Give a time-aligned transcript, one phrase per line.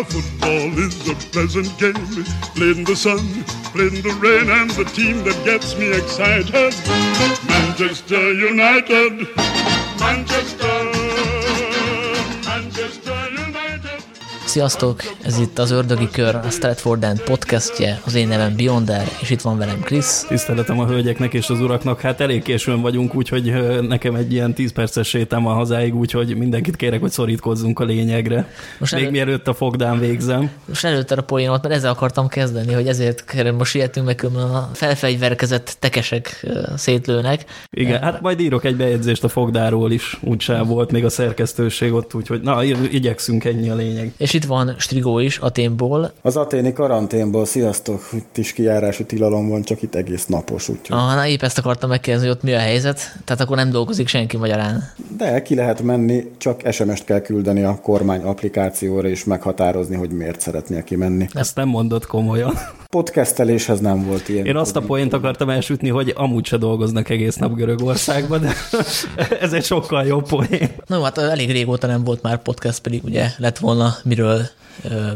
[0.00, 3.18] Now football is a pleasant game, played in the sun,
[3.74, 6.72] played in the rain, and the team that gets me excited,
[7.46, 9.28] Manchester United,
[10.00, 10.79] Manchester,
[14.50, 15.00] Sziasztok!
[15.22, 19.40] Ez itt az Ördögi Kör, a Stratford End podcastje, az én nevem Beyonder, és itt
[19.40, 20.24] van velem Krisz.
[20.28, 23.52] Tiszteletem a hölgyeknek és az uraknak, hát elég későn vagyunk, úgyhogy
[23.88, 28.48] nekem egy ilyen 10 perces sétám a hazáig, úgyhogy mindenkit kérek, hogy szorítkozzunk a lényegre.
[28.78, 30.50] Most Még elő- mielőtt a fogdán végzem.
[30.64, 34.70] Most előtte a poénomat, mert ezzel akartam kezdeni, hogy ezért kell- most sietünk meg, a
[34.72, 36.46] felfegyverkezett tekesek
[36.76, 37.44] szétlőnek.
[37.70, 42.14] Igen, hát majd írok egy bejegyzést a fogdáról is, úgyse volt még a szerkesztőség ott,
[42.14, 44.12] úgyhogy na, igyekszünk ennyi a lényeg.
[44.16, 46.12] És itt van Strigó is, Aténból.
[46.22, 50.96] Az aténi karanténból, sziasztok, itt is kijárási tilalom van, csak itt egész napos, úgyhogy.
[50.98, 54.08] Ah, na épp ezt akartam megkérdezni, hogy ott mi a helyzet, tehát akkor nem dolgozik
[54.08, 54.92] senki magyarán.
[55.16, 60.40] De ki lehet menni, csak SMS-t kell küldeni a kormány applikációra, és meghatározni, hogy miért
[60.40, 61.26] szeretnél kimenni.
[61.32, 62.54] Ezt nem mondott komolyan.
[62.90, 64.46] Podcasteléshez nem volt ilyen.
[64.46, 68.54] Én azt a poént akartam elsütni, hogy amúgy se dolgoznak egész nap Görögországban, de
[69.40, 70.70] ez egy sokkal jobb poén.
[70.86, 74.42] Na jó, hát elég régóta nem volt már podcast, pedig ugye lett volna miről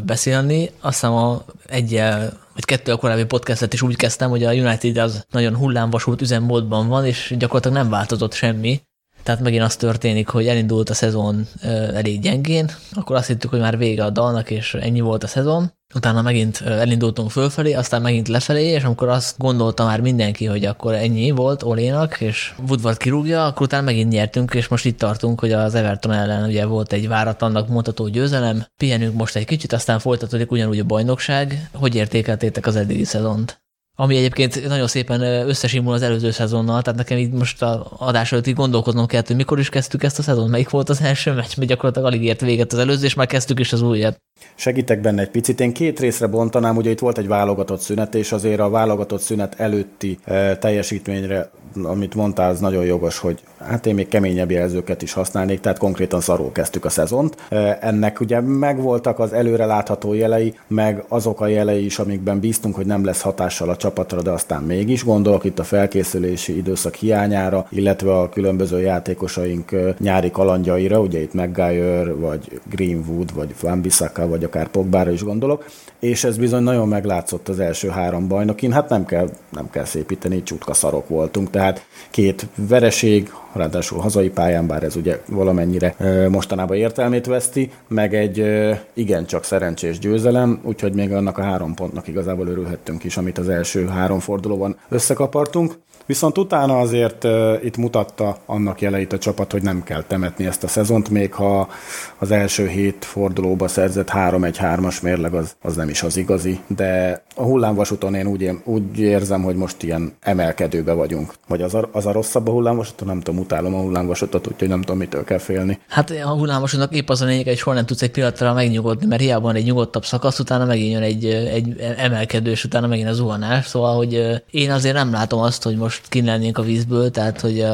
[0.05, 0.69] beszélni.
[0.81, 5.25] Aztán a egyel vagy kettő a korábbi podcastet is úgy kezdtem, hogy a United az
[5.31, 8.81] nagyon hullámvasút üzemmódban van, és gyakorlatilag nem változott semmi.
[9.25, 11.47] Tehát megint az történik, hogy elindult a szezon
[11.93, 15.73] elég gyengén, akkor azt hittük, hogy már vége a dalnak, és ennyi volt a szezon.
[15.95, 20.93] Utána megint elindultunk fölfelé, aztán megint lefelé, és amikor azt gondolta már mindenki, hogy akkor
[20.93, 25.51] ennyi volt Olénak, és Woodward kirúgja, akkor utána megint nyertünk, és most itt tartunk, hogy
[25.51, 28.65] az Everton ellen ugye volt egy váratlannak mondható győzelem.
[28.77, 31.69] Pihenünk most egy kicsit, aztán folytatódik ugyanúgy a bajnokság.
[31.73, 33.63] Hogy értékeltétek az eddigi szezont?
[33.97, 38.47] Ami egyébként nagyon szépen összesimul az előző szezonnal, tehát nekem így most a adás előtt
[38.47, 41.57] így gondolkoznom kellett, hogy mikor is kezdtük ezt a szezon, melyik volt az első meccs,
[41.57, 44.17] mert gyakorlatilag alig ért véget az előző, és már kezdtük is az újat.
[44.55, 45.59] Segítek benne egy picit.
[45.59, 49.59] Én két részre bontanám, ugye itt volt egy válogatott szünet, és azért a válogatott szünet
[49.59, 50.19] előtti
[50.59, 51.49] teljesítményre,
[51.83, 56.21] amit mondtál, az nagyon jogos, hogy hát én még keményebb jelzőket is használnék, tehát konkrétan
[56.21, 57.35] szarul kezdtük a szezont.
[57.79, 62.85] Ennek ugye megvoltak az előre látható jelei, meg azok a jelei is, amikben bíztunk, hogy
[62.85, 68.19] nem lesz hatással a csapatra, de aztán mégis gondolok itt a felkészülési időszak hiányára, illetve
[68.19, 73.83] a különböző játékosaink nyári kalandjaira, ugye itt Maguire, vagy Greenwood, vagy Van
[74.15, 75.65] vagy akár Pogbára is gondolok,
[75.99, 80.43] és ez bizony nagyon meglátszott az első három bajnokin, hát nem kell, nem kell szépíteni,
[80.43, 85.95] csutka szarok voltunk, tehát két vereség, ráadásul hazai pályán, bár ez ugye valamennyire
[86.29, 88.45] mostanában értelmét veszti, meg egy
[88.93, 93.87] igencsak szerencsés győzelem, úgyhogy még annak a három pontnak igazából örülhettünk is, amit az első
[93.87, 95.73] három fordulóban összekapartunk.
[96.05, 97.27] Viszont utána azért
[97.63, 101.69] itt mutatta annak jeleit a csapat, hogy nem kell temetni ezt a szezont, még ha
[102.17, 107.43] az első hét fordulóba szerzett 3-1-3-as mérleg az, az nem is az igazi, de a
[107.43, 111.33] hullámvasúton én úgy, úgy érzem, hogy most ilyen emelkedőbe vagyunk.
[111.47, 114.81] Vagy az a, az a rosszabb a hullámvasúton, nem tudom, utálom a hullámvasutat, úgyhogy nem
[114.81, 115.79] tudom, mitől kell félni.
[115.87, 119.21] Hát a hullámosodnak épp az a lényeg, hogy soha nem tudsz egy pillanatra megnyugodni, mert
[119.21, 123.13] hiába van egy nyugodtabb szakasz, utána megint jön egy, egy emelkedő, és utána megint a
[123.13, 123.65] zuhanás.
[123.65, 127.65] Szóval, hogy én azért nem látom azt, hogy most kint lennénk a vízből, tehát hogy,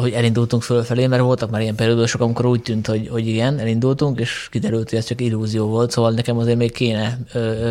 [0.00, 4.20] hogy elindultunk fölfelé, mert voltak már ilyen periódusok, amikor úgy tűnt, hogy, hogy igen, elindultunk,
[4.20, 7.18] és kiderült, hogy ez csak illúzió volt, szóval nekem azért még kéne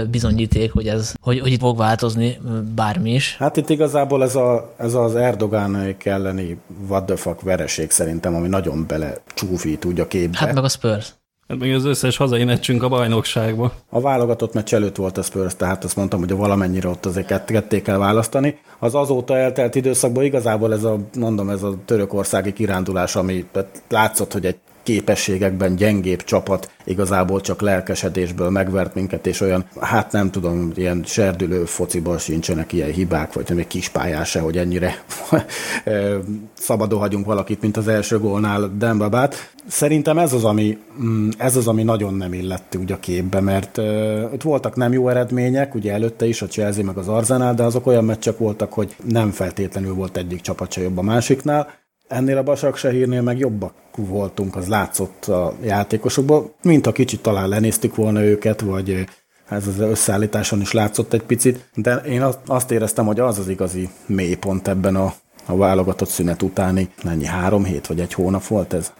[0.10, 2.40] bizonyíték, hogy, ez, hogy, hogy itt fog változni
[2.76, 3.36] bármi is.
[3.38, 8.48] Hát itt igazából ez, a, ez az Erdogán elleni what the fuck vereség szerintem, ami
[8.48, 10.38] nagyon bele csúfít úgy a képbe.
[10.38, 11.17] Hát meg a Spurs.
[11.48, 13.72] Hát még az összes hazai meccsünk a bajnokságba.
[13.90, 17.52] A válogatott meccs előtt volt a Spurs, tehát azt mondtam, hogy valamennyire ott azért kett-
[17.52, 18.60] ketté kell választani.
[18.80, 23.46] Az azóta eltelt időszakban igazából ez a, mondom, ez a törökországi kirándulás, ami
[23.90, 24.58] látszott, hogy egy
[24.88, 31.66] képességekben gyengébb csapat igazából csak lelkesedésből megvert minket, és olyan, hát nem tudom, ilyen serdülő
[31.66, 35.04] fociban sincsenek ilyen hibák, vagy még kispályás se, hogy ennyire
[36.68, 39.52] szabadon hagyunk valakit, mint az első gólnál Dembabát.
[39.68, 43.78] Szerintem ez az, ami, mm, ez az, ami nagyon nem illett úgy a képbe, mert
[44.34, 47.88] ott voltak nem jó eredmények, ugye előtte is a Chelsea meg az Arsenal, de azok
[47.88, 51.86] olyan meccsek voltak, hogy nem feltétlenül volt egyik csapat se jobb a másiknál.
[52.08, 57.96] Ennél a Basaksehírnél meg jobbak voltunk, az látszott a játékosokban, mint a kicsit talán lenéztük
[57.96, 59.06] volna őket, vagy
[59.50, 63.90] ez az összeállításon is látszott egy picit, de én azt éreztem, hogy az az igazi
[64.06, 65.14] mélypont ebben a
[65.48, 68.94] a válogatott szünet utáni, mennyi, három hét vagy egy hónap volt ez?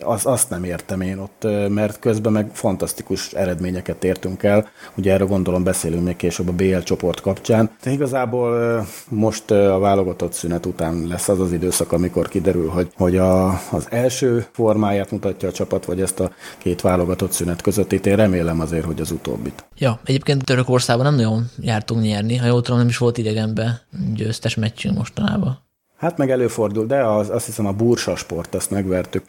[0.00, 4.68] Az, azt nem értem én ott, mert közben meg fantasztikus eredményeket értünk el.
[4.96, 7.70] Ugye erről gondolom beszélünk még később a BL csoport kapcsán.
[7.82, 13.16] De igazából most a válogatott szünet után lesz az az időszak, amikor kiderül, hogy, hogy
[13.16, 17.92] a, az első formáját mutatja a csapat, vagy ezt a két válogatott szünet között.
[17.92, 19.64] Itt én remélem azért, hogy az utóbbit.
[19.78, 23.80] Ja, egyébként Törökországban nem nagyon jártunk nyerni, ha jól tudom, nem is volt idegenbe
[24.14, 25.62] győztes meccsünk mostanában.
[25.96, 29.24] Hát meg előfordul, de az, azt hiszem a Bursa sport, azt megvertük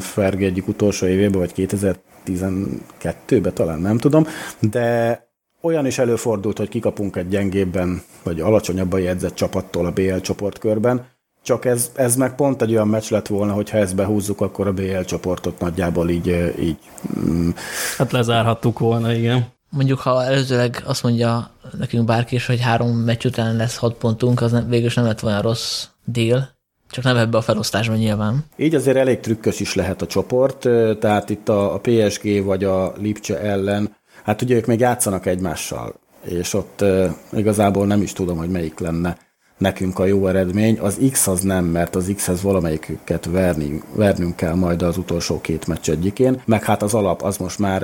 [0.00, 4.26] Fergi egyik utolsó évében, vagy 2012-ben talán, nem tudom,
[4.60, 5.26] de
[5.60, 11.06] olyan is előfordult, hogy kikapunk egy gyengébben, vagy alacsonyabban jegyzett csapattól a BL csoportkörben,
[11.42, 14.66] csak ez, ez meg pont egy olyan meccs lett volna, hogy ha ezt behúzzuk, akkor
[14.66, 16.54] a BL csoportot nagyjából így...
[16.60, 16.78] így
[17.18, 17.48] mm.
[17.96, 19.57] Hát lezárhattuk volna, igen.
[19.70, 24.40] Mondjuk, ha előzőleg azt mondja nekünk bárki is, hogy három meccs után lesz hat pontunk,
[24.40, 26.48] az nem, végül nem lett volna rossz dél,
[26.90, 28.44] csak nem ebbe a felosztásban nyilván.
[28.56, 30.58] Így azért elég trükkös is lehet a csoport,
[30.98, 35.94] tehát itt a PSG vagy a Lipcse ellen, hát ugye ők még játszanak egymással,
[36.24, 36.84] és ott
[37.32, 39.16] igazából nem is tudom, hogy melyik lenne
[39.58, 40.78] nekünk a jó eredmény.
[40.78, 45.66] Az X az nem, mert az X-hez valamelyiküket verni, vernünk kell majd az utolsó két
[45.66, 47.82] meccs egyikén, meg hát az alap az most már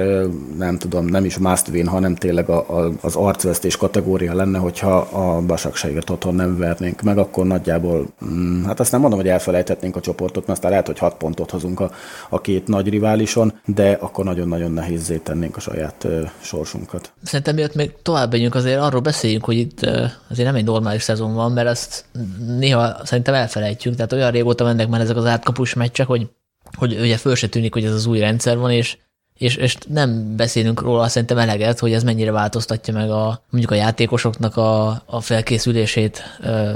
[0.59, 4.97] nem tudom, nem is must win, hanem tényleg a, a, az arcvesztés kategória lenne, hogyha
[4.97, 9.97] a Basakságért otthon nem vernénk meg, akkor nagyjából, mm, hát azt nem mondom, hogy elfelejthetnénk
[9.97, 11.91] a csoportot, mert aztán lehet, hogy hat pontot hozunk a,
[12.29, 17.13] a két nagy riválison, de akkor nagyon-nagyon nehézzé tennénk a saját uh, sorsunkat.
[17.23, 21.03] Szerintem miatt még tovább megyünk, azért arról beszéljünk, hogy itt uh, azért nem egy normális
[21.03, 22.05] szezon van, mert mert ezt
[22.47, 26.31] néha szerintem elfelejtjük, tehát olyan régóta mennek már ezek az átkapus meccsek, hogy,
[26.77, 28.99] hogy ugye föl se tűnik, hogy ez az új rendszer van, és
[29.39, 33.75] és, és nem beszélünk róla szerintem eleget, hogy ez mennyire változtatja meg a, mondjuk a
[33.75, 36.23] játékosoknak a, a felkészülését,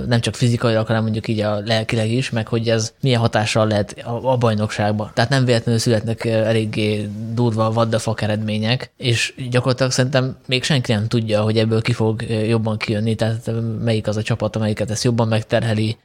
[0.06, 3.98] nem csak fizikailag, hanem mondjuk így a lelkileg is, meg hogy ez milyen hatással lehet
[4.04, 5.10] a, a bajnokságban.
[5.14, 11.42] Tehát nem véletlenül születnek eléggé durva fuck eredmények, és gyakorlatilag szerintem még senki nem tudja,
[11.42, 13.50] hogy ebből ki fog jobban kijönni, tehát
[13.84, 15.96] melyik az a csapat, amelyiket ezt jobban megterheli,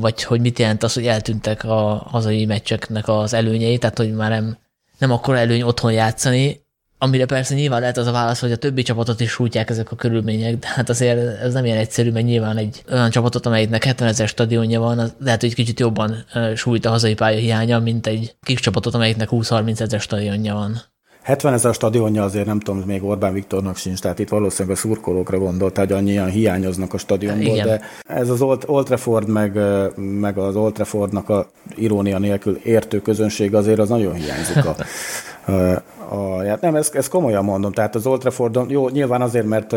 [0.00, 4.30] vagy hogy mit jelent az, hogy eltűntek a hazai meccseknek az előnyei, tehát hogy már
[4.30, 4.56] nem
[4.98, 6.66] nem akkor előny otthon játszani,
[6.98, 9.96] amire persze nyilván lehet az a válasz, hogy a többi csapatot is sújtják ezek a
[9.96, 14.08] körülmények, de hát azért ez nem ilyen egyszerű, mert nyilván egy olyan csapatot, amelyiknek 70
[14.08, 16.24] ezer stadionja van, az lehet, hogy kicsit jobban
[16.54, 20.82] sújt a hazai pálya hiánya, mint egy kis csapatot, amelyiknek 20-30 ezer stadionja van.
[21.28, 25.38] 70 ezer stadionja azért nem tudom, még Orbán Viktornak sincs, tehát itt valószínűleg a szurkolókra
[25.38, 27.66] gondolt, hogy annyian hiányoznak a stadionból, Igen.
[27.66, 29.58] de ez az Old, Old Trafford meg,
[29.96, 34.76] meg az Old Traffordnak a irónia nélkül értő közönség azért az nagyon hiányzik a,
[36.14, 39.72] a, a nem, ezt, ezt komolyan mondom, tehát az Old Traffordon, jó, nyilván azért, mert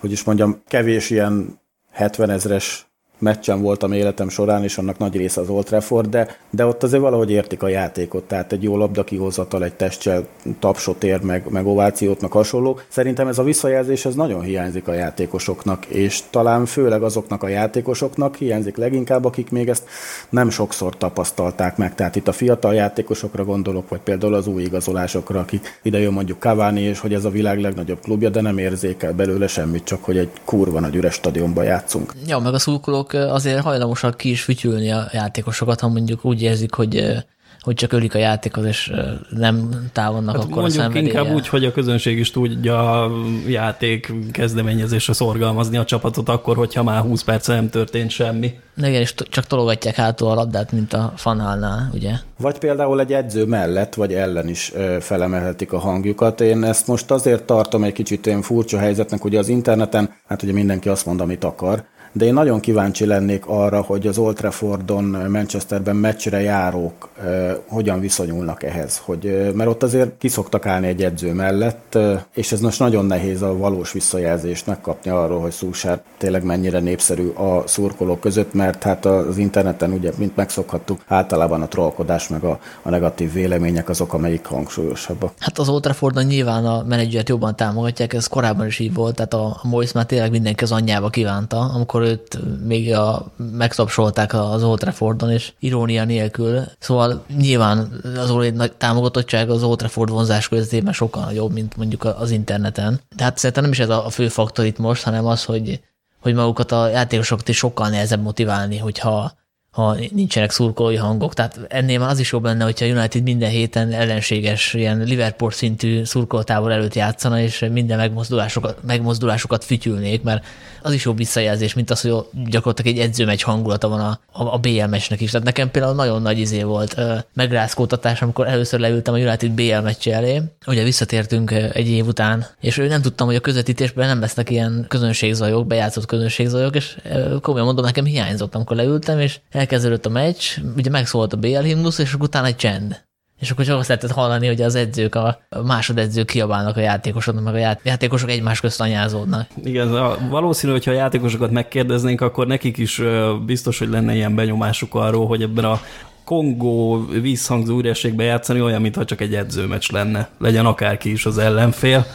[0.00, 1.60] hogy is mondjam, kevés ilyen
[1.90, 2.91] 70 ezres
[3.22, 7.02] meccsen voltam életem során, és annak nagy része az Old Trafford, de, de ott azért
[7.02, 10.26] valahogy értik a játékot, tehát egy jó labda kihozatal, egy testsel
[10.58, 12.78] tapsot ér, meg, meg ovációt, hasonló.
[12.88, 18.36] Szerintem ez a visszajelzés ez nagyon hiányzik a játékosoknak, és talán főleg azoknak a játékosoknak
[18.36, 19.84] hiányzik leginkább, akik még ezt
[20.28, 21.94] nem sokszor tapasztalták meg.
[21.94, 26.38] Tehát itt a fiatal játékosokra gondolok, vagy például az új igazolásokra, akik ide jön mondjuk
[26.38, 30.18] Cavani, és hogy ez a világ legnagyobb klubja, de nem érzékel belőle semmit, csak hogy
[30.18, 32.12] egy kurva nagy üres stadionban játszunk.
[32.26, 36.74] Ja, meg a szurkolók azért hajlamosak ki is fütyülni a játékosokat, ha mondjuk úgy érzik,
[36.74, 37.22] hogy
[37.62, 38.92] hogy csak ölik a játékot, és
[39.30, 43.10] nem távolnak hát akkor mondjuk a inkább úgy, hogy a közönség is tudja a
[43.46, 48.54] játék kezdeményezésre szorgalmazni a csapatot akkor, hogyha már 20 perc nem történt semmi.
[48.76, 52.12] Igen, és csak tologatják hátul a labdát, mint a fanálnál, ugye?
[52.38, 56.40] Vagy például egy edző mellett, vagy ellen is felemelhetik a hangjukat.
[56.40, 60.52] Én ezt most azért tartom egy kicsit olyan furcsa helyzetnek, ugye az interneten, hát ugye
[60.52, 65.04] mindenki azt mond, amit akar, de én nagyon kíváncsi lennék arra, hogy az Old Traffordon,
[65.04, 71.02] Manchesterben meccsre járók eh, hogyan viszonyulnak ehhez, hogy, eh, mert ott azért kiszoktak állni egy
[71.02, 76.00] edző mellett, eh, és ez most nagyon nehéz a valós visszajelzést megkapni arról, hogy Szúsár
[76.18, 81.68] tényleg mennyire népszerű a szurkolók között, mert hát az interneten ugye, mint megszokhattuk, általában a
[81.68, 85.32] trollkodás meg a, a negatív vélemények azok, amelyik hangsúlyosabbak.
[85.38, 89.34] Hát az Old Traffordon nyilván a menedzsert jobban támogatják, ez korábban is így volt, tehát
[89.34, 94.62] a Moise már tényleg mindenki az anyjába kívánta, amikor amikor őt még a, megtapsolták az
[94.62, 96.64] Old Traffordon, és irónia nélkül.
[96.78, 102.30] Szóval nyilván az nagy támogatottság az Old Trafford vonzás közében sokkal nagyobb, mint mondjuk az
[102.30, 103.00] interneten.
[103.16, 105.80] De hát szerintem nem is ez a fő faktor itt most, hanem az, hogy,
[106.20, 109.32] hogy magukat a játékosokat is sokkal nehezebb motiválni, hogyha
[109.72, 111.34] ha nincsenek szurkolói hangok.
[111.34, 116.04] Tehát ennél már az is jobb lenne, hogyha United minden héten ellenséges, ilyen Liverpool szintű
[116.04, 120.44] szurkoltábor előtt játszana, és minden megmozdulásokat, megmozdulásokat fütyülnék, mert
[120.82, 124.58] az is jobb visszajelzés, mint az, hogy gyakorlatilag egy edzőmegy hangulata van a, a, a
[124.58, 125.30] BL meccsnek is.
[125.30, 126.96] Tehát nekem például nagyon nagy izé volt
[127.34, 130.42] megrázkódtatás, amikor először leültem a United BL meccse elé.
[130.66, 135.66] Ugye visszatértünk egy év után, és nem tudtam, hogy a közvetítésben nem lesznek ilyen közönségzajok,
[135.66, 136.96] bejátszott közönségzajok, és
[137.40, 141.98] komolyan mondom, nekem hiányzott, amikor leültem, és elkezdődött a meccs, ugye megszólalt a BL himnusz,
[141.98, 143.04] és utána egy csend.
[143.40, 147.54] És akkor csak azt lehetett hallani, hogy az edzők, a másodedzők kiabálnak a játékosoknak, meg
[147.54, 149.46] a játékosok egymás közt anyázódnak.
[149.64, 149.90] Igen,
[150.30, 153.02] valószínű, hogyha a játékosokat megkérdeznénk, akkor nekik is
[153.46, 155.80] biztos, hogy lenne ilyen benyomásuk arról, hogy ebben a
[156.24, 160.28] Kongó vízhangzó ürességbe játszani olyan, mintha csak egy edzőmeccs lenne.
[160.38, 162.06] Legyen akárki is az ellenfél.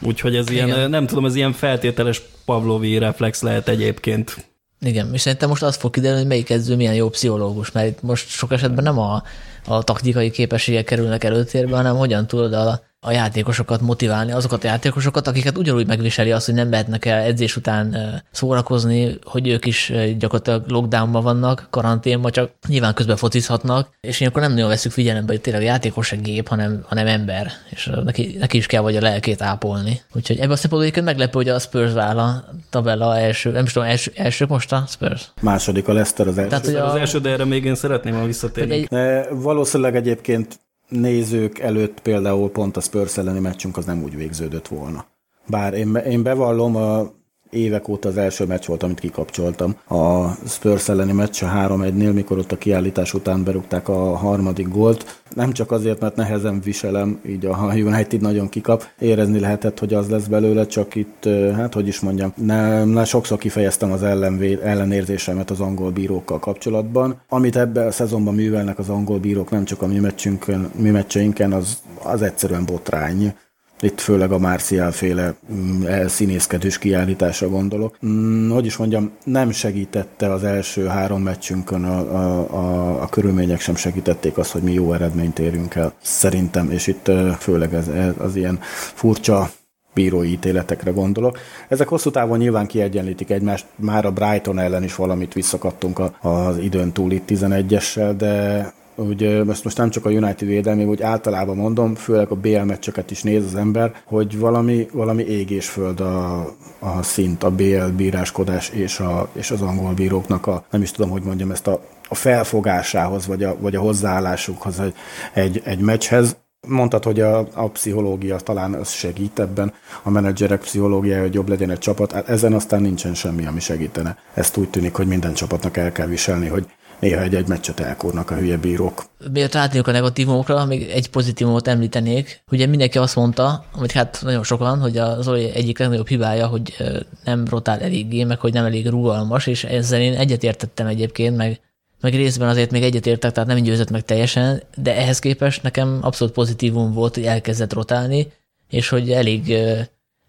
[0.00, 0.66] Úgyhogy ez Igen.
[0.66, 4.47] ilyen, nem tudom, ez ilyen feltételes Pavlovi reflex lehet egyébként.
[4.80, 8.28] Igen, és szerintem most az fog kiderülni, hogy melyik edző milyen jó pszichológus, mert most
[8.28, 9.22] sok esetben nem a,
[9.66, 15.26] a taktikai képességek kerülnek előtérbe, hanem hogyan tudod a, a játékosokat motiválni, azokat a játékosokat,
[15.26, 17.96] akiket ugyanúgy megviseli azt, hogy nem mehetnek el edzés után
[18.30, 24.52] szórakozni, hogy ők is gyakorlatilag lockdownban vannak, karanténban, csak nyilván közben focizhatnak, és akkor nem
[24.52, 28.56] nagyon veszük figyelembe, hogy tényleg a játékos egy gép, hanem, hanem ember, és neki, neki
[28.56, 30.00] is kell vagy a lelkét ápolni.
[30.14, 33.88] Úgyhogy ebben a szempontból meglepő, hogy a Spurs áll a tabella első, nem is tudom,
[33.88, 35.32] első, első most a Spurs?
[35.40, 36.48] Második a Leicester az első.
[36.48, 36.90] Tehát, hogy a...
[36.90, 38.74] Az első, de erre még én szeretném, ha visszatérni.
[38.74, 38.88] Egy...
[39.30, 45.06] Valószínűleg egyébként nézők előtt például pont a Spurs elleni meccsünk az nem úgy végződött volna.
[45.46, 47.12] Bár én, én bevallom, a
[47.50, 49.76] évek óta az első meccs volt, amit kikapcsoltam.
[49.88, 55.20] A Spurs elleni meccs a 3-1-nél, mikor ott a kiállítás után berúgták a harmadik gólt.
[55.34, 58.84] Nem csak azért, mert nehezen viselem, így a United nagyon kikap.
[58.98, 63.38] Érezni lehetett, hogy az lesz belőle, csak itt, hát hogy is mondjam, nem, nem sokszor
[63.38, 67.20] kifejeztem az ellenvé, ellenérzésemet az angol bírókkal kapcsolatban.
[67.28, 71.52] Amit ebben a szezonban művelnek az angol bírók, nem csak a mi, meccsünkön, mi meccseinken,
[71.52, 73.34] az, az egyszerűen botrány
[73.80, 77.96] itt főleg a Marcial féle mm, színészkedős kiállításra gondolok.
[78.06, 83.60] Mm, hogy is mondjam, nem segítette az első három meccsünkön, a, a, a, a körülmények
[83.60, 85.92] sem segítették azt, hogy mi jó eredményt érünk el.
[86.02, 87.86] Szerintem, és itt főleg ez,
[88.18, 88.58] az ilyen
[88.94, 89.50] furcsa
[89.94, 91.38] bírói ítéletekre gondolok.
[91.68, 96.92] Ezek hosszú távon nyilván kiegyenlítik egymást, már a Brighton ellen is valamit visszakaptunk az időn
[96.92, 98.72] túl itt 11-essel, de
[99.06, 103.10] hogy ezt most nem csak a United védelmi, úgy általában mondom, főleg a BL meccseket
[103.10, 106.38] is néz az ember, hogy valami, valami ég és a,
[106.78, 111.10] a szint, a BL bíráskodás és, a, és az angol bíróknak a, nem is tudom,
[111.10, 114.94] hogy mondjam, ezt a, a felfogásához, vagy a, vagy a hozzáállásukhoz egy,
[115.32, 116.36] egy, egy meccshez.
[116.68, 121.70] Mondtad, hogy a, a pszichológia talán az segít ebben, a menedzserek pszichológiája, hogy jobb legyen
[121.70, 124.16] egy csapat, hát ezen aztán nincsen semmi, ami segítene.
[124.34, 126.66] Ezt úgy tűnik, hogy minden csapatnak el kell viselni, hogy
[127.00, 129.04] néha egy-egy meccset elkórnak a hülye bírók.
[129.32, 132.42] Miért átérünk a negatívumokra, még egy pozitívumot említenék.
[132.50, 136.76] Ugye mindenki azt mondta, hogy hát nagyon sokan, hogy az Zoli egyik legnagyobb hibája, hogy
[137.24, 141.60] nem rotál eléggé, meg hogy nem elég rugalmas, és ezzel én egyetértettem egyébként, meg,
[142.00, 146.34] meg részben azért még egyetértek, tehát nem győzött meg teljesen, de ehhez képest nekem abszolút
[146.34, 148.32] pozitívum volt, hogy elkezdett rotálni,
[148.68, 149.54] és hogy elég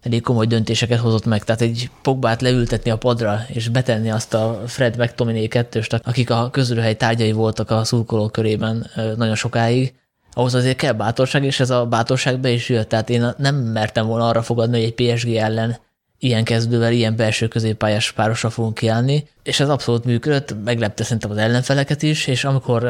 [0.02, 1.44] elég komoly döntéseket hozott meg.
[1.44, 6.48] Tehát egy Pogbát leültetni a padra, és betenni azt a Fred McTominay kettőst, akik a
[6.50, 9.94] közülhely tárgyai voltak a szurkolók körében nagyon sokáig,
[10.32, 12.88] ahhoz azért kell bátorság, és ez a bátorság be is jött.
[12.88, 15.78] Tehát én nem mertem volna arra fogadni, hogy egy PSG ellen
[16.18, 21.36] ilyen kezdővel, ilyen belső középpályás párosra fogunk kiállni, és ez abszolút működött, meglepte szerintem az
[21.36, 22.88] ellenfeleket is, és amikor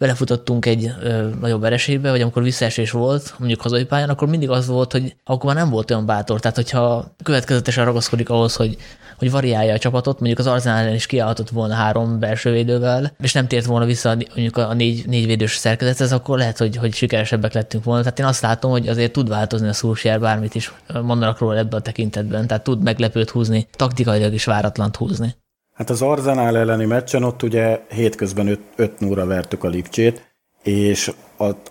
[0.00, 4.66] belefutottunk egy ö, nagyobb vereségbe, vagy amikor visszaesés volt, mondjuk hazai pályán, akkor mindig az
[4.66, 6.40] volt, hogy akkor már nem volt olyan bátor.
[6.40, 8.76] Tehát, hogyha következetesen ragaszkodik ahhoz, hogy,
[9.18, 13.46] hogy variálja a csapatot, mondjuk az Arzenál is kiállhatott volna három belső védővel, és nem
[13.46, 17.84] tért volna vissza mondjuk a négy, négy védős szerkezethez, akkor lehet, hogy, hogy sikeresebbek lettünk
[17.84, 18.02] volna.
[18.02, 21.78] Tehát én azt látom, hogy azért tud változni a Szulsier, bármit is mondanak róla ebben
[21.78, 22.46] a tekintetben.
[22.46, 25.34] Tehát tud meglepőt húzni, taktikailag is váratlant húzni.
[25.80, 31.12] Hát az Arzenál elleni meccsen ott ugye hétközben 5 0 vertük a Lipcsét, és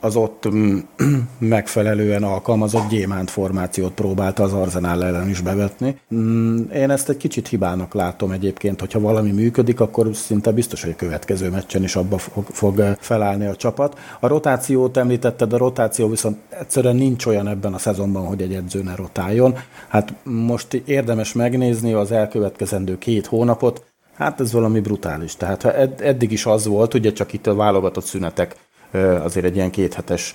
[0.02, 0.78] az ott mm,
[1.56, 6.00] megfelelően alkalmazott gyémánt formációt próbálta az Arzenál ellen is bevetni.
[6.16, 10.92] Mm, én ezt egy kicsit hibának látom egyébként, hogyha valami működik, akkor szinte biztos, hogy
[10.92, 14.00] a következő meccsen is abba fog, felállni a csapat.
[14.20, 18.84] A rotációt említetted, a rotáció viszont egyszerűen nincs olyan ebben a szezonban, hogy egy edző
[18.84, 19.56] ne rotáljon.
[19.88, 23.88] Hát most érdemes megnézni az elkövetkezendő két hónapot,
[24.20, 25.36] Hát ez valami brutális.
[25.36, 28.56] Tehát ha ed- eddig is az volt, ugye csak itt a válogatott szünetek
[29.24, 30.34] azért egy ilyen kéthetes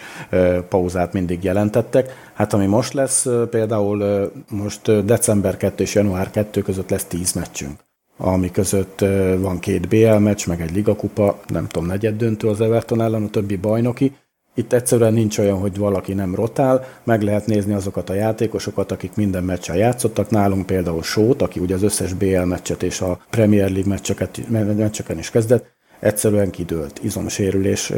[0.69, 2.31] pauzát mindig jelentettek.
[2.35, 7.81] Hát ami most lesz, például most december 2 és január 2 között lesz 10 meccsünk.
[8.17, 9.05] ami között
[9.39, 13.29] van két BL meccs, meg egy ligakupa, nem tudom, negyed döntő az Everton ellen, a
[13.29, 14.17] többi bajnoki.
[14.55, 19.15] Itt egyszerűen nincs olyan, hogy valaki nem rotál, meg lehet nézni azokat a játékosokat, akik
[19.15, 20.31] minden meccsen játszottak.
[20.31, 25.19] Nálunk például Sót, aki ugye az összes BL meccset és a Premier League meccseket, meccseken
[25.19, 27.01] is kezdett, egyszerűen kidőlt.
[27.03, 27.93] Izomsérülés,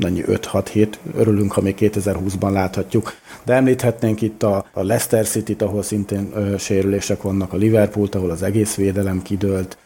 [0.00, 3.12] annyi 5-6 hét, örülünk, ha még 2020-ban láthatjuk.
[3.44, 8.30] De említhetnénk itt a, a Leicester City-t, ahol szintén ö, sérülések vannak, a Liverpool-t, ahol
[8.30, 9.76] az egész védelem kidőlt,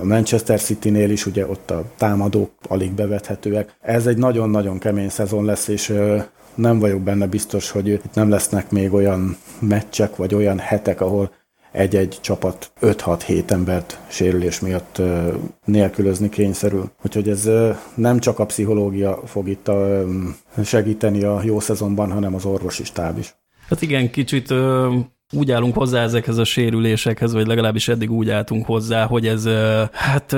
[0.00, 3.76] a Manchester City-nél is ugye ott a támadók alig bevethetőek.
[3.80, 5.94] Ez egy nagyon-nagyon kemény szezon lesz, és
[6.54, 11.32] nem vagyok benne biztos, hogy itt nem lesznek még olyan meccsek, vagy olyan hetek, ahol
[11.72, 15.02] egy-egy csapat 5-6-7 embert sérülés miatt
[15.64, 16.90] nélkülözni kényszerül.
[17.04, 17.50] Úgyhogy ez
[17.94, 19.70] nem csak a pszichológia fog itt
[20.64, 23.34] segíteni a jó szezonban, hanem az orvosi stáb is.
[23.68, 24.54] Hát igen, kicsit
[25.32, 29.48] úgy állunk hozzá ezekhez a sérülésekhez, vagy legalábbis eddig úgy álltunk hozzá, hogy ez
[29.92, 30.36] hát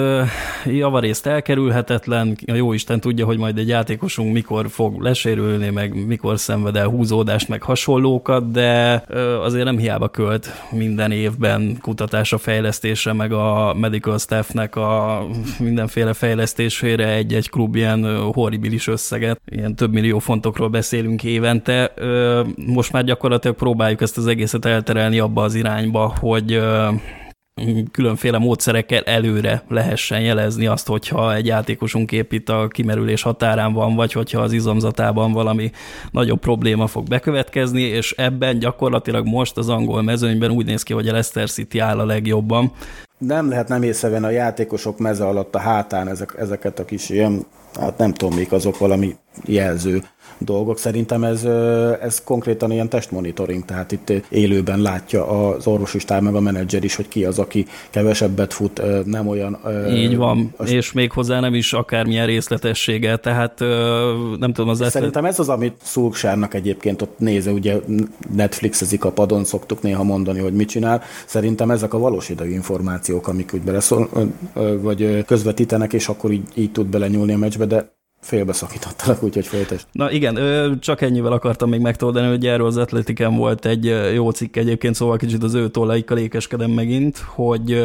[0.65, 6.39] javarészt elkerülhetetlen, a jó Isten tudja, hogy majd egy játékosunk mikor fog lesérülni, meg mikor
[6.39, 9.05] szenved el húzódást, meg hasonlókat, de
[9.43, 15.23] azért nem hiába költ minden évben kutatásra, fejlesztésre, meg a medical staffnek a
[15.59, 21.93] mindenféle fejlesztésére egy-egy klub ilyen horribilis összeget, ilyen több millió fontokról beszélünk évente.
[22.67, 26.61] Most már gyakorlatilag próbáljuk ezt az egészet el elterelni abba az irányba, hogy
[27.93, 34.13] különféle módszerekkel előre lehessen jelezni azt, hogyha egy játékosunk épít a kimerülés határán van, vagy
[34.13, 35.71] hogyha az izomzatában valami
[36.11, 41.09] nagyobb probléma fog bekövetkezni, és ebben gyakorlatilag most az angol mezőnyben úgy néz ki, hogy
[41.09, 42.73] a Leicester City áll a legjobban.
[43.19, 47.47] Nem lehet nem észrevenni a játékosok meze alatt a hátán ezek, ezeket a kis ilyen,
[47.81, 50.03] hát nem tudom, még azok valami jelző
[50.39, 50.79] dolgok.
[50.79, 51.45] Szerintem ez,
[52.03, 56.95] ez konkrétan ilyen testmonitoring, tehát itt élőben látja az orvosi stáb meg a menedzser is,
[56.95, 59.59] hogy ki az, aki kevesebbet fut, nem olyan...
[59.91, 60.71] Így van, az...
[60.71, 63.59] és még hozzá nem is akármilyen részletessége, tehát
[64.39, 64.91] nem tudom, az...
[64.91, 67.81] Szerintem ez az, amit Szulksárnak egyébként ott néze, ugye
[68.35, 71.03] Netflixezik a padon, szoktuk néha mondani, hogy mit csinál.
[71.27, 74.09] Szerintem ezek a valós idejű információk, amik úgy beleszól,
[74.81, 79.87] vagy közvetítenek, és akkor így, így tud belenyúlni a meccsbe, de félbeszakítottalak, úgyhogy folytasd.
[79.93, 84.57] Na igen, csak ennyivel akartam még megtoldani, hogy erről az atletiken volt egy jó cikk
[84.57, 87.85] egyébként, szóval kicsit az ő tollaikkal ékeskedem megint, hogy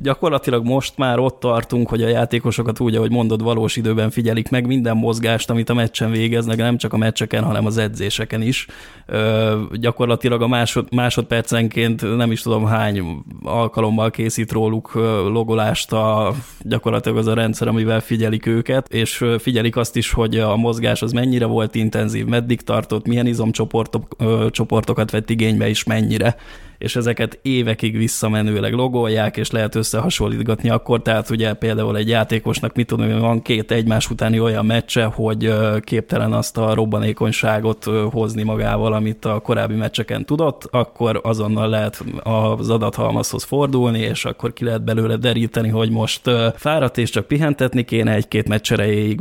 [0.00, 4.66] gyakorlatilag most már ott tartunk, hogy a játékosokat úgy, ahogy mondod, valós időben figyelik meg
[4.66, 8.66] minden mozgást, amit a meccsen végeznek, nem csak a meccseken, hanem az edzéseken is.
[9.06, 14.94] Ö, gyakorlatilag a másod, másodpercenként nem is tudom hány alkalommal készít róluk
[15.32, 20.56] logolást a, gyakorlatilag az a rendszer, amivel figyelik őket, és figyelik azt is, hogy a
[20.56, 26.36] mozgás az mennyire volt intenzív, meddig tartott, milyen izomcsoportokat vett igénybe, és mennyire
[26.78, 32.86] és ezeket évekig visszamenőleg logolják, és lehet összehasonlítgatni akkor, tehát ugye például egy játékosnak, mit
[32.86, 39.24] tudom, van két egymás utáni olyan meccse, hogy képtelen azt a robbanékonyságot hozni magával, amit
[39.24, 45.16] a korábbi meccseken tudott, akkor azonnal lehet az adathalmazhoz fordulni, és akkor ki lehet belőle
[45.16, 48.72] deríteni, hogy most fáradt és csak pihentetni kéne egy-két meccs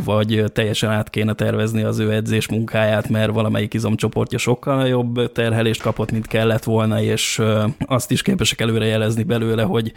[0.06, 5.82] vagy teljesen át kéne tervezni az ő edzés munkáját, mert valamelyik izomcsoportja sokkal jobb terhelést
[5.82, 7.42] kapott, mint kellett volna, és
[7.86, 9.94] azt is képesek előre jelezni belőle, hogy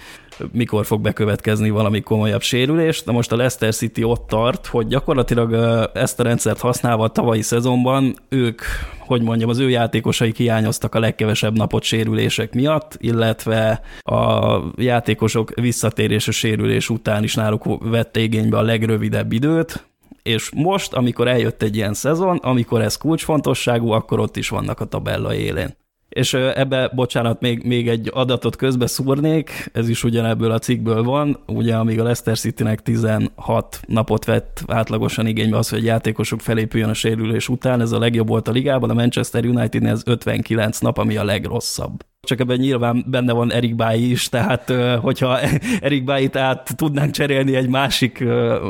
[0.53, 3.03] mikor fog bekövetkezni valami komolyabb sérülés.
[3.03, 5.53] De most a Leicester City ott tart, hogy gyakorlatilag
[5.95, 8.63] ezt a rendszert használva a tavalyi szezonban ők,
[8.99, 16.31] hogy mondjam, az ő játékosai hiányoztak a legkevesebb napot sérülések miatt, illetve a játékosok visszatérése
[16.31, 19.89] sérülés után is náluk vette igénybe a legrövidebb időt,
[20.23, 24.85] és most, amikor eljött egy ilyen szezon, amikor ez kulcsfontosságú, akkor ott is vannak a
[24.85, 25.80] tabella élén.
[26.11, 31.39] És ebbe, bocsánat, még, még egy adatot közbe szúrnék, ez is ugyanebből a cikkből van,
[31.47, 36.95] ugye amíg a Leicester City-nek 16 napot vett átlagosan igénybe az, hogy játékosok felépüljön a
[36.95, 41.17] sérülés után, ez a legjobb volt a ligában, a Manchester United-nél ez 59 nap, ami
[41.17, 45.39] a legrosszabb csak ebben nyilván benne van Erik Báji is, tehát hogyha
[45.81, 48.25] Erik Bájit át tudnánk cserélni egy másik,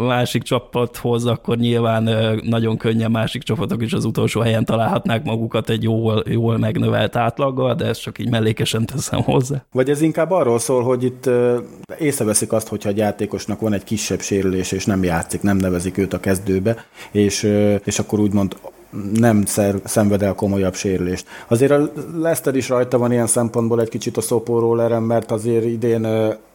[0.06, 2.08] másik csapathoz, akkor nyilván
[2.44, 7.74] nagyon könnyen másik csapatok is az utolsó helyen találhatnák magukat egy jól, jól megnövelt átlaggal,
[7.74, 9.64] de ezt csak így mellékesen teszem hozzá.
[9.72, 11.30] Vagy ez inkább arról szól, hogy itt
[11.98, 16.12] észreveszik azt, hogyha egy játékosnak van egy kisebb sérülés, és nem játszik, nem nevezik őt
[16.12, 17.42] a kezdőbe, és,
[17.84, 18.56] és akkor úgymond
[19.14, 21.26] nem szer, szenved el komolyabb sérülést.
[21.48, 26.06] Azért a Leicester is rajta van ilyen szempontból egy kicsit a szopóról mert azért idén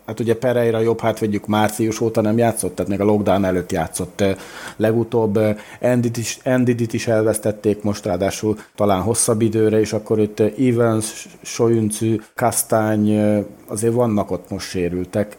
[0.06, 4.24] Hát ugye Pereira jobb hátvédjük március óta nem játszott, tehát még a lockdown előtt játszott.
[4.76, 5.40] Legutóbb
[5.80, 12.16] Endit is, Endidit is elvesztették most ráadásul talán hosszabb időre, és akkor itt Evans, Soyuncu,
[12.36, 13.20] Kastány,
[13.68, 15.38] azért vannak ott most sérültek.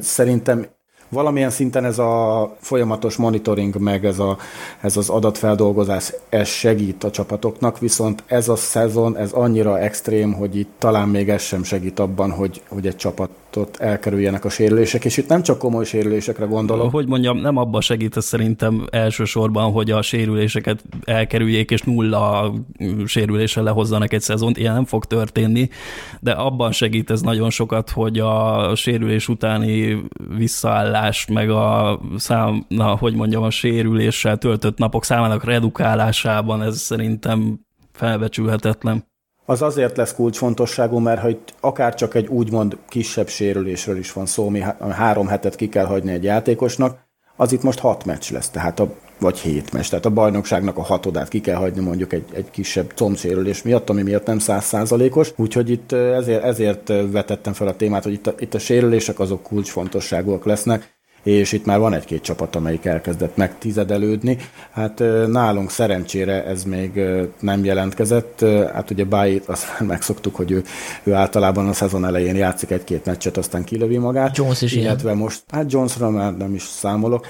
[0.00, 0.66] Szerintem
[1.14, 4.38] valamilyen szinten ez a folyamatos monitoring, meg ez, a,
[4.80, 10.56] ez az adatfeldolgozás, ez segít a csapatoknak, viszont ez a szezon, ez annyira extrém, hogy
[10.56, 15.04] itt talán még ez sem segít abban, hogy, hogy egy csapat ott elkerüljenek a sérülések,
[15.04, 16.90] és itt nem csak komoly sérülésekre gondolok.
[16.90, 22.52] Hogy mondjam, nem abban segít ez szerintem elsősorban, hogy a sérüléseket elkerüljék, és nulla
[23.06, 25.68] sérüléssel lehozzanak egy szezont, ilyen nem fog történni,
[26.20, 30.02] de abban segít ez nagyon sokat, hogy a sérülés utáni
[30.36, 37.60] visszaállás, meg a szám, na, hogy mondjam, a sérüléssel töltött napok számának redukálásában ez szerintem
[37.92, 39.12] felbecsülhetetlen
[39.46, 44.46] az azért lesz kulcsfontosságú, mert hogy akár csak egy úgymond kisebb sérülésről is van szó,
[44.46, 47.02] ami három hetet ki kell hagyni egy játékosnak,
[47.36, 50.82] az itt most hat meccs lesz, tehát a, vagy hét meccs, tehát a bajnokságnak a
[50.82, 55.70] hatodát ki kell hagyni mondjuk egy, egy kisebb combsérülés miatt, ami miatt nem százszázalékos, úgyhogy
[55.70, 60.44] itt ezért, ezért vetettem fel a témát, hogy itt a, itt a sérülések azok kulcsfontosságúak
[60.44, 60.93] lesznek,
[61.24, 64.38] és itt már van egy-két csapat, amelyik elkezdett megtizedelődni.
[64.70, 67.00] Hát nálunk szerencsére ez még
[67.40, 68.44] nem jelentkezett.
[68.72, 70.62] Hát ugye Bájit azt megszoktuk, hogy ő,
[71.02, 74.36] ő általában a szezon elején játszik egy-két meccset, aztán kilövi magát.
[74.36, 75.22] Jones is illetve ilyen.
[75.22, 77.26] most, hát Jonesra már nem is számolok.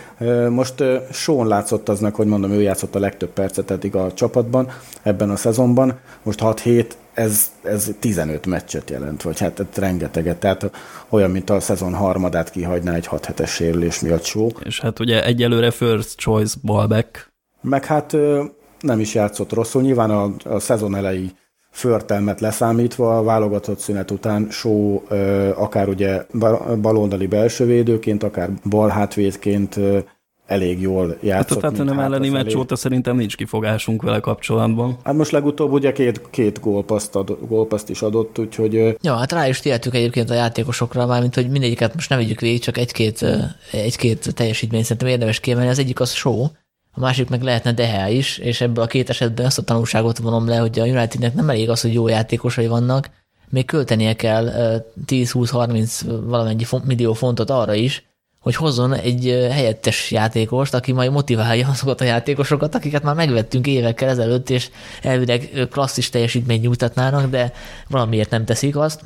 [0.51, 4.71] Most Sean látszott az meg, hogy mondom, ő játszott a legtöbb percet eddig a csapatban
[5.03, 5.99] ebben a szezonban.
[6.23, 10.71] Most 6-7 ez, ez 15 meccset jelent, vagy hát, hát rengeteget, tehát
[11.09, 14.49] olyan, mint a szezon harmadát kihagyná egy 6 hetes sérülés miatt só.
[14.65, 17.33] És hát ugye egyelőre first choice ballback.
[17.61, 18.17] Meg hát
[18.81, 21.31] nem is játszott rosszul, nyilván a, a szezon elejé
[21.71, 25.03] förtelmet leszámítva a válogatott szünet után Só
[25.55, 26.23] akár ugye
[26.81, 29.81] baloldali belsővédőként, akár balhátvédként
[30.47, 31.63] elég jól játszott.
[31.63, 34.97] Hát a Tottenham elleni meccs óta szerintem nincs kifogásunk vele kapcsolatban.
[35.05, 38.97] Hát most legutóbb ugye két, két gólpaszt, ad, gólpaszt is adott, úgyhogy...
[39.01, 42.61] Ja, hát rá is tihetük egyébként a játékosokra, mármint hogy mindegyiket most nem vegyük végig,
[42.61, 43.27] csak egy-két,
[43.73, 45.71] egy-két teljesítmény szerintem érdemes kiemelni.
[45.71, 46.43] Az egyik az show,
[46.93, 50.49] a másik meg lehetne Dehe is, és ebből a két esetben azt a tanulságot vonom
[50.49, 53.11] le, hogy a Unitednek nem elég az, hogy jó játékosai vannak,
[53.49, 54.51] még költenie kell
[55.07, 58.05] 10-20-30 valamennyi millió fontot arra is,
[58.45, 64.09] hogy hozzon egy helyettes játékost, aki majd motiválja azokat a játékosokat, akiket már megvettünk évekkel
[64.09, 64.71] ezelőtt, és
[65.03, 67.53] elvileg klasszis teljesítményt nyújtatnának, de
[67.89, 69.01] valamiért nem teszik azt.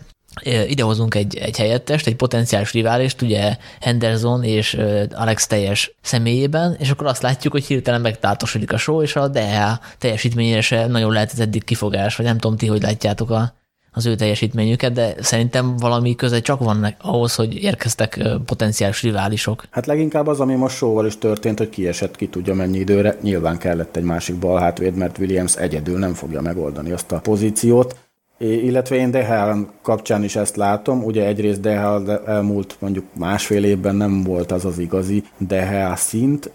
[0.69, 4.79] Idehozunk egy, egy helyettest, egy potenciális riválist, ugye Henderson és
[5.11, 9.59] Alex teljes személyében, és akkor azt látjuk, hogy hirtelen megtáltosodik a show, és a DH
[9.99, 13.58] teljesítményére se nagyon lehetett eddig kifogás, vagy nem tudom ti, hogy látjátok a,
[13.99, 19.65] az ő teljesítményüket, de szerintem valami köze csak van ahhoz, hogy érkeztek potenciális riválisok.
[19.71, 23.17] Hát leginkább az, ami most sóval is történt, hogy kiesett ki tudja mennyi időre.
[23.23, 27.97] Nyilván kellett egy másik balhátvéd, mert Williams egyedül nem fogja megoldani azt a pozíciót.
[28.41, 34.23] Illetve én Dehel kapcsán is ezt látom, ugye egyrészt Dehel elmúlt mondjuk másfél évben nem
[34.23, 36.51] volt az az igazi Dehel szint,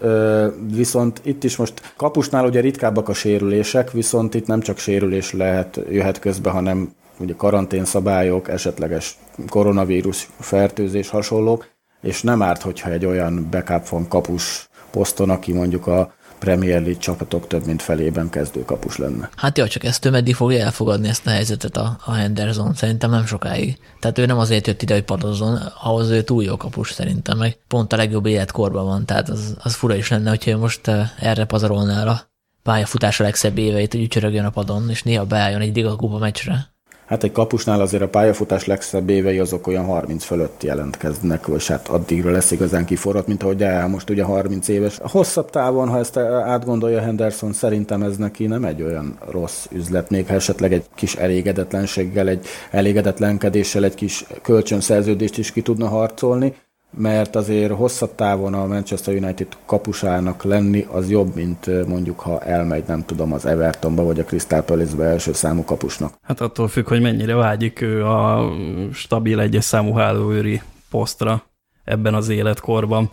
[0.74, 5.80] viszont itt is most kapusnál ugye ritkábbak a sérülések, viszont itt nem csak sérülés lehet,
[5.90, 11.68] jöhet közbe, hanem ugye karanténszabályok, esetleges koronavírus fertőzés hasonlók,
[12.00, 16.98] és nem árt, hogyha egy olyan backup van kapus poszton, aki mondjuk a Premier League
[16.98, 19.28] csapatok több mint felében kezdőkapus lenne.
[19.36, 22.74] Hát jó, csak ezt ő meddig fogja elfogadni ezt a helyzetet a, a Henderson?
[22.74, 23.78] Szerintem nem sokáig.
[24.00, 27.56] Tehát ő nem azért jött ide, hogy padozzon, ahhoz ő túl jó kapus szerintem, meg
[27.68, 31.44] pont a legjobb életkorban van, tehát az, az fura is lenne, hogyha most eh, erre
[31.44, 32.20] pazarolná a
[32.62, 36.73] pályafutása legszebb éveit, hogy ücsörögjön a padon, és néha beálljon egy Liga Kupa meccsre.
[37.06, 41.88] Hát egy kapusnál azért a pályafutás legszebb évei azok olyan 30 fölött jelentkeznek, vagy hát
[41.88, 44.98] addigra lesz igazán kiforrat, mint ahogy el most ugye 30 éves.
[44.98, 50.10] A hosszabb távon, ha ezt átgondolja Henderson, szerintem ez neki nem egy olyan rossz üzlet,
[50.10, 56.54] még ha esetleg egy kis elégedetlenséggel, egy elégedetlenkedéssel, egy kis kölcsönszerződést is ki tudna harcolni,
[56.96, 62.84] mert azért hosszabb távon a Manchester United kapusának lenni az jobb, mint mondjuk ha elmegy,
[62.86, 66.14] nem tudom, az Evertonba vagy a Crystal Palace-be első számú kapusnak.
[66.22, 68.52] Hát attól függ, hogy mennyire vágyik ő a
[68.92, 71.42] stabil egyes számú hálóőri posztra
[71.84, 73.10] ebben az életkorban.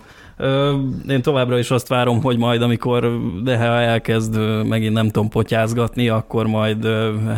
[1.08, 6.48] Én továbbra is azt várom, hogy majd, amikor Deha elkezd megint nem tudom potyázgatni, akkor
[6.48, 6.86] majd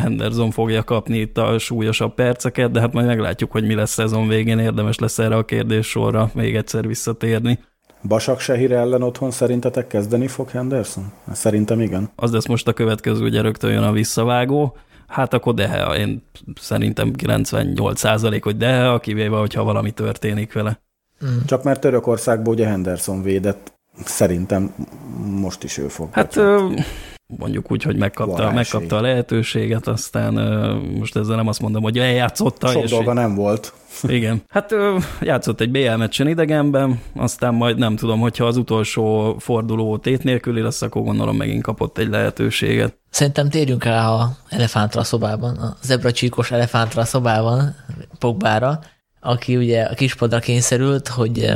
[0.00, 4.28] Henderson fogja kapni itt a súlyosabb perceket, de hát majd meglátjuk, hogy mi lesz szezon
[4.28, 7.58] végén, érdemes lesz erre a kérdéssorra még egyszer visszatérni.
[8.08, 11.12] Basak Sehir ellen otthon szerintetek kezdeni fog Henderson?
[11.32, 12.10] Szerintem igen.
[12.16, 14.76] Az lesz most a következő, ugye rögtön jön a visszavágó.
[15.06, 16.22] Hát akkor Dehe, én
[16.60, 20.83] szerintem 98 százalék, hogy Dehe, kivéve, hogyha valami történik vele.
[21.26, 21.38] Mm.
[21.46, 23.72] Csak mert Törökországból ugye Henderson védett,
[24.04, 24.74] szerintem
[25.40, 26.08] most is ő fog.
[26.12, 26.40] Hát
[27.26, 30.34] mondjuk úgy, hogy megkapta, megkapta a lehetőséget, aztán
[30.98, 32.68] most ezzel nem azt mondom, hogy eljátszotta.
[32.68, 33.72] Sok és dolga nem volt.
[34.02, 34.42] Igen.
[34.48, 34.74] Hát
[35.20, 40.60] játszott egy BL meccsen idegenben, aztán majd nem tudom, hogyha az utolsó forduló tét nélküli
[40.60, 42.96] lesz, akkor gondolom megint kapott egy lehetőséget.
[43.10, 47.74] Szerintem térjünk rá a elefántra a szobában, a zebracsíkos elefántra a szobában,
[48.18, 48.80] Pogbára,
[49.24, 51.52] aki ugye a kispadra kényszerült, hogy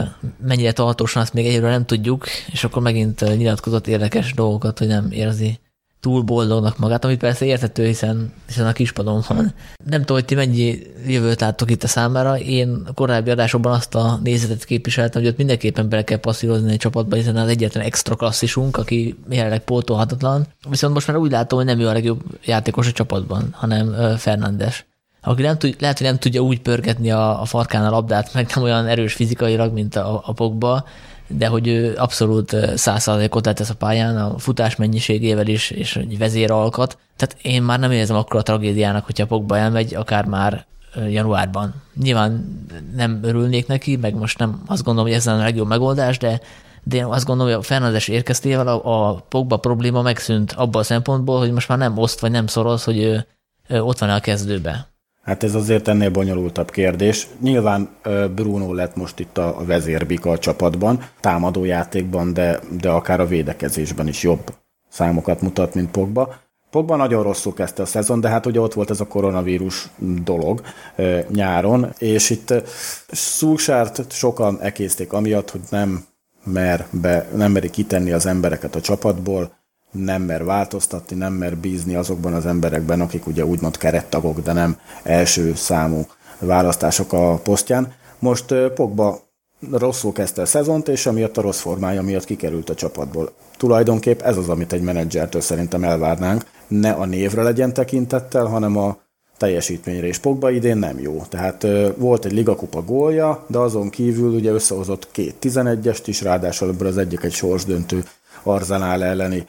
[0.47, 5.09] mennyire tartósan, azt még egyről nem tudjuk, és akkor megint nyilatkozott érdekes dolgokat, hogy nem
[5.11, 5.59] érzi
[6.01, 9.55] túl boldognak magát, amit persze érthető, hiszen, hiszen a kispadon van.
[9.85, 12.39] Nem tudom, hogy ti mennyi jövőt láttok itt a számára.
[12.39, 17.17] Én korábbi adásokban azt a nézetet képviseltem, hogy ott mindenképpen bele kell passzírozni egy csapatba,
[17.17, 20.47] hiszen az egyetlen extra klasszisunk, aki jelenleg pótolhatatlan.
[20.69, 24.87] Viszont most már úgy látom, hogy nem ő a legjobb játékos a csapatban, hanem Fernandes
[25.21, 28.51] aki nem tud, lehet, hogy nem tudja úgy pörgetni a, a farkán a labdát, meg
[28.55, 30.85] nem olyan erős fizikailag, mint a, a Pogba,
[31.27, 36.99] de hogy ő abszolút százszázalékot letesz a pályán a futás mennyiségével is, és egy vezéralkat.
[37.17, 40.67] Tehát én már nem érzem akkor a tragédiának, hogyha Pogba elmegy, akár már
[41.09, 41.75] januárban.
[42.03, 42.63] Nyilván
[42.95, 46.41] nem örülnék neki, meg most nem azt gondolom, hogy ez a legjobb megoldás, de,
[46.83, 50.85] de én azt gondolom, hogy a Fernandes érkeztével a, a Pogba probléma megszűnt abban a
[50.85, 53.27] szempontból, hogy most már nem oszt, vagy nem szoroz, hogy ő,
[53.69, 54.89] ő ott van a kezdőbe.
[55.29, 57.29] Hát ez azért ennél bonyolultabb kérdés.
[57.41, 57.89] Nyilván
[58.35, 64.09] Bruno lett most itt a vezérbika a csapatban, támadó játékban, de, de akár a védekezésben
[64.09, 64.55] is jobb
[64.89, 66.35] számokat mutat, mint Pogba.
[66.71, 69.89] Pogba nagyon rosszul kezdte a szezon, de hát ugye ott volt ez a koronavírus
[70.25, 70.61] dolog
[71.29, 72.55] nyáron, és itt
[73.11, 76.05] Szulsárt sokan ekészték amiatt, hogy nem
[76.45, 79.58] mer be, nem meri kitenni az embereket a csapatból,
[79.91, 84.79] nem mer változtatni, nem mer bízni azokban az emberekben, akik ugye úgymond kerettagok, de nem
[85.03, 86.07] első számú
[86.39, 87.93] választások a posztján.
[88.19, 89.21] Most Pogba
[89.73, 93.33] rosszul kezdte a szezont, és amiatt a rossz formája miatt kikerült a csapatból.
[93.57, 96.45] Tulajdonképp ez az, amit egy menedzsertől szerintem elvárnánk.
[96.69, 98.97] Ne a névre legyen tekintettel, hanem a
[99.37, 101.23] teljesítményre, és Pogba idén nem jó.
[101.29, 106.89] Tehát volt egy ligakupa gólja, de azon kívül ugye összehozott két 11-est is, ráadásul ebből
[106.89, 108.05] az egyik egy sorsdöntő
[108.43, 109.47] Arzenál elleni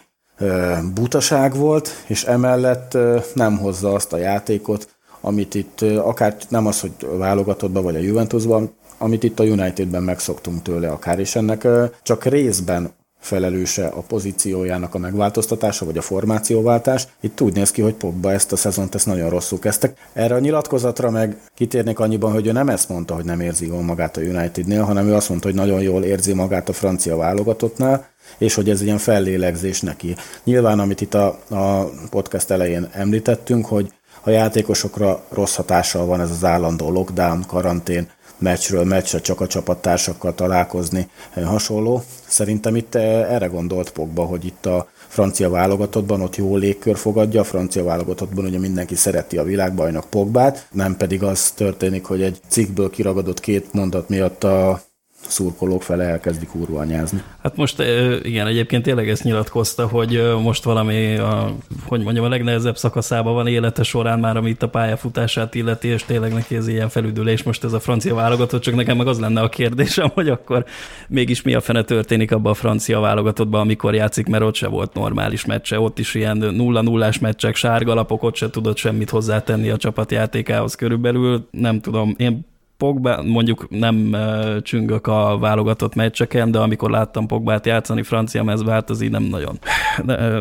[0.94, 2.98] butaság volt, és emellett
[3.34, 4.88] nem hozza azt a játékot,
[5.22, 10.62] amit itt akár nem az, hogy válogatottban vagy a Juventusban, amit itt a Unitedben megszoktunk
[10.62, 11.68] tőle akár, és ennek
[12.04, 17.08] csak részben felelőse a pozíciójának a megváltoztatása, vagy a formációváltás.
[17.20, 19.98] Itt úgy néz ki, hogy Pogba ezt a szezont ezt nagyon rosszul kezdtek.
[20.14, 23.82] Erre a nyilatkozatra meg kitérnék annyiban, hogy ő nem ezt mondta, hogy nem érzi jól
[23.82, 28.08] magát a Unitednél, hanem ő azt mondta, hogy nagyon jól érzi magát a francia válogatottnál,
[28.38, 30.16] és hogy ez ilyen fellélegzés neki.
[30.44, 36.30] Nyilván, amit itt a, a podcast elején említettünk, hogy a játékosokra rossz hatással van ez
[36.30, 38.08] az állandó lockdown, karantén,
[38.40, 42.04] meccsről meccsre csak a csapattársakkal találkozni, eh, hasonló.
[42.28, 47.42] Szerintem itt eh, erre gondolt Pogba, hogy itt a francia válogatottban ott jó légkör fogadja,
[47.42, 52.40] a francia válogatottban ugye mindenki szereti a világbajnok Pogbát, nem pedig az történik, hogy egy
[52.48, 54.82] cikkből kiragadott két mondat miatt a
[55.30, 57.22] szurkolók fele elkezdi kurva anyázni.
[57.44, 57.84] Hát most
[58.24, 63.48] igen, egyébként tényleg ezt nyilatkozta, hogy most valami, a, hogy mondjam, a legnehezebb szakaszában van
[63.48, 67.44] élete során már, amit a pályafutását illeti, és tényleg neki ez ilyen felüdülés.
[67.44, 70.66] Most ez a francia válogatott, csak nekem meg az lenne a kérdésem, hogy akkor
[71.08, 74.94] mégis mi a fene történik abban a francia válogatottban, amikor játszik, mert ott se volt
[74.94, 79.70] normális meccse, ott is ilyen nulla nullás meccsek, sárga lapok, ott se tudott semmit hozzátenni
[79.70, 81.48] a csapatjátékához körülbelül.
[81.52, 82.48] Nem tudom, én
[82.80, 84.16] Pogba, mondjuk nem
[84.62, 89.24] csüngök a válogatott meccseken, de amikor láttam Pogbát játszani francia mezbe, hát az így nem
[89.24, 89.60] nagyon,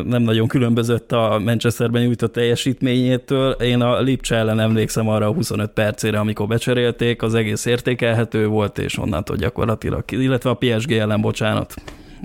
[0.05, 3.51] nem nagyon különbözött a Manchesterben nyújtott teljesítményétől.
[3.51, 8.77] Én a Lipcse ellen emlékszem arra a 25 percére, amikor becserélték, az egész értékelhető volt,
[8.77, 11.73] és onnantól gyakorlatilag, illetve a PSG ellen, bocsánat,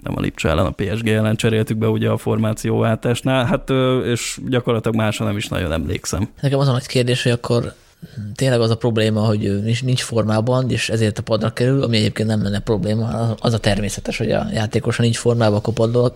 [0.03, 3.71] nem a Lipcse ellen, a PSG ellen cseréltük be ugye a formációváltásnál, hát
[4.05, 6.29] és gyakorlatilag másra nem is nagyon emlékszem.
[6.41, 7.73] Nekem az a nagy kérdés, hogy akkor
[8.35, 12.43] tényleg az a probléma, hogy nincs, formában, és ezért a padra kerül, ami egyébként nem
[12.43, 13.35] lenne probléma.
[13.41, 16.15] Az a természetes, hogy a játékosa nincs formában, akkor padló,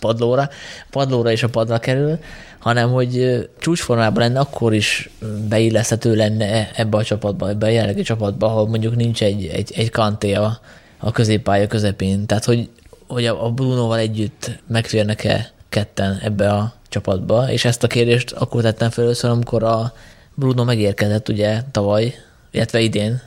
[0.00, 0.48] padlóra,
[0.90, 2.18] padlóra és a padra kerül,
[2.58, 5.10] hanem hogy csúcsformában lenne, akkor is
[5.48, 9.90] beilleszthető lenne ebbe a csapatba, ebbe a jelenlegi csapatba, ahol mondjuk nincs egy, egy, egy
[9.90, 10.60] kanté a,
[10.98, 12.26] a középpálya közepén.
[12.26, 12.68] Tehát, hogy,
[13.06, 18.90] hogy a Brunoval együtt megférnek-e ketten ebbe a csapatba, és ezt a kérdést akkor tettem
[18.90, 19.92] fel először, amikor a
[20.38, 22.14] Bruno megérkezett ugye tavaly,
[22.50, 23.20] illetve idén,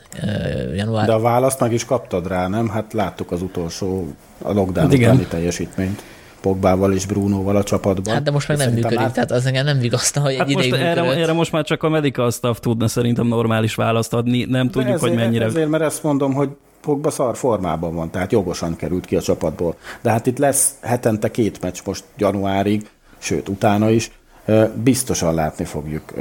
[0.75, 1.05] január.
[1.05, 2.69] De a választ meg is kaptad rá, nem?
[2.69, 4.07] Hát láttuk az utolsó,
[4.41, 6.03] a lockdown hát utáni teljesítményt.
[6.41, 8.13] Pogbával és Brunoval a csapatban.
[8.13, 9.13] Hát de most meg nem működik, át...
[9.13, 11.89] tehát az engem nem vigasztal, hogy hát egy most erre, erre, most már csak a
[11.89, 15.45] medical staff tudna szerintem normális választ adni, nem de tudjuk, ezért, hogy mennyire...
[15.45, 16.49] Ezért, mert ezt mondom, hogy
[16.81, 19.75] Pogba szar formában van, tehát jogosan került ki a csapatból.
[20.01, 24.11] De hát itt lesz hetente két meccs most januárig, sőt utána is,
[24.83, 26.13] biztosan látni fogjuk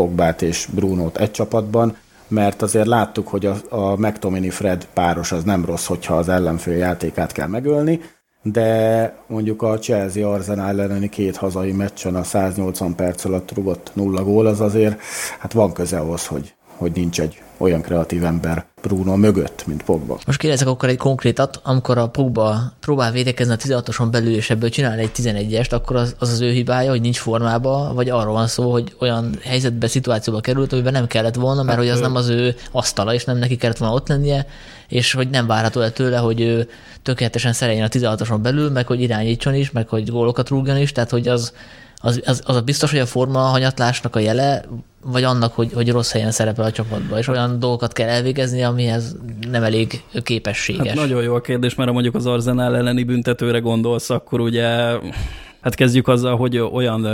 [0.00, 1.96] Pogbát és Brunót egy csapatban,
[2.28, 6.76] mert azért láttuk, hogy a, a McTominay Fred páros az nem rossz, hogyha az ellenfél
[6.76, 8.00] játékát kell megölni,
[8.42, 14.24] de mondjuk a Chelsea Arsenal elleni két hazai meccsen a 180 perc alatt rugott nulla
[14.24, 15.00] gól, az azért
[15.38, 20.18] hát van köze ahhoz, hogy, hogy nincs egy olyan kreatív ember Bruno mögött, mint Pogba.
[20.26, 24.70] Most kérdezek akkor egy konkrétat, amikor a Pogba próbál védekezni a 16-oson belül, és ebből
[24.70, 28.46] csinál egy 11-est, akkor az, az az ő hibája, hogy nincs formába, vagy arról van
[28.46, 32.16] szó, hogy olyan helyzetbe, szituációba került, amiben nem kellett volna, mert hát, hogy az nem
[32.16, 34.46] az ő asztala, és nem neki kellett volna ott lennie,
[34.88, 36.68] és hogy nem várható el tőle, hogy ő
[37.02, 41.10] tökéletesen szereljen a 16-oson belül, meg hogy irányítson is, meg hogy gólokat rúgjon is, tehát
[41.10, 41.52] hogy az,
[42.00, 44.64] az, az, az biztos, hogy a forma hanyatlásnak a jele,
[45.02, 49.16] vagy annak, hogy, hogy rossz helyen szerepel a csapatban, és olyan dolgokat kell elvégezni, amihez
[49.50, 50.86] nem elég képességes.
[50.86, 54.98] Hát nagyon jó a kérdés, mert ha mondjuk az Arzenál elleni büntetőre gondolsz, akkor ugye
[55.60, 57.06] Hát kezdjük azzal, hogy olyan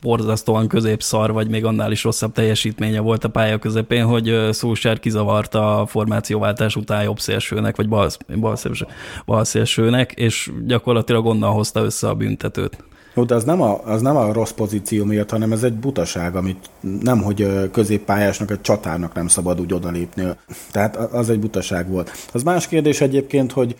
[0.00, 5.80] borzasztóan középszar, vagy még annál is rosszabb teljesítménye volt a pálya közepén, hogy Szulsár kizavarta
[5.80, 8.86] a formációváltás után jobb szélsőnek, vagy bal, bal, szélső,
[9.26, 12.84] bal szélsőnek, és gyakorlatilag onnan hozta össze a büntetőt.
[13.18, 16.36] Jó, de az nem, a, az nem a rossz pozíció miatt, hanem ez egy butaság,
[16.36, 20.24] amit nem, hogy középpályásnak, egy csatárnak nem szabad úgy odalépni.
[20.70, 22.10] Tehát az egy butaság volt.
[22.32, 23.76] Az más kérdés egyébként, hogy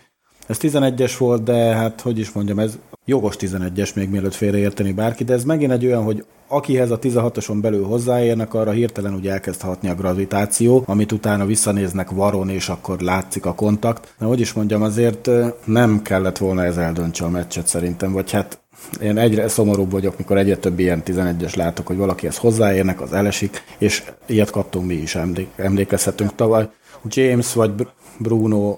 [0.47, 5.23] ez 11-es volt, de hát, hogy is mondjam, ez jogos 11-es még mielőtt félreérteni bárki,
[5.23, 9.61] de ez megint egy olyan, hogy akihez a 16-oson belül hozzáérnek, arra hirtelen úgy elkezd
[9.61, 14.13] hatni a gravitáció, amit utána visszanéznek varon, és akkor látszik a kontakt.
[14.17, 15.29] Na, hogy is mondjam, azért
[15.65, 18.59] nem kellett volna ez eldöntse a meccset szerintem, vagy hát
[19.01, 23.63] én egyre szomorúbb vagyok, mikor egyre több ilyen 11-es látok, hogy valakihez hozzáérnek, az elesik,
[23.77, 25.17] és ilyet kaptunk mi is,
[25.55, 26.69] emlékezhetünk tavaly.
[27.05, 27.71] James vagy
[28.17, 28.77] Bruno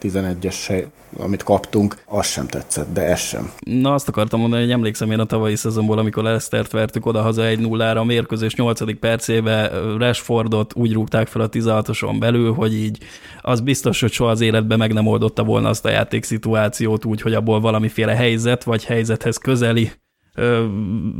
[0.00, 0.84] 11-es,
[1.18, 3.52] amit kaptunk, az sem tetszett, de ez sem.
[3.60, 7.58] Na azt akartam mondani, hogy emlékszem én a tavalyi szezonból, amikor Lesztert vertük oda-haza egy
[7.58, 8.98] nullára, a mérkőzés 8.
[8.98, 12.98] percébe Rashfordot úgy rúgták fel a 16-oson belül, hogy így
[13.42, 17.34] az biztos, hogy soha az életben meg nem oldotta volna azt a játékszituációt úgy, hogy
[17.34, 19.90] abból valamiféle helyzet, vagy helyzethez közeli
[20.36, 20.64] ö,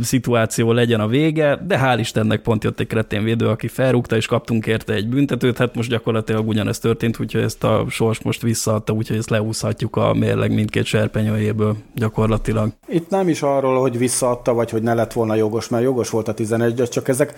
[0.01, 4.67] szituáció legyen a vége, de hál' Istennek pont jött egy kretén aki felrúgta, és kaptunk
[4.67, 9.17] érte egy büntetőt, hát most gyakorlatilag ugyanezt történt, úgyhogy ezt a sors most visszaadta, úgyhogy
[9.17, 12.73] ezt leúszhatjuk a mérleg mindkét serpenyőjéből gyakorlatilag.
[12.89, 16.29] Itt nem is arról, hogy visszaadta, vagy hogy ne lett volna jogos, mert jogos volt
[16.29, 17.35] a 11 csak ezek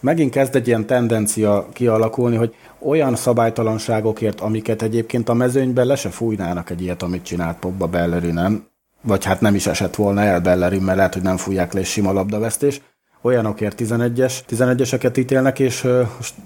[0.00, 6.08] megint kezd egy ilyen tendencia kialakulni, hogy olyan szabálytalanságokért, amiket egyébként a mezőnyben le se
[6.08, 8.70] fújnának egy ilyet, amit csinált Pogba Bellery, nem?
[9.02, 12.12] Vagy hát nem is esett volna el Bellerin, mert lehet, hogy nem fújják le, sima
[12.12, 12.80] labdavesztés.
[13.22, 15.84] Olyanokért 11-es, 11-eseket ítélnek, és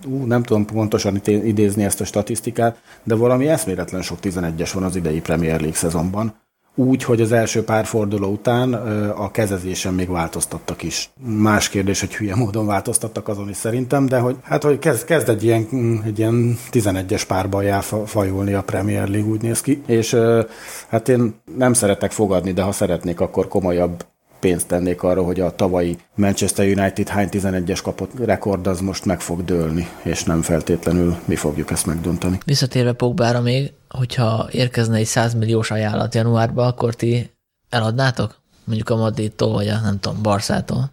[0.07, 4.97] ú, nem tudom pontosan idézni ezt a statisztikát, de valami eszméletlen sok 11-es van az
[4.97, 6.35] idei Premier League szezonban
[6.79, 8.73] úgy, hogy az első pár forduló után
[9.15, 11.11] a kezezésen még változtattak is.
[11.21, 15.29] Más kérdés, hogy hülye módon változtattak azon is szerintem, de hogy hát hogy kezd, kezd
[15.29, 15.67] egy ilyen,
[16.05, 19.83] egy ilyen 11-es párban fajulni a Premier League, úgy néz ki.
[19.87, 20.17] És
[20.89, 24.05] hát én nem szeretek fogadni, de ha szeretnék, akkor komolyabb
[24.41, 29.21] pénzt tennék arra, hogy a tavalyi Manchester United hány 11-es kapott rekord az most meg
[29.21, 32.39] fog dőlni, és nem feltétlenül mi fogjuk ezt megdönteni.
[32.45, 37.31] Visszatérve Pogbára még, hogyha érkezne egy 100 milliós ajánlat januárba, akkor ti
[37.69, 38.41] eladnátok?
[38.65, 40.93] Mondjuk a Madridtól, vagy a nem tudom, Barszától?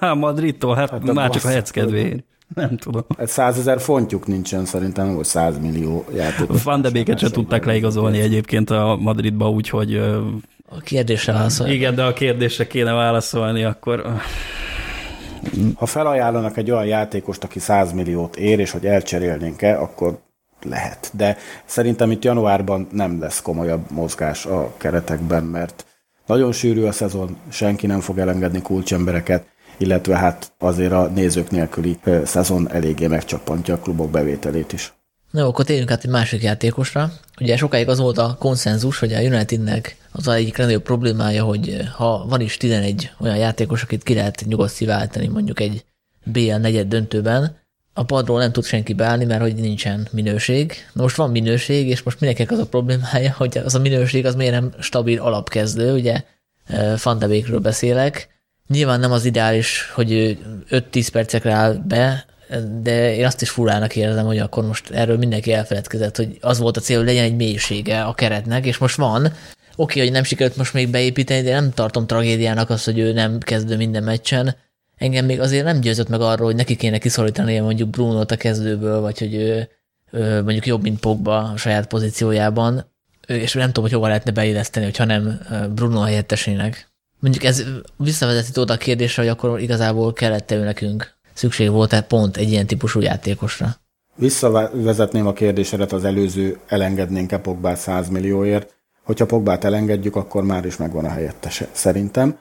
[0.14, 2.24] Madridtól, hát, hát már csak a kedvéért.
[2.54, 3.04] Nem tudom.
[3.18, 6.62] Hát 100 ezer fontjuk nincsen szerintem, vagy 100 millió játékos.
[6.62, 9.96] Van de Béket se tudták leigazolni egyébként a Madridba, úgyhogy...
[10.68, 11.72] A kérdésre válaszolni.
[11.72, 14.20] Igen, de a kérdésre kéne válaszolni, akkor...
[15.74, 20.18] Ha felajánlanak egy olyan játékost, aki 100 milliót ér, és hogy elcserélnénk-e, akkor
[20.64, 21.10] lehet.
[21.12, 25.84] De szerintem itt januárban nem lesz komolyabb mozgás a keretekben, mert
[26.26, 29.44] nagyon sűrű a szezon, senki nem fog elengedni kulcsembereket,
[29.78, 34.92] illetve hát azért a nézők nélküli szezon eléggé megcsapantja a klubok bevételét is.
[35.30, 37.12] Na, akkor térjünk át egy másik játékosra.
[37.40, 41.76] Ugye sokáig az volt a konszenzus, hogy a Unitednek az a egyik legnagyobb problémája, hogy
[41.96, 45.84] ha van is 11 olyan játékos, akit ki lehet nyugodt szíváltani mondjuk egy
[46.24, 47.59] BL negyed döntőben,
[47.92, 50.72] a padról nem tud senki beállni, mert hogy nincsen minőség.
[50.92, 54.34] Na most van minőség, és most mindenkinek az a problémája, hogy az a minőség az
[54.34, 56.22] miért nem stabil alapkezdő, ugye
[56.96, 58.28] Fandevékről beszélek.
[58.68, 60.38] Nyilván nem az ideális, hogy
[60.70, 62.24] 5-10 percekre áll be,
[62.82, 66.76] de én azt is furának érzem, hogy akkor most erről mindenki elfeledkezett, hogy az volt
[66.76, 69.32] a cél, hogy legyen egy mélysége a keretnek, és most van,
[69.76, 73.38] okay, hogy nem sikerült most még beépíteni, de nem tartom tragédiának azt, hogy ő nem
[73.38, 74.56] kezdő minden meccsen.
[75.00, 79.00] Engem még azért nem győzött meg arról, hogy neki kéne kiszorítani mondjuk Bruno-t a kezdőből,
[79.00, 79.68] vagy hogy ő,
[80.10, 82.84] ő mondjuk jobb, mint Pogba a saját pozíciójában,
[83.26, 85.40] és nem tudom, hogy hova lehetne beilleszteni, hogyha nem
[85.74, 86.88] Bruno helyettesének.
[87.18, 87.64] Mondjuk ez
[87.96, 93.00] visszavezeti oda a kérdésre, hogy akkor igazából kellett-e nekünk szükség volt-e pont egy ilyen típusú
[93.00, 93.76] játékosra.
[94.14, 98.74] Visszavezetném a kérdésedet az előző, elengednénk-e Pogbát 100 millióért.
[99.02, 102.38] Hogyha Pogbát elengedjük, akkor már is megvan a helyettese, szerintem.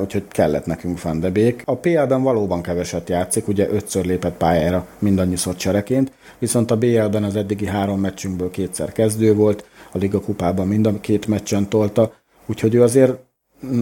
[0.00, 1.24] Úgyhogy kellett nekünk Van.
[1.64, 7.36] A PL-ben valóban keveset játszik, ugye ötször lépett pályára mindannyiszor csereként, viszont a BL-ben az
[7.36, 12.12] eddigi három meccsünkből kétszer kezdő volt, a Liga kupában mind a két meccsen tolta,
[12.46, 13.18] úgyhogy ő azért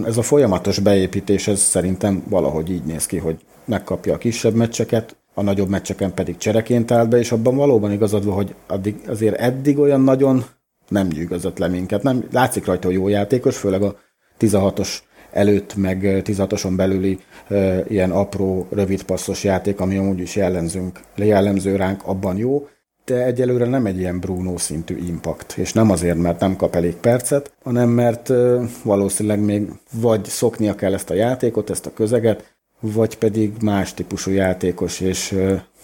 [0.05, 5.15] ez a folyamatos beépítés, ez szerintem valahogy így néz ki, hogy megkapja a kisebb meccseket,
[5.33, 9.35] a nagyobb meccseken pedig csereként állt be, és abban valóban igazad van, hogy addig, azért
[9.35, 10.45] eddig olyan nagyon
[10.87, 12.03] nem nyűgözött le minket.
[12.03, 13.95] Nem, látszik rajta, hogy jó játékos, főleg a
[14.39, 14.97] 16-os
[15.31, 21.75] előtt, meg 16-oson belüli e, ilyen apró, rövid passzos játék, ami amúgy is jellemzünk, jellemző
[21.75, 22.67] ránk, abban jó,
[23.05, 26.95] de egyelőre nem egy ilyen Bruno szintű impact, és nem azért, mert nem kap elég
[26.95, 32.57] percet, hanem mert e, valószínűleg még vagy szoknia kell ezt a játékot, ezt a közeget,
[32.79, 35.35] vagy pedig más típusú játékos, és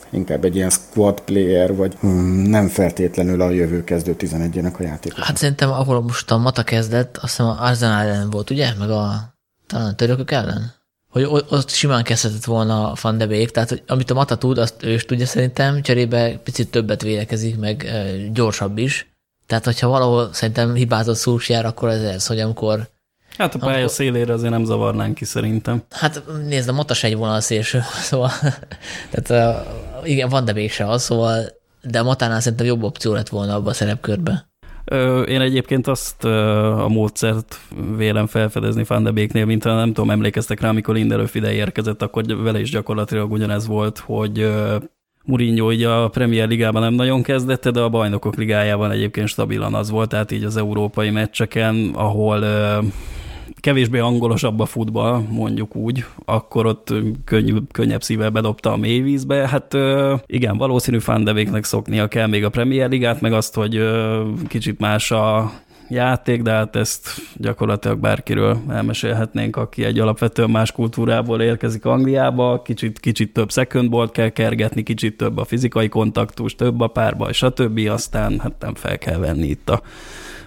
[0.09, 5.19] inkább egy ilyen squad player, vagy hmm, nem feltétlenül a jövő kezdő 11-ének a játékos.
[5.19, 8.73] Hát szerintem, ahol most a Mata kezdett, azt hiszem a Arsenal ellen volt, ugye?
[8.79, 9.34] Meg a
[9.67, 10.73] talán törökök ellen?
[11.09, 14.57] Hogy ott simán kezdhetett volna a Van de Beek, tehát hogy amit a Mata tud,
[14.57, 17.91] azt ő is tudja szerintem, cserébe picit többet védekezik, meg
[18.33, 19.13] gyorsabb is.
[19.45, 22.93] Tehát, hogyha valahol szerintem hibázott Szulsjár, akkor ez ez, hogy amikor
[23.37, 23.89] Hát a pálya akkor...
[23.89, 25.83] szélére azért nem zavarnánk ki szerintem.
[25.89, 28.31] Hát nézd, a Matas egy vonal szélső, szóval
[29.11, 29.65] tehát
[30.03, 31.45] igen, van de mégse az, szóval
[31.81, 34.49] de a Matánál szerintem jobb opció lett volna abban a szerepkörbe.
[35.27, 37.59] Én egyébként azt a módszert
[37.97, 42.59] vélem felfedezni Van de Beeknél, nem tudom, emlékeztek rá, amikor Lindelöf ide érkezett, akkor vele
[42.59, 44.51] is gyakorlatilag ugyanez volt, hogy
[45.23, 49.89] Mourinho ugye a Premier Ligában nem nagyon kezdette, de a Bajnokok Ligájában egyébként stabilan az
[49.89, 52.45] volt, tehát így az európai meccseken, ahol
[53.65, 56.93] kevésbé angolosabb a futball, mondjuk úgy, akkor ott
[57.23, 59.47] könny, könnyebb szívvel bedobta a mélyvízbe.
[59.47, 59.77] Hát
[60.25, 63.81] igen, valószínű fándevéknek szoknia kell még a Premier Ligát, meg azt, hogy
[64.47, 65.51] kicsit más a
[65.89, 72.99] játék, de hát ezt gyakorlatilag bárkiről elmesélhetnénk, aki egy alapvetően más kultúrából érkezik Angliába, kicsit,
[72.99, 77.79] kicsit több second kell kergetni, kicsit több a fizikai kontaktus, több a párba, stb.
[77.89, 79.81] Aztán hát nem fel kell venni itt a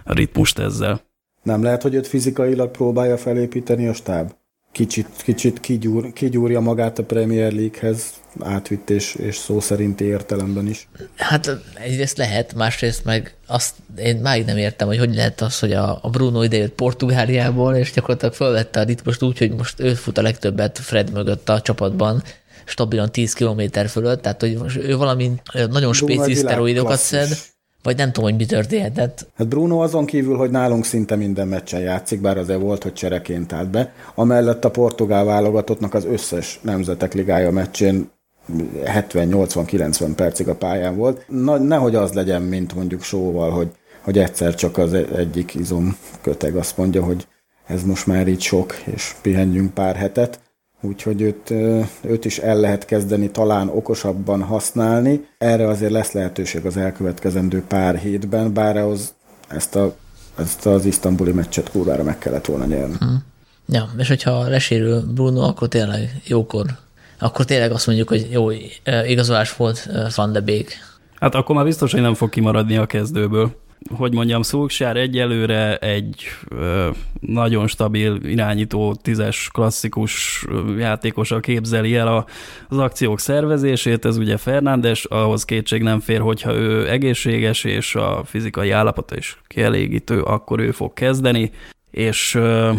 [0.04, 1.07] ritmust ezzel.
[1.49, 4.32] Nem lehet, hogy őt fizikailag próbálja felépíteni a stáb?
[4.72, 10.88] Kicsit, kicsit kigyúr, kigyúrja magát a Premier League-hez, átvitt és, és szó szerinti értelemben is.
[11.16, 15.72] Hát egyrészt lehet, másrészt meg azt én máig nem értem, hogy hogy lehet az, hogy
[15.72, 20.18] a, a Bruno idejött Portugáliából, és gyakorlatilag felvette a ritmust úgy, hogy most ő fut
[20.18, 22.22] a legtöbbet Fred mögött a csapatban,
[22.64, 25.32] stabilan 10 km fölött, tehát hogy most ő valami
[25.70, 27.28] nagyon spéci szteroidokat szed,
[27.82, 29.26] vagy nem tudom, hogy mi történhetett.
[29.36, 33.52] Hát Bruno azon kívül, hogy nálunk szinte minden meccsen játszik, bár azért volt, hogy csereként
[33.52, 33.92] állt be.
[34.14, 38.10] Amellett a portugál válogatottnak az összes nemzetek ligája meccsén
[38.84, 41.24] 70-80-90 percig a pályán volt.
[41.28, 43.68] Na, nehogy az legyen, mint mondjuk sóval, hogy,
[44.00, 47.26] hogy egyszer csak az egyik izom köteg azt mondja, hogy
[47.66, 50.40] ez most már így sok, és pihenjünk pár hetet
[50.80, 51.50] úgyhogy őt,
[52.00, 55.26] őt is el lehet kezdeni talán okosabban használni.
[55.38, 59.14] Erre azért lesz lehetőség az elkövetkezendő pár hétben, bár ahhoz
[59.48, 59.94] ezt, a,
[60.38, 62.96] ezt az isztambuli meccset kurvára meg kellett volna nyerni.
[62.98, 63.24] Hmm.
[63.68, 66.66] Ja, és hogyha lesérül Bruno, akkor tényleg jókor,
[67.18, 68.50] akkor tényleg azt mondjuk, hogy jó
[69.06, 70.78] igazolás volt Van de Beek.
[71.14, 73.56] Hát akkor már biztos, hogy nem fog kimaradni a kezdőből
[73.96, 76.88] hogy mondjam, Szulksár egyelőre egy ö,
[77.20, 80.44] nagyon stabil irányító, tízes klasszikus
[80.78, 82.26] játékosa képzeli el a,
[82.68, 88.22] az akciók szervezését, ez ugye Fernándes, ahhoz kétség nem fér, hogyha ő egészséges és a
[88.24, 91.50] fizikai állapota is kielégítő, akkor ő fog kezdeni,
[91.90, 92.70] és ö,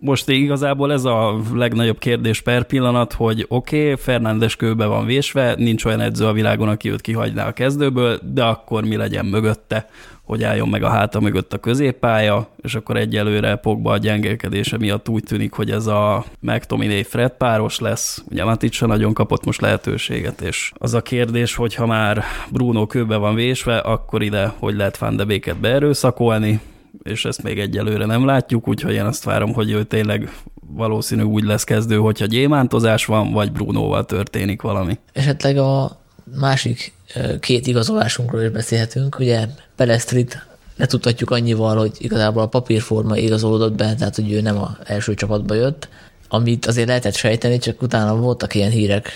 [0.00, 5.54] most igazából ez a legnagyobb kérdés per pillanat, hogy oké, okay, Fernándes kőbe van vésve,
[5.58, 9.88] nincs olyan edző a világon, aki őt kihagyná a kezdőből, de akkor mi legyen mögötte?
[10.24, 15.08] Hogy álljon meg a háta mögött a középpálya, és akkor egyelőre Pogba a gyengélkedése miatt
[15.08, 18.24] úgy tűnik, hogy ez a McTominay Fred páros lesz.
[18.30, 22.86] Ugye Matic sem nagyon kapott most lehetőséget, és az a kérdés, hogy ha már Bruno
[22.86, 26.60] kőbe van vésve, akkor ide hogy lehet Van de Beeket beerőszakolni,
[27.02, 30.32] és ezt még egyelőre nem látjuk, úgyhogy én azt várom, hogy ő tényleg
[30.66, 34.98] valószínű úgy lesz kezdő, hogyha gyémántozás van, vagy Brunoval történik valami.
[35.12, 36.92] Esetleg a másik
[37.40, 39.18] két igazolásunkról is beszélhetünk.
[39.18, 39.46] Ugye
[39.76, 40.46] Pelestrit
[40.76, 45.54] letudhatjuk annyival, hogy igazából a papírforma igazolódott be, tehát hogy ő nem a első csapatba
[45.54, 45.88] jött,
[46.28, 49.08] amit azért lehetett sejteni, csak utána voltak ilyen hírek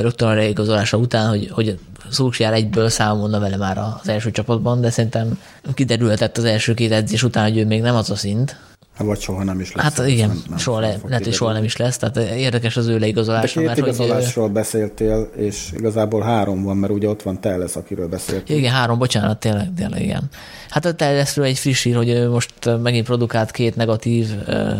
[0.00, 1.78] rögtön a reigazolása után, hogy, hogy
[2.10, 5.38] Szulksjár egyből számolna vele már az első csapatban, de szerintem
[5.74, 8.56] kiderülhetett az első két edzés után, hogy ő még nem az a szint,
[9.04, 9.84] vagy soha nem is lesz.
[9.84, 12.86] Hát igen, nem, nem soha le, lehet, hogy soha nem is lesz, tehát érdekes az
[12.86, 13.54] ő leigazolása.
[13.54, 17.76] De két mert, igazolásról hogy, beszéltél, és igazából három van, mert ugye ott van Telles,
[17.76, 18.56] akiről beszéltél.
[18.56, 20.22] Igen, három, bocsánat, tényleg, tényleg igen.
[20.70, 24.26] Hát a Tellesről egy friss hír, hogy most megint produkált két negatív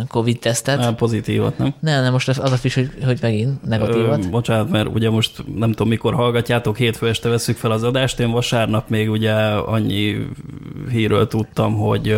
[0.09, 0.79] Covid-tesztet.
[0.79, 1.75] Nem, pozitívat, nem?
[1.81, 4.25] Nem, nem, most az a friss, hogy, hogy megint negatívat.
[4.25, 8.21] Ö, bocsánat, mert ugye most nem tudom, mikor hallgatjátok, hétfő este veszük fel az adást,
[8.21, 10.17] én vasárnap még ugye annyi
[10.91, 12.17] hírről tudtam, hogy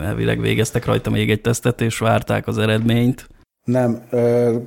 [0.00, 3.28] elvileg végeztek rajta még egy tesztet, és várták az eredményt.
[3.64, 4.02] Nem,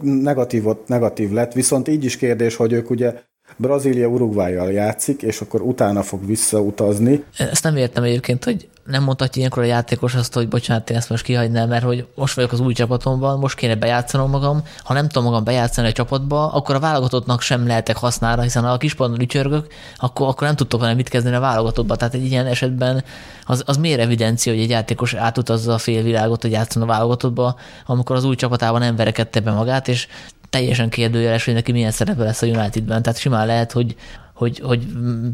[0.02, 3.14] negatív, negatív lett, viszont így is kérdés, hogy ők ugye
[3.58, 7.24] Brazília Uruguayjal játszik, és akkor utána fog visszautazni.
[7.38, 11.10] Ezt nem értem egyébként, hogy nem mondhatja ilyenkor a játékos azt, hogy bocsánat, én ezt
[11.10, 15.08] most kihagynám, mert hogy most vagyok az új csapatomban, most kéne bejátszanom magam, ha nem
[15.08, 19.22] tudom magam bejátszani a csapatba, akkor a válogatottnak sem lehetek használni, hiszen ha a kispadon
[19.22, 19.68] ücsörgök,
[19.98, 21.96] akkor, akkor nem tudtok vele mit kezdeni a válogatottba.
[21.96, 23.04] Tehát egy ilyen esetben
[23.46, 27.56] az, az miért evidencia, hogy egy játékos átutazza a félvilágot, hogy játszon a válogatottba,
[27.86, 30.08] amikor az új csapatában nem verekedte be magát, és
[30.52, 33.02] teljesen kérdőjeles, hogy neki milyen szerepe lesz a Unitedben.
[33.02, 33.96] Tehát simán lehet, hogy,
[34.42, 34.86] hogy, hogy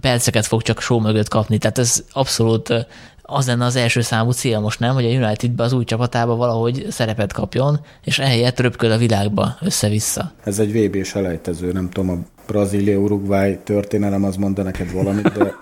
[0.01, 1.57] perceket fog csak show mögött kapni.
[1.57, 2.87] Tehát ez abszolút
[3.21, 6.85] az lenne az első számú cél most nem, hogy a Unitedbe az új csapatába valahogy
[6.89, 10.31] szerepet kapjon, és ehelyett röpköd a világba össze-vissza.
[10.43, 15.53] Ez egy vb selejtező, nem tudom, a Brazília-Uruguay történelem az mond neked valamit, de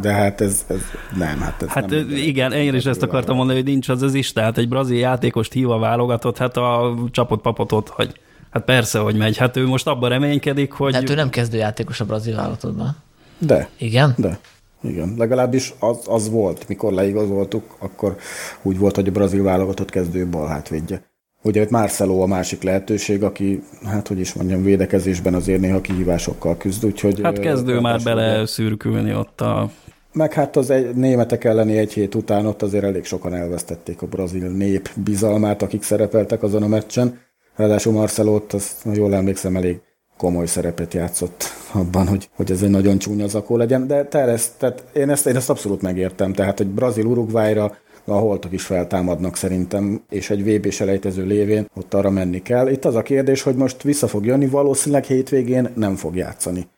[0.00, 0.82] de hát ez, ez
[1.18, 1.38] nem.
[1.38, 4.32] Hát, ez hát nem igen, én is ezt akartam mondani, hogy nincs az az is,
[4.32, 8.14] tehát egy brazil játékost hív a válogatott, hát a csapott papotot, hogy
[8.54, 9.36] Hát persze, hogy megy.
[9.36, 10.94] Hát ő most abban reménykedik, hogy...
[10.94, 12.96] Hát ő nem kezdőjátékos a brazil válogatottban.
[13.38, 13.68] De.
[13.78, 14.14] Igen?
[14.16, 14.38] De.
[14.82, 18.16] Igen, legalábbis az, az volt, mikor leigazoltuk, akkor
[18.62, 21.02] úgy volt, hogy a brazil válogatott kezdő bal hátvédje.
[21.42, 26.56] Ugye itt Marcelo a másik lehetőség, aki, hát hogy is mondjam, védekezésben azért néha kihívásokkal
[26.56, 27.20] küzd, úgyhogy...
[27.22, 29.70] Hát kezdő már bele szürkülni ott a...
[30.12, 34.06] Meg hát az egy, németek elleni egy hét után ott azért elég sokan elvesztették a
[34.06, 37.18] brazil nép bizalmát, akik szerepeltek azon a meccsen.
[37.56, 39.80] Ráadásul Marcelót, azt jól emlékszem, elég
[40.16, 44.52] komoly szerepet játszott abban, hogy, hogy ez egy nagyon csúnya zakó legyen, de te ezt,
[44.58, 49.36] tehát én, ezt, én ezt abszolút megértem, tehát hogy Brazil Uruguayra a holtok is feltámadnak
[49.36, 52.68] szerintem, és egy VB selejtező lévén ott arra menni kell.
[52.68, 56.68] Itt az a kérdés, hogy most vissza fog jönni, valószínűleg hétvégén nem fog játszani.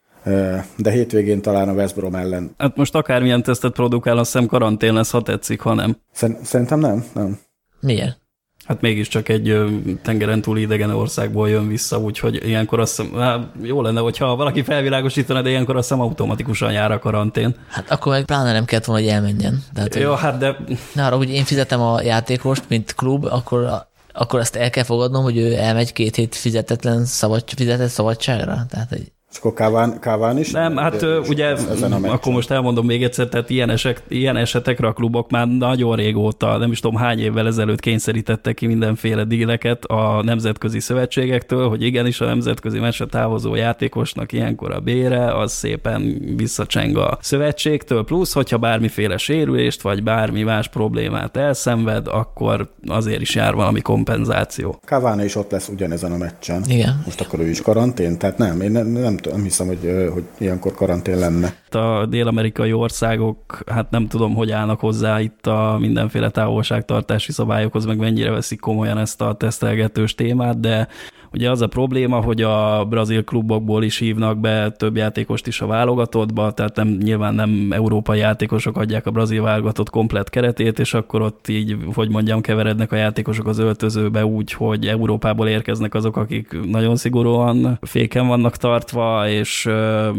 [0.76, 2.54] De hétvégén talán a West Brom ellen.
[2.58, 5.96] Hát most akármilyen tesztet produkál, azt hiszem karantén lesz, ha tetszik, ha nem.
[6.42, 7.38] Szerintem nem, nem.
[7.80, 8.25] Miért?
[8.66, 9.54] Hát mégiscsak egy
[10.02, 14.62] tengeren túl idegen országból jön vissza, úgyhogy ilyenkor azt hiszem, hát jó lenne, hogyha valaki
[14.62, 17.54] felvilágosítana, de ilyenkor azt hiszem automatikusan jár a karantén.
[17.68, 19.64] Hát akkor meg pláne nem kellett volna, hogy elmenjen.
[19.74, 20.56] Tehát, jó, hogy, hát de...
[20.92, 25.22] Na, arra, hogy én fizetem a játékost, mint klub, akkor akkor azt el kell fogadnom,
[25.22, 28.66] hogy ő elmegy két hét fizetetlen szabad, fizetett szabadságra?
[28.68, 30.50] Tehát, hogy és akkor Káván, Káván is?
[30.50, 34.36] Nem, hát de, ugye, ezen a akkor most elmondom még egyszer, tehát ilyen, eset, ilyen
[34.36, 39.24] esetekre a klubok már nagyon régóta, nem is tudom hány évvel ezelőtt kényszerítettek ki mindenféle
[39.24, 45.52] díleket a nemzetközi szövetségektől, hogy igenis a nemzetközi meccsre távozó játékosnak ilyenkor a bére, az
[45.52, 53.20] szépen visszacseng a szövetségtől, plusz, hogyha bármiféle sérülést, vagy bármi más problémát elszenved, akkor azért
[53.20, 54.80] is jár valami kompenzáció.
[54.84, 56.62] Káván is ott lesz ugyanezen a meccsen.
[56.68, 57.02] Igen.
[57.04, 60.74] Most akkor ő is karantén, tehát nem, én nem, nem nem hiszem, hogy, hogy ilyenkor
[60.74, 61.54] karantén lenne.
[61.70, 67.98] A dél-amerikai országok, hát nem tudom, hogy állnak hozzá itt a mindenféle távolságtartási szabályokhoz, meg
[67.98, 70.88] mennyire veszik komolyan ezt a tesztelgetős témát, de
[71.36, 75.66] Ugye az a probléma, hogy a brazil klubokból is hívnak be több játékost is a
[75.66, 81.22] válogatottba, tehát nem, nyilván nem európai játékosok adják a brazil válogatott komplet keretét, és akkor
[81.22, 86.56] ott így, hogy mondjam, keverednek a játékosok az öltözőbe úgy, hogy Európából érkeznek azok, akik
[86.70, 89.68] nagyon szigorúan féken vannak tartva, és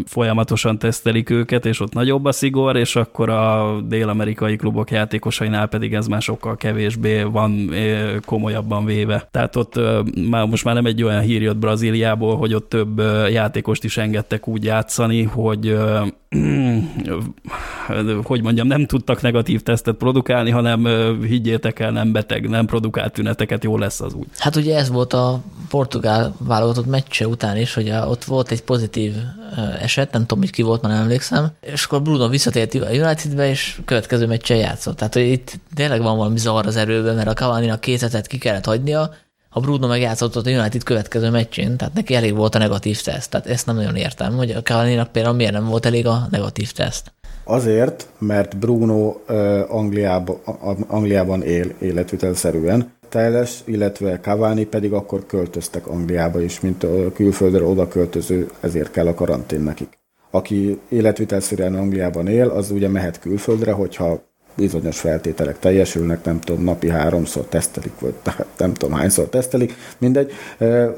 [0.06, 5.94] folyamatosan tesztelik őket, és ott nagyobb a szigor, és akkor a dél-amerikai klubok játékosainál pedig
[5.94, 7.70] ez már sokkal kevésbé van
[8.26, 9.28] komolyabban véve.
[9.32, 9.80] Tehát ott
[10.30, 13.00] már most már nem egy olyan hír jött Brazíliából, hogy ott több
[13.30, 15.78] játékost is engedtek úgy játszani, hogy
[18.24, 20.86] hogy mondjam, nem tudtak negatív tesztet produkálni, hanem
[21.22, 24.26] higgyétek el, nem beteg, nem produkált tüneteket, jó lesz az úgy.
[24.38, 25.40] Hát ugye ez volt a
[25.70, 29.14] portugál válogatott meccse után is, hogy ott volt egy pozitív
[29.82, 33.50] eset, nem tudom, hogy ki volt, már nem emlékszem, és akkor Bruno visszatért a Unitedbe,
[33.50, 34.98] és következő meccsen játszott.
[34.98, 38.66] Tehát, hogy itt tényleg van valami zavar az erőben, mert a Cavani-nak két ki kellett
[38.66, 39.10] hagynia,
[39.58, 43.30] a Bruno megjátszott a United következő meccsén, tehát neki elég volt a negatív teszt.
[43.30, 46.72] Tehát ezt nem nagyon értem, hogy a cavani például miért nem volt elég a negatív
[46.72, 47.14] teszt.
[47.44, 49.16] Azért, mert Bruno
[49.68, 50.38] Angliában,
[50.88, 57.88] Angliában él életvitelszerűen, Teles, illetve Cavani pedig akkor költöztek Angliába is, mint a külföldre oda
[57.88, 60.00] költöző, ezért kell a karantén nekik.
[60.32, 64.24] Aki életvitelszerűen Angliában él, az ugye mehet külföldre, hogyha
[64.58, 68.14] bizonyos feltételek teljesülnek, nem tudom, napi háromszor tesztelik, vagy
[68.58, 70.32] nem tudom hányszor tesztelik, mindegy.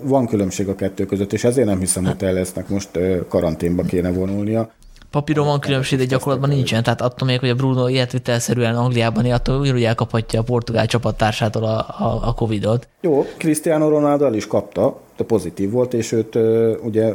[0.01, 2.89] Van különbség a kettő között, és ezért nem hiszem, hogy Telesznek most
[3.27, 4.71] karanténba kéne vonulnia.
[5.11, 6.83] Papíron van különbség, de gyakorlatban nincsen.
[6.83, 11.63] Tehát attól még, hogy a Bruno életvitelszerűen Angliában él, attól úgy elkaphatja a portugál csapattársától
[11.63, 12.87] a, a, a Covid-ot.
[13.01, 16.37] Jó, Cristiano Ronaldo el is kapta, de pozitív volt, és őt
[16.83, 17.13] ugye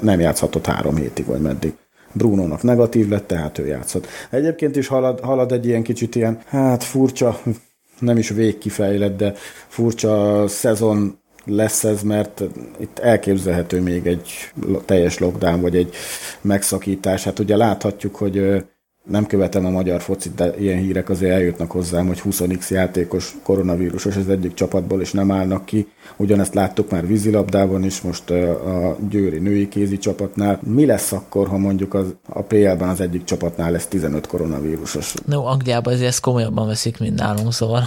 [0.00, 1.74] nem játszhatott három hétig, vagy meddig.
[2.12, 4.06] Brunónak negatív lett, tehát ő játszott.
[4.30, 7.40] Egyébként is halad, halad egy ilyen kicsit ilyen, hát furcsa,
[7.98, 9.32] nem is végkifejlett, de
[9.68, 12.42] furcsa szezon lesz ez, mert
[12.78, 14.52] itt elképzelhető még egy
[14.84, 15.94] teljes lockdown, vagy egy
[16.40, 17.24] megszakítás.
[17.24, 18.64] Hát ugye láthatjuk, hogy
[19.08, 24.16] nem követem a magyar focit, de ilyen hírek azért eljutnak hozzám, hogy 20x játékos koronavírusos
[24.16, 25.88] az egyik csapatból, és nem állnak ki.
[26.16, 30.60] Ugyanezt láttuk már vízilabdában is, most a győri női kézi csapatnál.
[30.62, 35.14] Mi lesz akkor, ha mondjuk az, a PL-ben az egyik csapatnál lesz 15 koronavírusos?
[35.26, 37.82] No, Angliában azért ezt komolyabban veszik, mint nálunk, szóval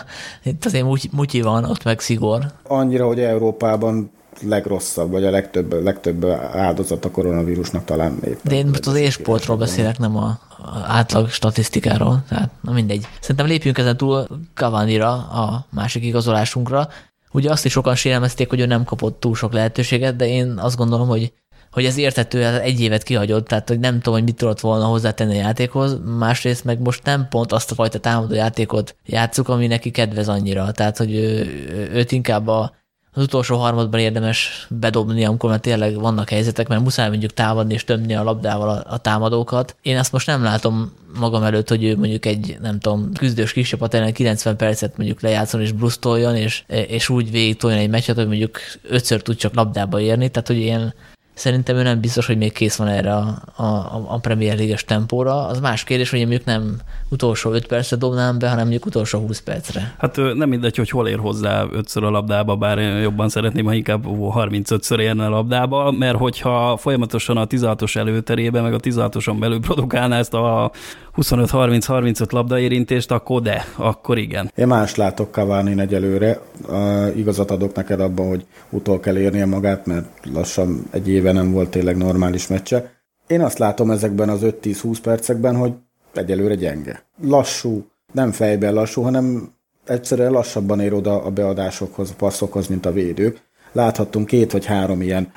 [0.44, 2.40] itt azért mutyi, mutyi van, ott meg szigor.
[2.62, 4.10] Annyira, hogy Európában
[4.40, 8.38] legrosszabb, vagy a legtöbb, legtöbb áldozat a koronavírusnak talán éppen.
[8.42, 10.38] De én most az ésportról beszélek, nem a
[10.86, 13.06] átlag statisztikáról, tehát na mindegy.
[13.20, 16.88] Szerintem lépjünk ezen túl Cavani-ra, a másik igazolásunkra.
[17.32, 20.76] Ugye azt is sokan sérelmezték, hogy ő nem kapott túl sok lehetőséget, de én azt
[20.76, 21.32] gondolom, hogy
[21.72, 25.34] hogy ez értető, egy évet kihagyott, tehát hogy nem tudom, hogy mit tudott volna hozzátenni
[25.34, 29.90] a játékhoz, másrészt meg most nem pont azt a fajta támadó játékot játszuk, ami neki
[29.90, 31.46] kedvez annyira, tehát hogy ő,
[31.92, 32.74] őt inkább a
[33.14, 37.84] az utolsó harmadban érdemes bedobni, amikor már tényleg vannak helyzetek, mert muszáj mondjuk támadni és
[37.84, 39.76] tömni a labdával a, a támadókat.
[39.82, 43.68] Én azt most nem látom magam előtt, hogy ő mondjuk egy, nem tudom, küzdős kis
[43.68, 48.16] csapat ellen 90 percet mondjuk lejátszon és brusztoljon, és, és úgy végig toljon egy meccset,
[48.16, 50.94] hogy mondjuk ötször tud csak labdába érni, tehát hogy ilyen
[51.34, 55.46] Szerintem ő nem biztos, hogy még kész van erre a, a, a Premier League-es tempóra.
[55.46, 59.40] Az más kérdés, hogy mondjuk nem utolsó 5 percre dobnám be, hanem mondjuk utolsó 20
[59.40, 59.94] percre.
[59.98, 63.74] Hát nem mindegy, hogy hol ér hozzá ötször a labdába, bár én jobban szeretném, ha
[63.74, 69.60] inkább 35-ször érne a labdába, mert hogyha folyamatosan a 16-os előterébe, meg a 16-oson belül
[69.60, 70.70] produkálná ezt a
[71.16, 74.50] 25-30-35 labdaérintést, akkor de, akkor igen.
[74.54, 76.40] Én más látok Cavani egyelőre.
[76.68, 81.52] Uh, igazat adok neked abban, hogy utol kell érnie magát, mert lassan egy éve nem
[81.52, 82.90] volt tényleg normális meccse.
[83.26, 85.72] Én azt látom ezekben az 5-10-20 percekben, hogy
[86.14, 87.04] egyelőre gyenge.
[87.22, 89.52] Lassú, nem fejben lassú, hanem
[89.86, 93.40] egyszerűen lassabban ér oda a beadásokhoz, a passzokhoz, mint a védők.
[93.72, 95.32] Láthattunk két vagy három ilyen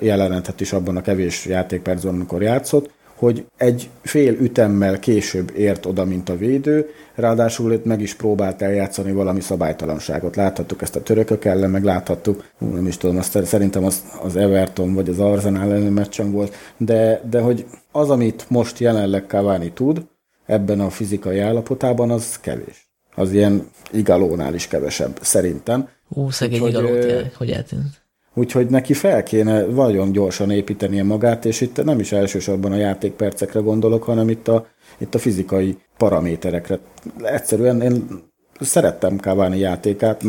[0.00, 6.04] jelenetet is abban a kevés játékpercben, amikor játszott, hogy egy fél ütemmel később ért oda,
[6.04, 10.36] mint a védő, ráadásul itt meg is próbált eljátszani valami szabálytalanságot.
[10.36, 14.94] Láthattuk ezt a törökök ellen, meg láthattuk, nem is tudom, azt, szerintem az, az Everton
[14.94, 20.06] vagy az Arsenal ellen meccsen volt, de, de hogy az, amit most jelenleg Cavani tud,
[20.46, 22.90] ebben a fizikai állapotában, az kevés.
[23.14, 25.88] Az ilyen igalónál is kevesebb, szerintem.
[26.08, 28.06] Ú, szegény igalót, hogy eltűnt.
[28.38, 33.60] Úgyhogy neki fel kéne nagyon gyorsan építenie magát, és itt nem is elsősorban a játékpercekre
[33.60, 34.66] gondolok, hanem itt a,
[34.98, 36.78] itt a fizikai paraméterekre.
[37.22, 38.22] Egyszerűen én
[38.60, 40.22] szerettem Cavani játékát,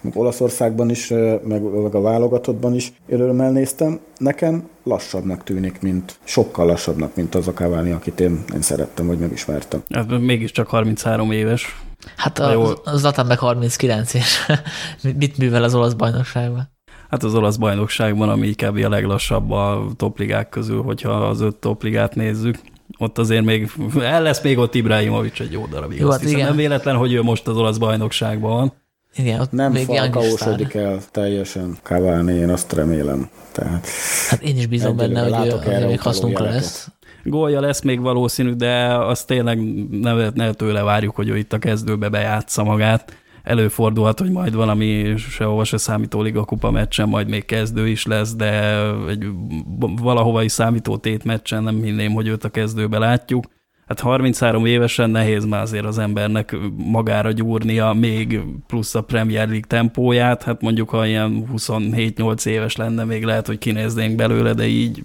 [0.00, 1.08] meg Olaszországban is,
[1.44, 4.00] meg, meg a válogatottban is örömmel néztem.
[4.16, 9.18] Nekem lassabbnak tűnik, mint sokkal lassabbnak, mint az a Cavani, akit én, én szerettem, vagy
[9.18, 9.82] megismertem.
[9.94, 11.76] Hát mégiscsak 33 éves.
[12.16, 14.38] Hát a, a Zlatan meg 39 és
[15.18, 16.76] mit művel az olasz bajnokságban?
[17.10, 22.14] Hát az olasz bajnokságban, ami inkább a leglassabb a topligák közül, hogyha az öt topligát
[22.14, 22.58] nézzük.
[22.98, 25.98] Ott azért még, el lesz még ott Ibrahimovic egy jó darabig.
[25.98, 26.46] Jó, hát igen.
[26.46, 28.72] Nem véletlen, hogy ő most az olasz bajnokságban van.
[29.16, 33.28] Igen, ott nem falkaósodik el teljesen Cavani, én azt remélem.
[33.52, 33.86] Tehát
[34.28, 36.88] hát én is bízom benne, hogy ő még hasznunkra lesz.
[37.24, 39.58] Gólja lesz még valószínű, de azt tényleg
[39.90, 43.12] ne, ne tőle várjuk, hogy ő itt a kezdőbe bejátsza magát
[43.48, 48.34] előfordulhat, hogy majd valami sehova se számító Liga Kupa meccsen majd még kezdő is lesz,
[48.34, 48.78] de
[49.08, 49.26] egy
[50.00, 53.44] valahova is számító tét meccsen nem hinném, hogy őt a kezdőbe látjuk.
[53.86, 59.66] Hát 33 évesen nehéz már azért az embernek magára gyúrnia még plusz a Premier League
[59.66, 65.04] tempóját, hát mondjuk ha ilyen 27-8 éves lenne, még lehet, hogy kinéznénk belőle, de így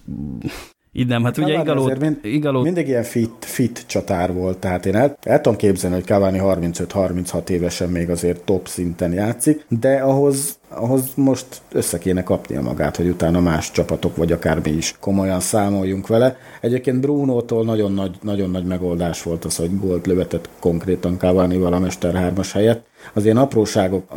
[0.95, 2.61] Így nem, hát ugye Igaló, mind, Igaló...
[2.61, 7.49] Mindig ilyen fit, fit csatár volt, tehát én el, el tudom képzelni, hogy Cavani 35-36
[7.49, 13.07] évesen még azért top szinten játszik, de ahhoz, ahhoz most össze kéne kapnia magát, hogy
[13.07, 16.37] utána más csapatok, vagy akár mi is komolyan számoljunk vele.
[16.61, 21.79] Egyébként Bruno-tól nagyon nagy, nagyon nagy megoldás volt az, hogy gólt lövetett konkrétan Cavani-val a
[21.79, 22.85] Mester 3 helyett.
[23.13, 24.13] Az ilyen apróságok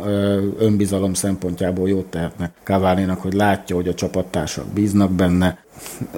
[0.59, 5.57] önbizalom szempontjából jót tehetnek cavani hogy látja, hogy a csapattársak bíznak benne,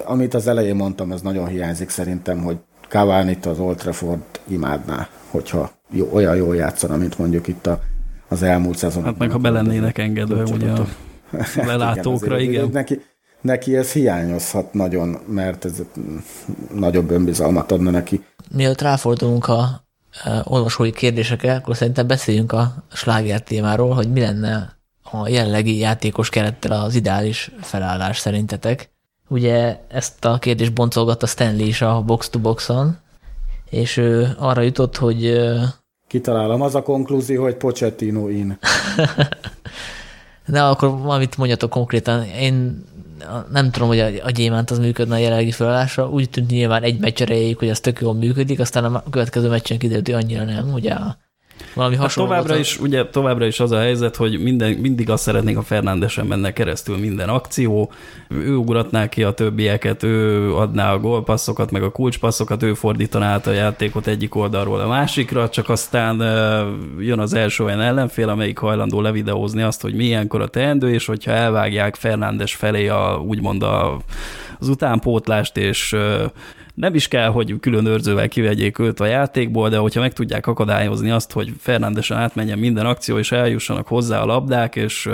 [0.04, 2.56] amit az elején mondtam, ez nagyon hiányzik szerintem, hogy
[2.88, 7.80] cavani az Old Trafford imádná, hogyha jó, olyan jól játszana, mint mondjuk itt a,
[8.30, 9.04] az elmúlt szezon.
[9.04, 10.86] Hát meg ha belennének engedve, ugye a
[11.54, 12.52] lelátókra, igen.
[12.52, 12.68] igen.
[12.72, 13.00] Neki,
[13.40, 15.82] neki ez hiányozhat nagyon, mert ez
[16.74, 18.24] nagyobb önbizalmat adna neki.
[18.54, 19.84] Mielőtt ráfordulunk a
[20.44, 26.72] olvasói kérdésekre, akkor szerintem beszéljünk a sláger témáról, hogy mi lenne a jelenlegi játékos kerettel
[26.72, 28.90] az ideális felállás szerintetek.
[29.28, 32.98] Ugye ezt a kérdést boncolgatta Stanley is a box-to-boxon,
[33.70, 35.40] és ő arra jutott, hogy...
[36.10, 38.58] Kitalálom, az a konklúzió, hogy Pochettino in.
[40.46, 42.24] De akkor valamit mondjatok konkrétan.
[42.24, 42.84] Én
[43.50, 46.08] nem tudom, hogy a, a gyémánt az működne a jelenlegi felállásra.
[46.08, 49.78] Úgy tűnt nyilván egy meccs erejéig, hogy az tök jól működik, aztán a következő meccsen
[49.78, 50.72] kiderült, hogy annyira nem.
[50.72, 51.16] Ugye a
[51.74, 52.30] valami hát hasonló.
[52.30, 56.26] továbbra, is, ugye, továbbra is az a helyzet, hogy minden, mindig azt szeretnénk, a Fernándesen
[56.26, 57.92] menne keresztül minden akció,
[58.28, 63.46] ő ugratná ki a többieket, ő adná a gólpasszokat, meg a kulcspasszokat, ő fordítaná át
[63.46, 66.16] a játékot egyik oldalról a másikra, csak aztán
[66.98, 71.30] jön az első olyan ellenfél, amelyik hajlandó levideózni azt, hogy milyenkor a teendő, és hogyha
[71.30, 74.00] elvágják Fernándes felé a, úgymond a,
[74.58, 75.96] az utánpótlást, és
[76.80, 81.10] nem is kell, hogy külön őrzővel kivegyék őt a játékból, de hogyha meg tudják akadályozni
[81.10, 85.08] azt, hogy Fernándesen átmenjen minden akció, és eljussanak hozzá a labdák, és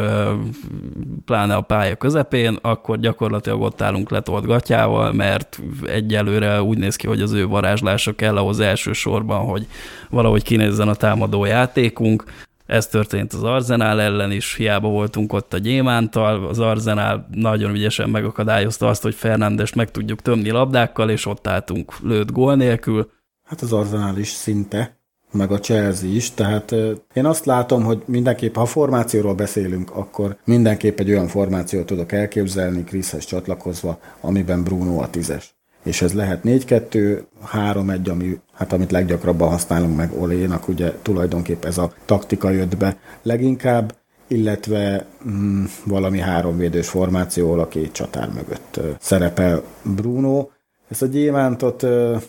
[1.24, 7.06] pláne a pálya közepén, akkor gyakorlatilag ott állunk letolt gatyával, mert egyelőre úgy néz ki,
[7.06, 9.66] hogy az ő varázslása kell ahhoz elsősorban, hogy
[10.10, 12.24] valahogy kinézzen a támadó játékunk,
[12.66, 18.10] ez történt az Arzenál ellen is, hiába voltunk ott a Gyémántal, az Arzenál nagyon ügyesen
[18.10, 23.10] megakadályozta azt, hogy Fernandest meg tudjuk tömni labdákkal, és ott álltunk lőtt gól nélkül.
[23.44, 25.00] Hát az Arzenál is szinte,
[25.32, 26.74] meg a Chelsea is, tehát
[27.14, 32.84] én azt látom, hogy mindenképp, ha formációról beszélünk, akkor mindenképp egy olyan formációt tudok elképzelni
[32.84, 35.55] Kriszhez csatlakozva, amiben Bruno a tízes
[35.86, 37.22] és ez lehet 4-2,
[37.52, 42.96] 3-1, ami, hát amit leggyakrabban használunk meg Olénak, ugye tulajdonképp ez a taktika jött be
[43.22, 43.94] leginkább,
[44.28, 50.48] illetve mm, valami háromvédős formáció, a két csatár mögött szerepel Bruno.
[50.88, 51.82] Ezt a gyémántot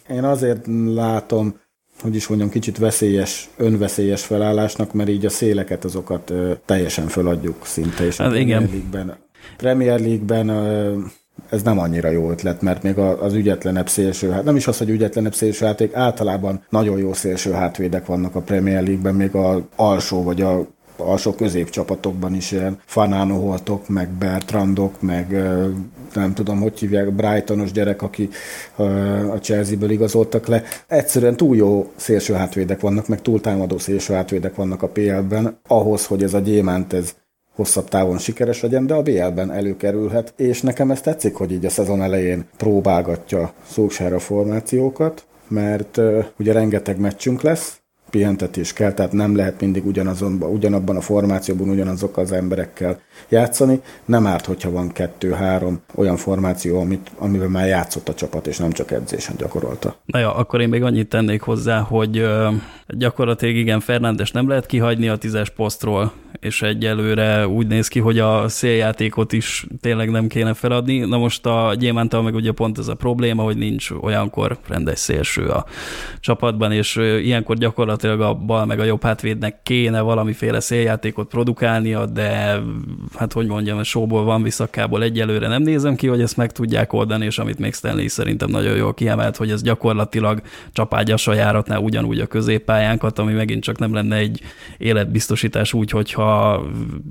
[0.10, 1.60] én azért látom,
[2.02, 6.34] hogy is mondjam, kicsit veszélyes, önveszélyes felállásnak, mert így a széleket azokat
[6.66, 9.18] teljesen föladjuk szinte, és hát a Premier League-ben,
[9.58, 10.50] Premier League-ben
[11.50, 14.90] ez nem annyira jó ötlet, mert még az ügyetlenebb szélső, hát nem is az, hogy
[14.90, 20.24] ügyetlenebb szélső játék, általában nagyon jó szélső hátvédek vannak a Premier League-ben, még a alsó
[20.24, 20.68] vagy a
[20.98, 25.32] alsó középcsapatokban is ilyen Fanano Holtok, meg Bertrandok, meg
[26.14, 28.30] nem tudom, hogy hívják, Brightonos gyerek, aki
[29.32, 30.64] a Chelsea-ből igazoltak le.
[30.88, 36.06] Egyszerűen túl jó szélső hátvédek vannak, meg túl támadó szélső hátvédek vannak a PL-ben, ahhoz,
[36.06, 37.14] hogy ez a gyémánt ez
[37.58, 41.70] hosszabb távon sikeres legyen, de a BL-ben előkerülhet, és nekem ez tetszik, hogy így a
[41.70, 49.36] szezon elején próbálgatja Solskjaer formációkat, mert uh, ugye rengeteg meccsünk lesz, pihentetés kell, tehát nem
[49.36, 53.00] lehet mindig ugyanazon, ugyanabban a formációban ugyanazokkal az emberekkel
[53.30, 53.82] játszani.
[54.06, 58.72] Nem árt, hogyha van kettő-három olyan formáció, amit, amiben már játszott a csapat, és nem
[58.72, 59.96] csak edzésen gyakorolta.
[60.06, 62.26] Na ja, akkor én még annyit tennék hozzá, hogy
[62.88, 68.20] gyakorlatilag igen, Fernándes nem lehet kihagyni a tízes posztról, és egyelőre úgy néz ki, hogy
[68.20, 70.98] a széljátékot is tényleg nem kéne feladni.
[71.00, 75.48] Na most a Gyémántal meg ugye pont ez a probléma, hogy nincs olyankor rendes szélső
[75.48, 75.66] a
[76.20, 82.60] csapatban, és ilyenkor gyakorlatilag a bal meg a jobb hátvédnek kéne valamiféle széljátékot produkálnia, de
[83.16, 86.94] hát hogy mondjam, a showból van visszakából egyelőre nem nézem ki, hogy ezt meg tudják
[86.94, 90.42] oldani, és amit még Stanley szerintem nagyon jól kiemelt, hogy ez gyakorlatilag
[90.72, 94.42] csapágyas a járatnál ugyanúgy a középpályánkat, ami megint csak nem lenne egy
[94.78, 96.52] életbiztosítás úgy, hogyha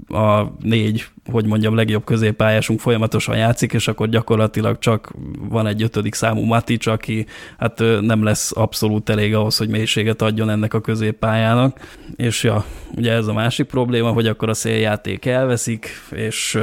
[0.08, 5.12] a négy, hogy mondjam, legjobb középpályásunk folyamatosan játszik, és akkor gyakorlatilag csak
[5.48, 7.26] van egy ötödik számú Matic, aki
[7.58, 11.80] hát nem lesz abszolút elég ahhoz, hogy mélységet adjon ennek a középpályának.
[12.16, 12.64] És ja,
[12.96, 16.58] ugye ez a másik probléma, hogy akkor a széljáték elveszik, és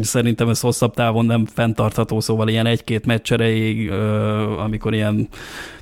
[0.00, 3.90] szerintem ez hosszabb távon nem fenntartható, szóval ilyen egy-két meccs erejéig,
[4.58, 5.28] amikor ilyen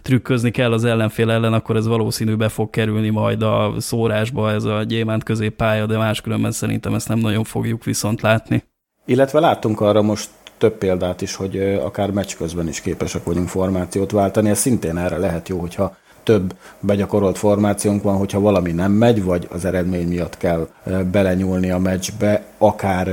[0.03, 4.65] trükközni kell az ellenfél ellen, akkor ez valószínű be fog kerülni majd a szórásba ez
[4.65, 8.65] a gyémánt középpálya, de máskülönben szerintem ezt nem nagyon fogjuk viszont látni.
[9.07, 14.11] Illetve láttunk arra most több példát is, hogy akár meccs közben is képesek vagyunk formációt
[14.11, 14.49] váltani.
[14.49, 19.49] Ez szintén erre lehet jó, hogyha több begyakorolt formációnk van, hogyha valami nem megy, vagy
[19.53, 20.69] az eredmény miatt kell
[21.11, 23.09] belenyúlni a meccsbe, akár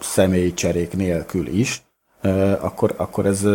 [0.00, 1.82] személyi cserék nélkül is,
[2.60, 3.46] akkor, akkor ez,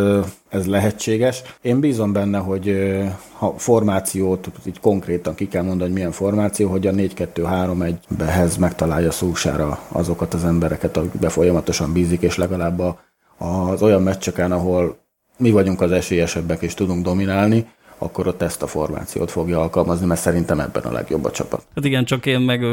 [0.50, 1.42] ez lehetséges.
[1.62, 2.76] Én bízom benne, hogy
[3.38, 9.80] ha formációt így konkrétan ki kell mondani, hogy milyen formáció, hogy a 4-2-3-1-behez megtalálja szósára
[9.88, 12.82] azokat az embereket, akikbe folyamatosan bízik, és legalább
[13.38, 14.98] az olyan meccseken, ahol
[15.38, 17.68] mi vagyunk az esélyesebbek és tudunk dominálni,
[18.00, 21.66] akkor ott ezt a formációt fogja alkalmazni, mert szerintem ebben a legjobb a csapat.
[21.76, 22.64] Hát igen, csak én meg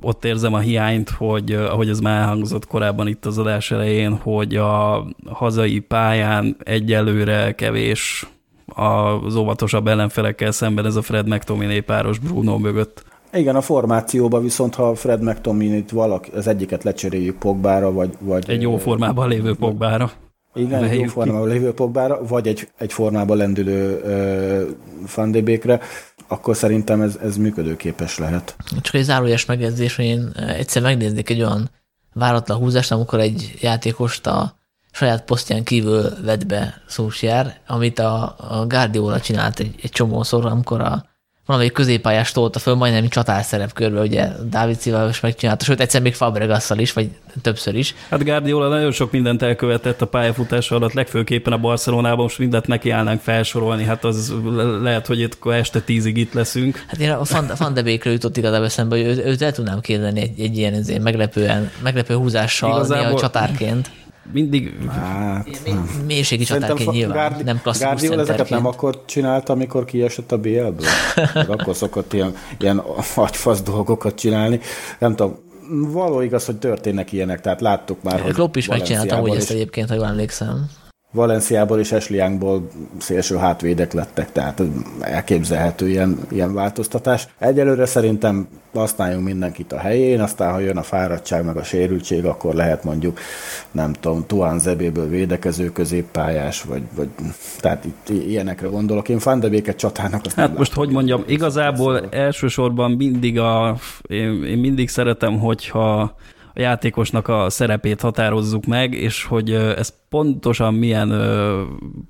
[0.00, 4.56] ott érzem a hiányt, hogy ahogy ez már elhangzott korábban itt az adás elején, hogy
[4.56, 8.26] a hazai pályán egyelőre kevés
[8.66, 13.04] az óvatosabb ellenfelekkel szemben ez a Fred McTominay páros Bruno mögött.
[13.32, 18.10] Igen, a formációba viszont, ha Fred McTominay-t valaki, az egyiket lecseréljük Pogbára, vagy...
[18.18, 20.10] vagy Egy jó formában lévő Pogbára.
[20.54, 24.00] Igen, egy jó formában lévő Pogbára, vagy egy, egy formában lendülő
[25.06, 25.80] Fandébékre,
[26.28, 28.56] akkor szerintem ez, ez működőképes lehet.
[28.80, 31.70] Csak egy zárójas megjegyzés, hogy én egyszer megnéznék egy olyan
[32.12, 34.56] váratlan húzást, amikor egy játékost a
[34.92, 40.80] saját posztján kívül vett be Szósjár, amit a, a Guardiola csinált egy, egy csomószor, amikor
[40.80, 41.04] a
[41.46, 46.14] valamelyik középpályás tolta föl, majdnem csatár szerepkörbe, ugye Dávid Szilva is megcsinálta, sőt egyszer még
[46.14, 47.10] Fabregasszal is, vagy
[47.42, 47.94] többször is.
[48.08, 52.90] Hát Guardiola nagyon sok mindent elkövetett a pályafutása alatt, legfőképpen a Barcelonában, most mindent neki
[52.90, 54.34] állnánk felsorolni, hát az
[54.82, 56.84] lehet, hogy itt este tízig itt leszünk.
[56.86, 60.20] Hát én a Van, Van de Beekről jutott igazából eszembe, hogy őt, el tudnám kérdeni
[60.20, 63.20] egy, egy ilyen meglepően, meglepő húzással, Igazából...
[63.20, 63.90] csatárként
[64.32, 64.88] mindig...
[64.88, 65.48] Hát,
[66.06, 70.86] Mélységi csatárként nyilván, Gárdi, nem klasszikus Gárdiol ezeket nem akkor csinálta, amikor kiesett a BL-ből?
[71.48, 72.82] akkor szokott ilyen, ilyen
[73.14, 74.60] agyfasz dolgokat csinálni.
[74.98, 75.38] Nem tudom,
[75.92, 79.88] való igaz, hogy történnek ilyenek, tehát láttuk már, hogy Klopp is megcsinálta hogy ezt egyébként,
[79.88, 80.70] ha jól emlékszem.
[81.12, 84.62] Valenciából és Youngból szélső hátvédek lettek, tehát
[85.00, 87.28] elképzelhető ilyen, ilyen változtatás.
[87.38, 92.54] Egyelőre szerintem használjunk mindenkit a helyén, aztán ha jön a fáradtság meg a sérültség, akkor
[92.54, 93.18] lehet mondjuk,
[93.70, 97.08] nem tudom, Tuán Zebéből védekező középpályás, vagy, vagy
[97.58, 99.08] tehát itt ilyenekre gondolok.
[99.08, 104.88] Én Fandebéket csatának azt Hát most, hogy mondjam, igazából elsősorban mindig a, én, én mindig
[104.88, 106.16] szeretem, hogyha
[106.54, 111.12] a játékosnak a szerepét határozzuk meg, és hogy ez pontosan milyen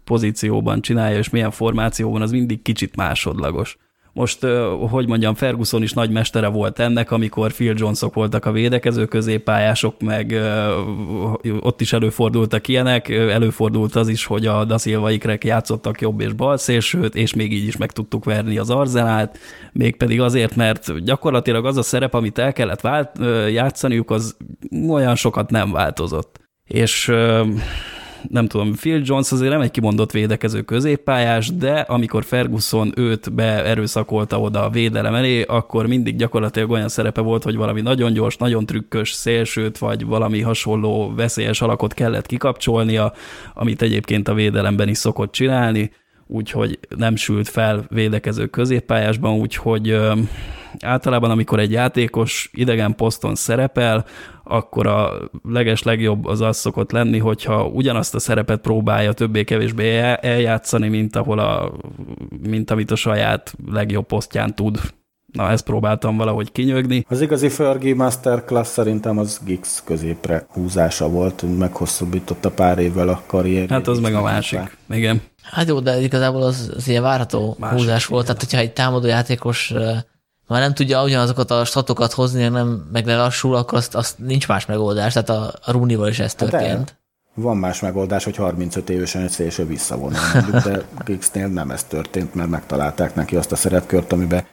[0.04, 3.78] pozícióban csinálja, és milyen formációban, az mindig kicsit másodlagos.
[4.14, 4.46] Most,
[4.90, 10.00] hogy mondjam, Ferguson is nagy mestere volt ennek, amikor Phil Jonesok voltak a védekező középpályások,
[10.00, 10.40] meg
[11.60, 16.32] ott is előfordultak ilyenek, előfordult az is, hogy a Da Silva ikrek játszottak jobb és
[16.32, 19.38] bal szélsőt, és még így is meg tudtuk verni az arzenát,
[19.72, 23.10] mégpedig azért, mert gyakorlatilag az a szerep, amit el kellett vált,
[23.50, 24.36] játszaniuk, az
[24.88, 26.40] olyan sokat nem változott.
[26.64, 27.12] És
[28.28, 34.40] nem tudom, Phil Jones azért nem egy kimondott védekező középpályás, de amikor Ferguson őt beerőszakolta
[34.40, 38.66] oda a védelem elé, akkor mindig gyakorlatilag olyan szerepe volt, hogy valami nagyon gyors, nagyon
[38.66, 43.12] trükkös szélsőt, vagy valami hasonló veszélyes alakot kellett kikapcsolnia,
[43.54, 45.90] amit egyébként a védelemben is szokott csinálni,
[46.32, 49.96] úgyhogy nem sült fel védekező középpályásban, úgyhogy
[50.80, 54.04] általában amikor egy játékos idegen poszton szerepel,
[54.44, 55.12] akkor a
[55.44, 61.38] leges legjobb az az szokott lenni, hogyha ugyanazt a szerepet próbálja többé-kevésbé eljátszani, mint, ahol
[61.38, 61.72] a,
[62.48, 64.80] mint amit a saját legjobb posztján tud.
[65.32, 67.04] Na, ezt próbáltam valahogy kinyögni.
[67.08, 73.70] Az igazi Fergie Masterclass szerintem az Gix középre húzása volt, meghosszabbította pár évvel a karrierjét.
[73.70, 75.22] Hát az meg a másik, igen.
[75.42, 79.06] Hát jó, de igazából az, az ilyen várható másik húzás volt, tehát hogyha egy támadó
[79.06, 79.72] játékos
[80.46, 84.66] már nem tudja ugyanazokat a statokat hozni, nem meg lelassul, akkor azt, azt nincs más
[84.66, 85.12] megoldás.
[85.12, 86.84] Tehát a, a Runival is ez hát történt.
[86.84, 87.01] De
[87.34, 90.18] van más megoldás, hogy 35 évesen egy szélső visszavonul,
[90.64, 94.44] de Giggsnél nem ez történt, mert megtalálták neki azt a szerepkört, amiben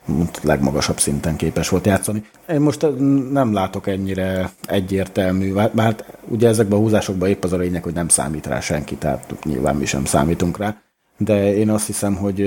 [0.41, 2.23] legmagasabb szinten képes volt játszani.
[2.49, 2.85] Én most
[3.31, 8.07] nem látok ennyire egyértelmű, mert ugye ezekben a húzásokban épp az a lényeg, hogy nem
[8.07, 10.75] számít rá senki, tehát nyilván mi sem számítunk rá
[11.21, 12.39] de én azt hiszem, hogy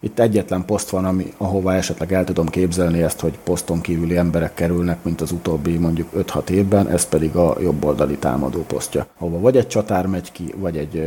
[0.00, 4.54] itt egyetlen poszt van, ami, ahova esetleg el tudom képzelni ezt, hogy poszton kívüli emberek
[4.54, 9.56] kerülnek, mint az utóbbi mondjuk 5-6 évben, ez pedig a jobboldali támadó posztja, ahova vagy
[9.56, 11.04] egy csatár megy ki, vagy egy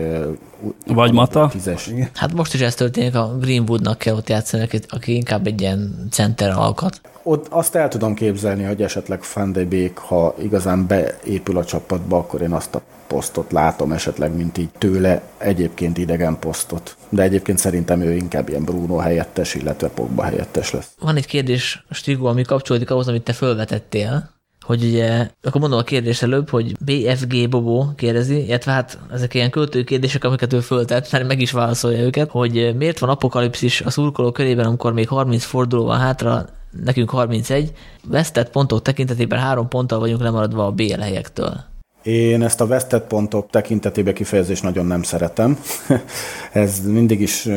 [0.88, 1.48] vagy Mata.
[1.52, 1.92] Tízes.
[2.14, 6.52] Hát most is ez történik, a Greenwoodnak kell ott játszani, aki inkább egy ilyen center
[6.58, 7.02] alkat.
[7.24, 12.18] Ott azt el tudom képzelni, hogy esetleg Van de Beek, ha igazán beépül a csapatba,
[12.18, 12.82] akkor én azt a
[13.14, 16.96] posztot látom esetleg, mint így tőle egyébként idegen posztot.
[17.10, 20.92] De egyébként szerintem ő inkább ilyen Bruno helyettes, illetve Pogba helyettes lesz.
[21.00, 24.30] Van egy kérdés, Stigó, ami kapcsolódik ahhoz, amit te felvetettél,
[24.62, 29.50] hogy ugye, akkor mondom a kérdés előbb, hogy BFG Bobo kérdezi, illetve hát ezek ilyen
[29.50, 33.90] költő kérdések, amiket ő föltett, mert meg is válaszolja őket, hogy miért van apokalipszis a
[33.90, 36.46] szurkoló körében, amikor még 30 forduló van hátra,
[36.84, 37.72] nekünk 31,
[38.08, 41.72] vesztett pontok tekintetében három ponttal vagyunk lemaradva a BL helyektől.
[42.04, 45.60] Én ezt a vesztett pontok tekintetében kifejezést nagyon nem szeretem.
[46.52, 47.48] Ez mindig is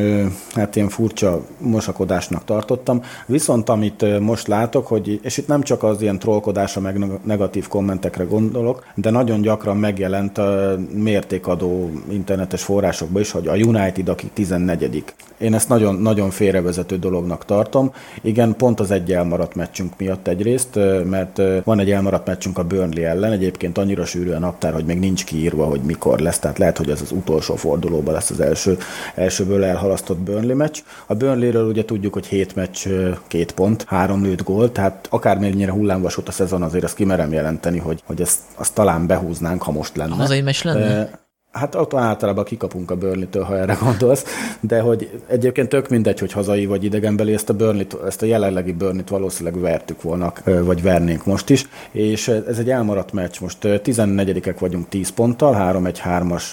[0.54, 3.02] hát ilyen furcsa mosakodásnak tartottam.
[3.26, 8.24] Viszont amit most látok, hogy, és itt nem csak az ilyen trollkodásra, meg negatív kommentekre
[8.24, 15.04] gondolok, de nagyon gyakran megjelent a mértékadó internetes forrásokban is, hogy a United, aki 14
[15.38, 17.92] Én ezt nagyon, nagyon félrevezető dolognak tartom.
[18.22, 23.04] Igen, pont az egy elmaradt meccsünk miatt egyrészt, mert van egy elmaradt meccsünk a Burnley
[23.04, 26.76] ellen, egyébként annyira sűrű a naptár, hogy még nincs kiírva, hogy mikor lesz, tehát lehet,
[26.76, 28.78] hogy ez az utolsó fordulóban lesz az első,
[29.14, 30.78] elsőből elhalasztott Burnley meccs.
[31.06, 32.88] A Burnleyről ugye tudjuk, hogy 7 meccs,
[33.26, 38.02] két pont, három lőtt gól, tehát akármennyire hullámvasút a szezon, azért azt kimerem jelenteni, hogy,
[38.04, 40.14] hogy ezt, azt talán behúznánk, ha most lenne.
[40.14, 41.24] Hazai meccs lenne?
[41.56, 44.24] Hát ott általában kikapunk a burnley ha erre gondolsz,
[44.60, 48.72] de hogy egyébként tök mindegy, hogy hazai vagy idegenbeli, ezt a burnley ezt a jelenlegi
[48.72, 53.40] burnley valószínűleg vertük volna, vagy vernénk most is, és ez egy elmaradt meccs.
[53.40, 56.44] Most 14-ek vagyunk 10 ponttal, 3-1-3-as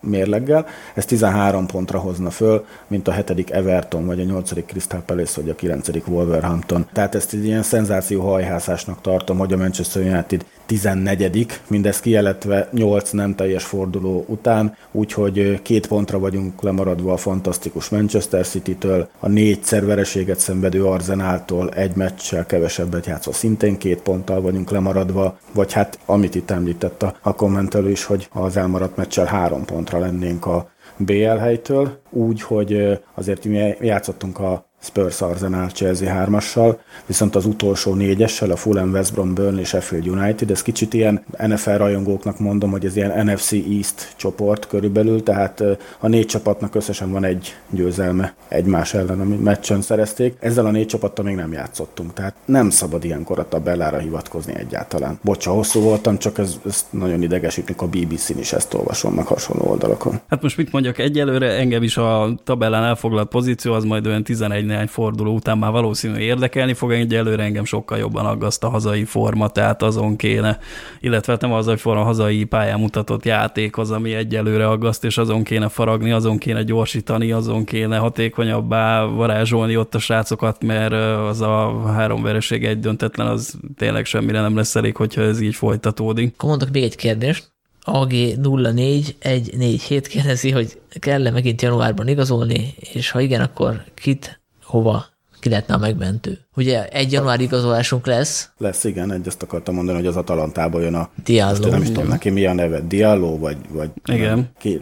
[0.00, 3.50] mérleggel, ez 13 pontra hozna föl, mint a 7.
[3.50, 4.64] Everton, vagy a 8.
[4.66, 5.88] Crystal Palace, vagy a 9.
[6.06, 6.86] Wolverhampton.
[6.92, 13.10] Tehát ezt egy ilyen szenzáció hajhászásnak tartom, hogy a Manchester United 14 mindez kijeletve 8
[13.10, 19.86] nem teljes forduló után, úgyhogy két pontra vagyunk lemaradva a fantasztikus Manchester City-től, a négyszer
[19.86, 26.34] vereséget szenvedő Arzenáltól egy meccsel kevesebbet játszva szintén két ponttal vagyunk lemaradva, vagy hát amit
[26.34, 31.36] itt említett a, a kommentelő is, hogy az elmaradt meccsel három pontra lennénk a BL
[31.36, 36.76] helytől, úgy, hogy azért mi játszottunk a Spurs Arsenal Chelsea 3-assal,
[37.06, 41.70] viszont az utolsó négyessel, a Fulham, West Brom, Burnley, Sheffield United, ez kicsit ilyen NFL
[41.70, 45.62] rajongóknak mondom, hogy ez ilyen NFC East csoport körülbelül, tehát
[45.98, 50.36] a négy csapatnak összesen van egy győzelme egymás ellen, ami meccsen szerezték.
[50.40, 55.18] Ezzel a négy csapattal még nem játszottunk, tehát nem szabad ilyenkor a tabellára hivatkozni egyáltalán.
[55.22, 59.26] Bocsa, hosszú voltam, csak ez, ez nagyon idegesít, mikor a BBC-n is ezt olvasom, meg
[59.26, 60.20] hasonló oldalakon.
[60.28, 64.64] Hát most mit mondjak, egyelőre engem is a tabellán elfoglalt pozíció az majd olyan 11
[64.74, 69.48] néhány forduló után már valószínű érdekelni fog, egyelőre engem sokkal jobban aggaszt a hazai forma,
[69.48, 70.58] tehát azon kéne,
[71.00, 75.18] illetve hát nem az, hogy a hazai pályán mutatott játék az, ami egyelőre aggaszt, és
[75.18, 80.92] azon kéne faragni, azon kéne gyorsítani, azon kéne hatékonyabbá varázsolni ott a srácokat, mert
[81.28, 85.54] az a három vereség egy döntetlen, az tényleg semmire nem lesz elég, hogyha ez így
[85.54, 86.32] folytatódik.
[86.34, 87.52] Akkor mondok még egy kérdést.
[87.84, 94.43] AG04147 kérdezi, hogy kell-e megint januárban igazolni, és ha igen, akkor kit
[94.74, 95.06] hova
[95.40, 96.43] ki lehetne a megmentő.
[96.56, 98.50] Ugye egy január igazolásunk lesz.
[98.58, 101.08] Lesz, igen, egy azt akartam mondani, hogy az Atalantába jön a...
[101.24, 101.68] Diallo.
[101.68, 103.56] Nem is tudom neki mi a neve, Diallo, vagy...
[103.68, 104.80] vagy igen, ki,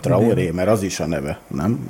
[0.00, 1.88] Traoré, mert az is a neve, nem?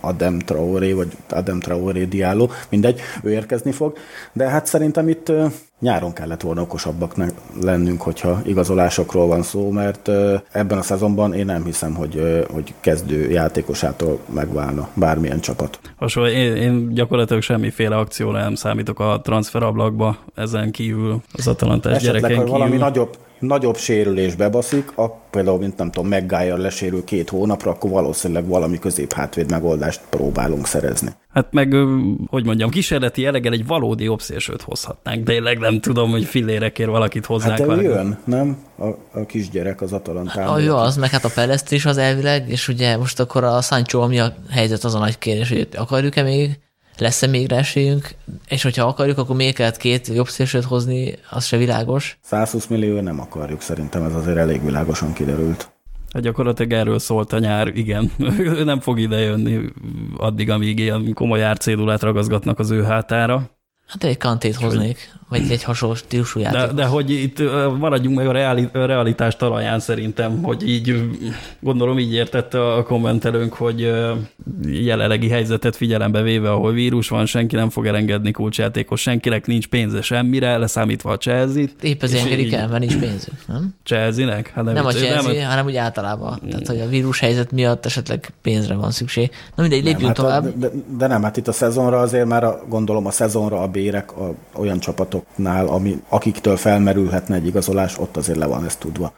[0.00, 3.96] Adem Traoré, vagy Adem Traoré Diallo, mindegy, ő érkezni fog.
[4.32, 5.32] De hát szerintem itt
[5.80, 7.14] nyáron kellett volna okosabbak
[7.62, 10.08] lennünk, hogyha igazolásokról van szó, mert
[10.52, 15.78] ebben a szezonban én nem hiszem, hogy, hogy kezdő játékosától megválna bármilyen csapat.
[15.96, 22.30] Hasonló, én, én gyakorlatilag semmiféle akcióra nem számítok a transferablakba, ezen kívül az Atalantás gyereken
[22.30, 22.46] kívül.
[22.46, 27.90] valami nagyobb, nagyobb sérülés bebaszik, a, például, mint nem tudom, McGuire lesérül két hónapra, akkor
[27.90, 31.10] valószínűleg valami közép-hátvéd megoldást próbálunk szerezni.
[31.32, 31.74] Hát meg,
[32.26, 37.26] hogy mondjam, kísérleti jelleggel egy valódi obszélsőt hozhatnánk, de én nem tudom, hogy fillérekért valakit
[37.26, 37.58] hoznánk.
[37.58, 38.58] Hát de jön, nem?
[38.78, 38.86] A,
[39.18, 40.54] a kisgyerek az Atalantában.
[40.54, 43.60] Hát, jó, az, meg hát a Pelestri is az elvileg, és ugye most akkor a
[43.60, 46.58] Sancho, ami a helyzet, az a nagy kérdés, hogy akarjuk-e még
[46.98, 48.10] lesz-e még rá esélyünk,
[48.48, 52.18] és hogyha akarjuk, akkor még kellett két jobb szélsőt hozni, az se világos.
[52.22, 55.70] 120 millió nem akarjuk, szerintem ez azért elég világosan kiderült.
[56.12, 58.10] Hát gyakorlatilag erről szólt a nyár, igen.
[58.38, 59.60] Ő nem fog ide jönni
[60.16, 63.50] addig, amíg ilyen komoly árcédulát ragaszgatnak az ő hátára.
[63.86, 66.60] Hát egy kantét hoznék, vagy egy hasonló stílusú játék.
[66.60, 67.38] De, de hogy itt
[67.78, 71.10] maradjunk meg a, reali, a realitás talaján szerintem, hogy így
[71.60, 73.92] gondolom így értette a kommentelőnk, hogy
[74.66, 80.02] jelenlegi helyzetet figyelembe véve, ahol vírus van, senki nem fog elengedni kulcsjátékos, senkinek nincs pénze
[80.02, 81.82] semmire, leszámítva a Chelsea-t.
[81.82, 83.74] Épp az engedik el, mert nincs pénzük, nem?
[83.84, 84.52] Chelsea-nek?
[84.54, 86.40] Hát nem, nem a Chelsea, nem, hanem úgy általában.
[86.50, 89.30] Tehát, hogy a vírus helyzet miatt esetleg pénzre van szükség.
[89.54, 90.44] Na mindegy, lépjünk nem, tovább.
[90.44, 93.60] Hát a, de, de, nem, hát itt a szezonra azért már a, gondolom a szezonra
[93.60, 98.76] a bérek a, olyan csapatoknál, ami, akiktől felmerülhetne egy igazolás, ott azért le van ez
[98.76, 99.12] tudva.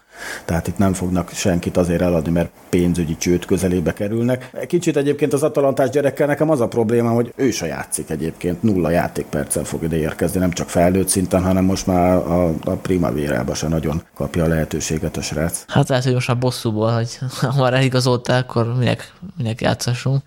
[0.44, 4.50] Tehát itt nem fognak senkit azért eladni, mert pénzügyi csőd közelébe kerülnek.
[4.66, 8.90] Kicsit egyébként az atalantás gyerekkel nekem az a probléma, hogy ő se játszik egyébként, nulla
[8.90, 13.68] játékperccel fog ide érkezni, nem csak felnőtt szinten, hanem most már a, a primavérába se
[13.68, 15.64] nagyon kapja a lehetőséget a srác.
[15.68, 20.22] Hát lehet, hogy most már bosszúból, hogy ha már eligazolták, akkor minek, minek játszassunk.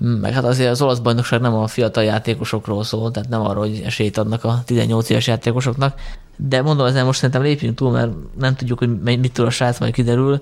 [0.00, 3.82] Meg hát azért az olasz bajnokság nem a fiatal játékosokról szól, tehát nem arról, hogy
[3.84, 6.00] esélyt adnak a 18 éves játékosoknak,
[6.36, 9.80] de mondom, ezzel most szerintem lépjünk túl, mert nem tudjuk, hogy mit tud a srác,
[9.80, 10.40] majd kiderül.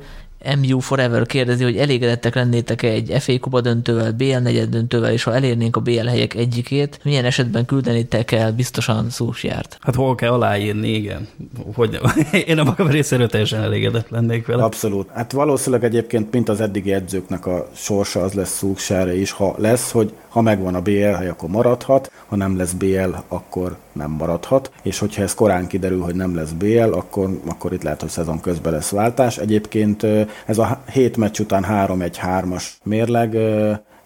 [0.62, 5.34] MU Forever kérdezi, hogy elégedettek lennétek-e egy FA Kupa döntővel, BL negyed döntővel, és ha
[5.34, 9.78] elérnénk a BL helyek egyikét, milyen esetben küldenétek el biztosan Szúsjárt?
[9.80, 11.28] Hát hol kell aláírni, igen.
[11.74, 12.00] Hogy,
[12.46, 14.62] én a magam részéről teljesen elégedett lennék vele.
[14.62, 15.08] Abszolút.
[15.12, 19.90] Hát valószínűleg egyébként, mint az eddigi edzőknek a sorsa, az lesz Szúsjára is, ha lesz,
[19.90, 24.70] hogy ha megvan a BL hely, akkor maradhat, ha nem lesz BL, akkor nem maradhat,
[24.82, 28.40] és hogyha ez korán kiderül, hogy nem lesz BL, akkor, akkor itt lehet, hogy szezon
[28.40, 29.38] közben lesz váltás.
[29.38, 30.06] Egyébként
[30.46, 33.36] ez a hét meccs után 3-1-3-as mérleg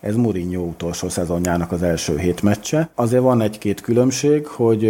[0.00, 2.88] ez Mourinho utolsó szezonjának az első hét meccse.
[2.94, 4.84] Azért van egy-két különbség, hogy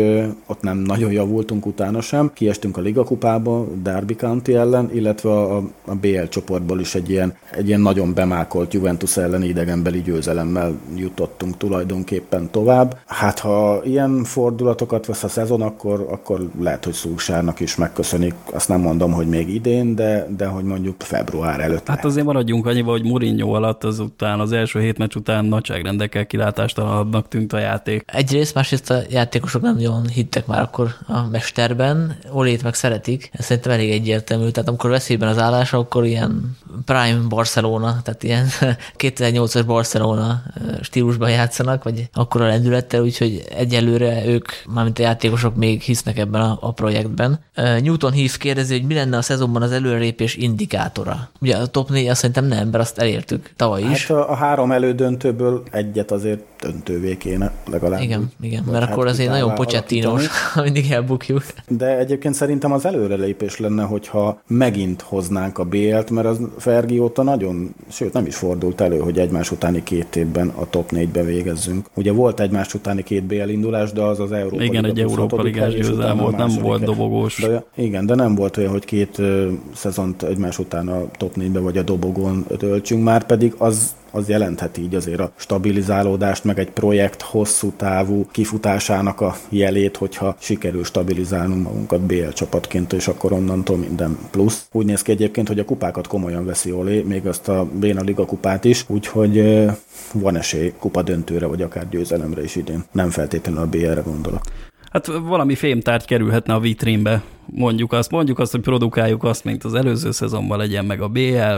[0.47, 2.31] ott nem nagyon javultunk utána sem.
[2.35, 7.37] Kiestünk a Liga kupába, Derby County ellen, illetve a, a BL csoportból is egy ilyen,
[7.51, 12.99] egy ilyen nagyon bemákolt Juventus elleni idegenbeli győzelemmel jutottunk tulajdonképpen tovább.
[13.07, 18.35] Hát ha ilyen fordulatokat vesz a szezon, akkor, akkor lehet, hogy Szúsárnak is megköszönik.
[18.53, 21.89] Azt nem mondom, hogy még idén, de, de hogy mondjuk február előtt.
[21.89, 27.29] Hát azért maradjunk annyiba, hogy Mourinho alatt azután az első hét meccs után nagyságrendekkel kilátástalanabbnak
[27.29, 28.03] tűnt a játék.
[28.07, 33.45] Egyrészt, másrészt a játékosok nem nagyon hittek már akkor a mesterben, Olét meg szeretik, ez
[33.45, 38.47] szerintem elég egyértelmű, tehát amikor veszélyben az állás, akkor ilyen Prime Barcelona, tehát ilyen
[39.05, 40.43] 2008-as Barcelona
[40.81, 46.41] stílusban játszanak, vagy akkor a lendülettel, úgyhogy egyelőre ők, mármint a játékosok még hisznek ebben
[46.41, 47.39] a, a projektben.
[47.55, 51.29] Newton Heath kérdezi, hogy mi lenne a szezonban az előrelépés indikátora.
[51.41, 54.07] Ugye a top 4 azt szerintem nem, mert azt elértük tavaly is.
[54.07, 58.01] Hát a, a három elődöntőből egyet azért döntővé kéne legalább.
[58.01, 61.43] Igen, igen, mert hát akkor azért nagyon pocsettinos, ha mindig elbukjuk.
[61.69, 67.23] De egyébként szerintem az előrelépés lenne, hogyha megint hoznánk a BL-t, mert az Fergi óta
[67.23, 71.87] nagyon, sőt nem is fordult elő, hogy egymás utáni két évben a top 4-ben végezzünk.
[71.95, 75.75] Ugye volt egymás utáni két BL indulás, de az az Európa Igen, egy Európa Ligás
[75.75, 77.41] győzelem volt, nem volt dobogós.
[77.41, 81.59] De, igen, de nem volt olyan, hogy két uh, szezont egymás után a top 4-be
[81.59, 86.71] vagy a dobogón töltsünk, már pedig az az jelentheti így azért a stabilizálódást, meg egy
[86.71, 93.77] projekt hosszú távú kifutásának a jelét, hogyha sikerül stabilizálnunk magunkat BL csapatként, és akkor onnantól
[93.77, 94.69] minden plusz.
[94.73, 98.25] Úgy néz ki egyébként, hogy a kupákat komolyan veszi Olé, még azt a Béna Liga
[98.25, 99.65] kupát is, úgyhogy
[100.13, 102.85] van esély kupa döntőre, vagy akár győzelemre is idén.
[102.93, 104.43] Nem feltétlenül a BL-re gondolok.
[104.91, 107.23] Hát valami fémtárgy kerülhetne a vitrínbe.
[107.47, 111.55] Mondjuk azt, mondjuk azt, hogy produkáljuk azt, mint az előző szezonban legyen meg a BL,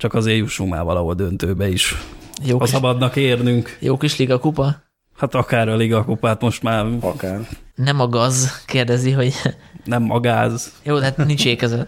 [0.00, 1.96] csak azért jussunk már valahol döntőbe is.
[2.44, 3.76] Jó ha kis, szabadnak érnünk.
[3.80, 4.82] Jó kis liga kupa?
[5.16, 6.86] Hát akár a liga kupát most már...
[7.00, 7.38] Akár.
[7.74, 9.34] Nem a gaz, kérdezi, hogy...
[9.84, 10.72] Nem a gáz.
[10.82, 11.86] Jó, hát nincs ékező.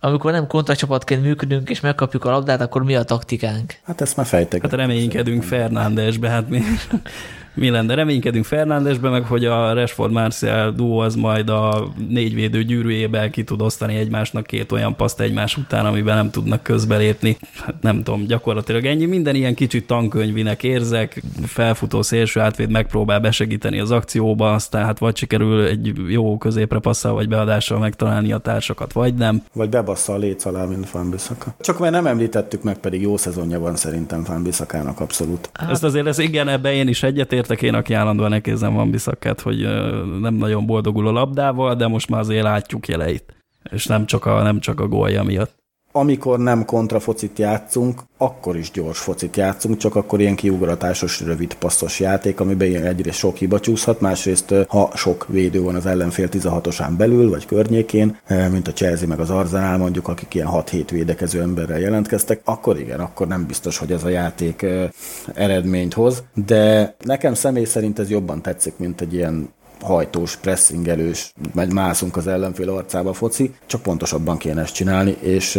[0.00, 3.74] Amikor nem kontracsapatként működünk, és megkapjuk a labdát, akkor mi a taktikánk?
[3.84, 4.62] Hát ezt már fejtek.
[4.62, 6.62] Hát reménykedünk Fernándesbe, hát mi
[7.54, 7.94] mi lenne.
[7.94, 13.60] Reménykedünk Fernándesbe, meg hogy a Rashford Martial duo az majd a négyvédő gyűrűjébe ki tud
[13.60, 17.36] osztani egymásnak két olyan paszt egymás után, amiben nem tudnak közbelépni.
[17.64, 19.04] Hát nem tudom, gyakorlatilag ennyi.
[19.04, 25.16] Minden ilyen kicsit tankönyvinek érzek, felfutó szélső átvéd megpróbál besegíteni az akcióba, aztán hát vagy
[25.16, 29.42] sikerül egy jó középre passzal vagy beadással megtalálni a társakat, vagy nem.
[29.52, 31.54] Vagy bebassza a léc alá, mint Fanbisaka.
[31.60, 35.50] Csak mert nem említettük meg, pedig jó szezonja van szerintem Fanbisakának abszolút.
[35.70, 37.02] Ezt azért ez igen, ebbe én is
[37.42, 39.58] egyetértek értek én, aki állandóan nekézem van Biszakát, hogy
[40.20, 43.34] nem nagyon boldogul a labdával, de most már azért látjuk jeleit.
[43.70, 45.61] És nem csak a, nem csak a gólja miatt
[45.92, 52.00] amikor nem kontrafocit játszunk, akkor is gyors focit játszunk, csak akkor ilyen kiugratásos, rövid passzos
[52.00, 57.30] játék, amiben egyrészt sok hiba csúszhat, másrészt ha sok védő van az ellenfél 16-osán belül,
[57.30, 58.16] vagy környékén,
[58.50, 63.00] mint a Chelsea meg az Arsenal mondjuk, akik ilyen 6-7 védekező emberrel jelentkeztek, akkor igen,
[63.00, 64.66] akkor nem biztos, hogy ez a játék
[65.34, 69.48] eredményt hoz, de nekem személy szerint ez jobban tetszik, mint egy ilyen
[69.82, 75.58] hajtós, pressingelős, megy mászunk az ellenfél arcába foci, csak pontosabban kéne ezt csinálni, és,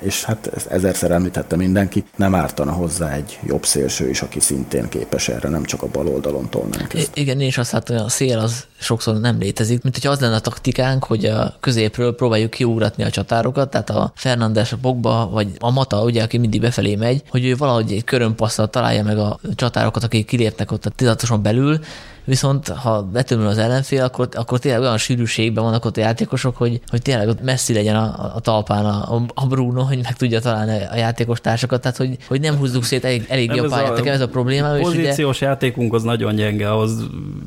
[0.00, 4.88] és hát ezt ezerszer említette mindenki, nem ártana hozzá egy jobb szélső is, aki szintén
[4.88, 7.16] képes erre, nem csak a bal oldalon tolnánk ezt.
[7.16, 10.40] Igen, és azt hát a szél az sokszor nem létezik, mint hogyha az lenne a
[10.40, 15.70] taktikánk, hogy a középről próbáljuk kiugratni a csatárokat, tehát a Fernandes, a Pogba, vagy a
[15.70, 20.04] Mata, ugye, aki mindig befelé megy, hogy ő valahogy egy körömpasszal találja meg a csatárokat,
[20.04, 21.80] akik kilépnek ott a tizatoson belül,
[22.28, 26.80] viszont ha betömül az ellenfél, akkor, akkor tényleg olyan sűrűségben vannak ott a játékosok, hogy,
[26.88, 30.82] hogy tényleg ott messzi legyen a, a talpán a, a Bruno, hogy meg tudja találni
[30.90, 33.94] a játékos társakat, tehát hogy, hogy nem húzzuk szét elég, elég a pályát.
[33.94, 34.68] Nekem ez a probléma.
[34.68, 35.46] A pozíciós ugye...
[35.46, 36.92] játékunk az nagyon gyenge, ahhoz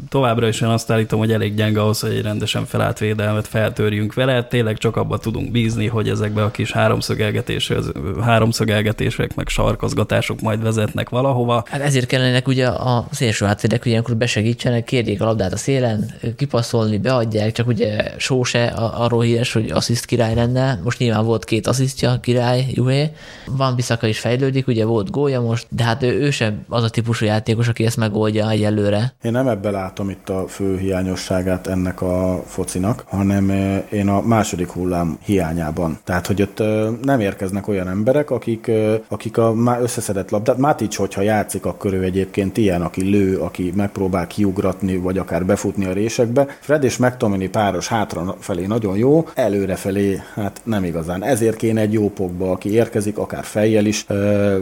[0.09, 4.13] továbbra is én azt állítom, hogy elég gyenge ahhoz, hogy egy rendesen felállt védelmet feltörjünk
[4.13, 4.43] vele.
[4.43, 11.63] Tényleg csak abba tudunk bízni, hogy ezekbe a kis háromszögelgetések, meg sarkozgatások majd vezetnek valahova.
[11.69, 15.57] Hát ezért kellene ugye a szélső hátvédek, hogy ilyenkor besegítsen nincsenek, kérjék a labdát a
[15.57, 20.79] szélen, kipasszolni, beadják, csak ugye Só se arról híres, hogy assziszt király lenne.
[20.83, 23.09] Most nyilván volt két asszisztja, király, Juhé.
[23.45, 26.89] Van Biszaka is fejlődik, ugye volt gólya most, de hát ő, ő sem az a
[26.89, 29.13] típusú játékos, aki ezt megoldja egyelőre.
[29.23, 33.49] Én nem ebbe látom itt a fő hiányosságát ennek a focinak, hanem
[33.91, 35.99] én a második hullám hiányában.
[36.03, 36.59] Tehát, hogy ott
[37.01, 38.71] nem érkeznek olyan emberek, akik,
[39.07, 44.27] akik a összeszedett labdát, Mátics, hogyha játszik, akkor ő egyébként ilyen, aki lő, aki megpróbál
[44.27, 46.45] kiugrani, ugratni, vagy akár befutni a résekbe.
[46.59, 51.23] Fred és McTominay páros hátra felé nagyon jó, előre felé hát nem igazán.
[51.23, 54.05] Ezért kéne egy jó pokba, aki érkezik, akár fejjel is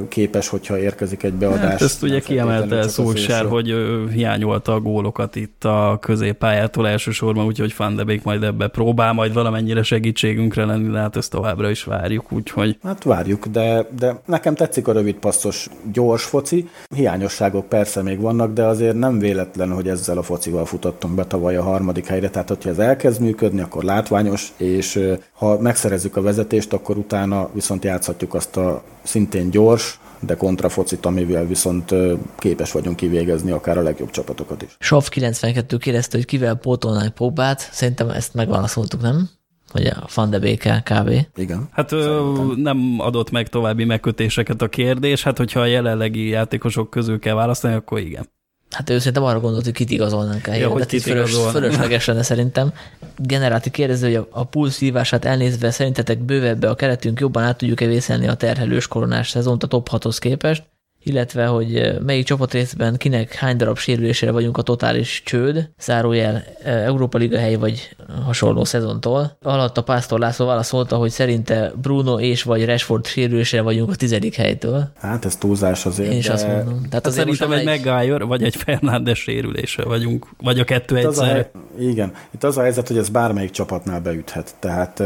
[0.07, 1.69] képes, hogyha érkezik egy beadás.
[1.69, 3.75] Hát ezt ugye kiemelte Szulsár, hogy
[4.13, 9.33] hiányolta a gólokat itt a középpályától elsősorban, úgyhogy Van de Beek majd ebbe próbál majd
[9.33, 12.77] valamennyire segítségünkre lenni, de hát ezt továbbra is várjuk, úgyhogy...
[12.83, 16.69] Hát várjuk, de, de nekem tetszik a rövid passzos gyors foci.
[16.95, 21.55] Hiányosságok persze még vannak, de azért nem véletlen, hogy ezzel a focival futottunk be tavaly
[21.57, 24.99] a harmadik helyre, tehát hogyha ez elkezd működni, akkor látványos, és
[25.33, 31.45] ha megszerezzük a vezetést, akkor utána viszont játszhatjuk azt a szintén gyors, de kontrafocit, amivel
[31.45, 31.93] viszont
[32.37, 34.75] képes vagyunk kivégezni akár a legjobb csapatokat is.
[34.79, 39.29] Sof 92 kérdezte, hogy kivel pótolnánk Pogbát, szerintem ezt megválaszoltuk, nem?
[39.71, 41.11] Vagy a Van de Béke kb.
[41.35, 41.69] Igen.
[41.71, 47.19] Hát ö, nem adott meg további megkötéseket a kérdés, hát hogyha a jelenlegi játékosok közül
[47.19, 48.25] kell választani, akkor igen.
[48.71, 50.57] Hát ő szerintem arra gondolt, hogy kit igazolnánk el.
[50.57, 52.73] Ja, hogy kit fölös, fölösleges lenne szerintem.
[53.17, 57.85] Generáti kérdező, hogy a, a pulsz hívását elnézve szerintetek bővebbe a keretünk jobban át tudjuk-e
[57.85, 60.63] vészelni a terhelős koronás szezont a top 6-hoz képest,
[61.03, 66.85] illetve hogy eh, melyik csapatrészben kinek hány darab sérülésére vagyunk a totális csőd, zárójel eh,
[66.85, 67.95] Európa Liga hely vagy
[68.25, 69.37] hasonló szezontól.
[69.41, 74.35] Alatt a Pásztor László válaszolta, hogy szerinte Bruno és vagy Rashford sérülésére vagyunk a tizedik
[74.35, 74.91] helytől.
[74.99, 76.11] Hát ez túlzás azért.
[76.11, 76.33] Én is de...
[76.33, 76.75] azt mondom.
[76.75, 81.05] Tehát hát azért szerintem egy Maguire vagy egy Fernándes sérülése vagyunk, vagy a kettő Itt
[81.05, 81.51] egyszerre.
[81.53, 82.13] A, igen.
[82.31, 84.55] Itt az a helyzet, hogy ez bármelyik csapatnál beüthet.
[84.59, 85.03] Tehát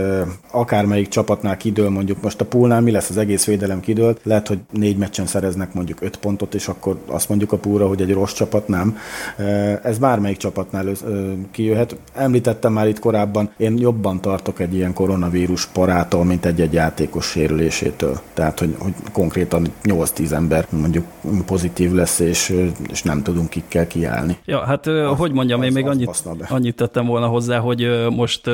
[0.52, 4.60] akármelyik csapatnál kidől, mondjuk most a poolnál mi lesz az egész védelem kidőlt, lehet, hogy
[4.72, 8.34] négy meccsen szereznek mondjuk öt pontot, és akkor azt mondjuk a púra, hogy egy rossz
[8.34, 8.97] csapat nem.
[9.84, 10.85] Ez bármelyik csapatnál
[11.51, 11.95] kijöhet.
[12.14, 18.19] Említettem már itt korábban, én jobban tartok egy ilyen koronavírus parától, mint egy-egy játékos sérülésétől.
[18.34, 21.05] Tehát, hogy, hogy konkrétan 8-10 ember mondjuk
[21.45, 22.55] pozitív lesz, és,
[22.91, 24.38] és nem tudunk kikkel kiállni.
[24.45, 28.49] Ja, hát az, hogy mondjam, az, én még annyit, annyit tettem volna hozzá, hogy most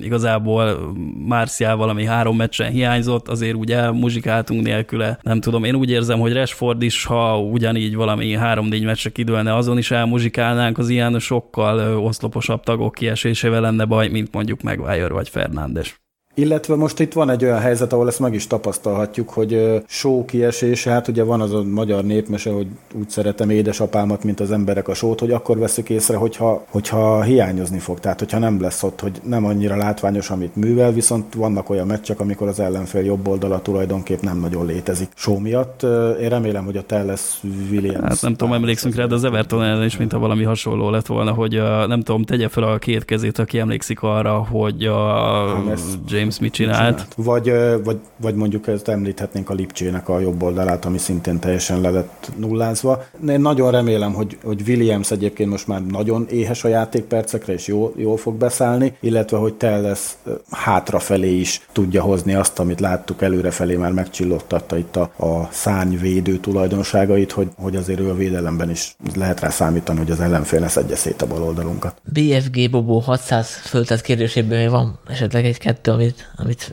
[0.00, 0.92] igazából
[1.26, 5.18] Márciál valami három meccsen hiányzott, azért úgy elmuzsikáltunk nélküle.
[5.22, 9.78] Nem tudom, én úgy érzem, hogy Rashford is, ha ugyanígy valami három-négy meccsre kidőlne, azon
[9.78, 16.01] is elmuzsikálnánk, az ilyen sokkal oszloposabb tagok kiesésével lenne baj, mint mondjuk Maguire vagy Fernándes.
[16.34, 20.84] Illetve most itt van egy olyan helyzet, ahol ezt meg is tapasztalhatjuk, hogy só kiesés,
[20.84, 24.94] hát ugye van az a magyar népmese, hogy úgy szeretem édesapámat, mint az emberek a
[24.94, 28.00] sót, hogy akkor veszük észre, hogyha, hogyha hiányozni fog.
[28.00, 32.20] Tehát, hogyha nem lesz ott, hogy nem annyira látványos, amit művel, viszont vannak olyan meccsek,
[32.20, 35.08] amikor az ellenfél jobb oldala tulajdonképp nem nagyon létezik.
[35.14, 35.82] Só miatt
[36.20, 37.40] én remélem, hogy a Telles
[37.70, 38.08] Williams...
[38.08, 41.06] Hát nem tudom, emlékszünk rá, de az Everton ellen is, mint a valami hasonló lett
[41.06, 45.62] volna, hogy nem tudom, tegye fel a két kezét, aki emlékszik arra, hogy a
[46.06, 46.78] James mit csinált.
[46.78, 47.06] csinált.
[47.16, 47.52] Vagy,
[47.84, 52.30] vagy, vagy mondjuk ezt említhetnénk a Lipcsének a jobb oldalát, ami szintén teljesen le lett
[52.36, 53.04] nullázva.
[53.28, 57.92] Én nagyon remélem, hogy, hogy Williams egyébként most már nagyon éhes a játékpercekre, és jól,
[57.96, 60.00] jól fog beszállni, illetve hogy Telles
[60.50, 67.32] hátrafelé is tudja hozni azt, amit láttuk előrefelé, már megcsillottatta itt a, a szárnyvédő tulajdonságait,
[67.32, 70.96] hogy, hogy azért ő a védelemben is lehet rá számítani, hogy az ellenfél lesz egye
[70.96, 72.00] szét a bal oldalunkat.
[72.12, 75.90] BFG Bobó 600 föltett kérdésében van esetleg egy-kettő,
[76.38, 76.72] amit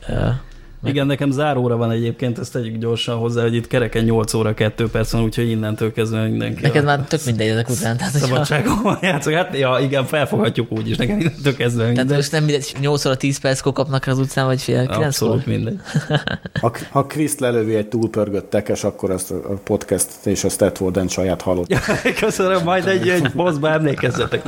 [0.82, 4.54] uh, Igen, nekem záróra van egyébként, ezt tegyük gyorsan hozzá, hogy itt kereken 8 óra
[4.54, 6.62] 2 perc van, úgyhogy innentől kezdve mindenki.
[6.62, 7.96] Neked már tök mindegy ezek után.
[7.96, 9.32] Tehát, hogyha- Szabadságon játszok.
[9.32, 12.16] Hát ja, igen, felfoghatjuk úgy is, nekem innentől kezdve tehát minden.
[12.16, 15.78] most nem mindegy, 8 óra 10 perckor kapnak az utcán, vagy fél 9 Abszolút mindegy.
[16.60, 21.42] Ha, ha Kriszt lelövi egy túlpörgött tekes, akkor azt a podcast és a Statwarden saját
[21.42, 21.74] halott.
[22.20, 24.42] Köszönöm, majd egy, egy bossba emlékezzetek.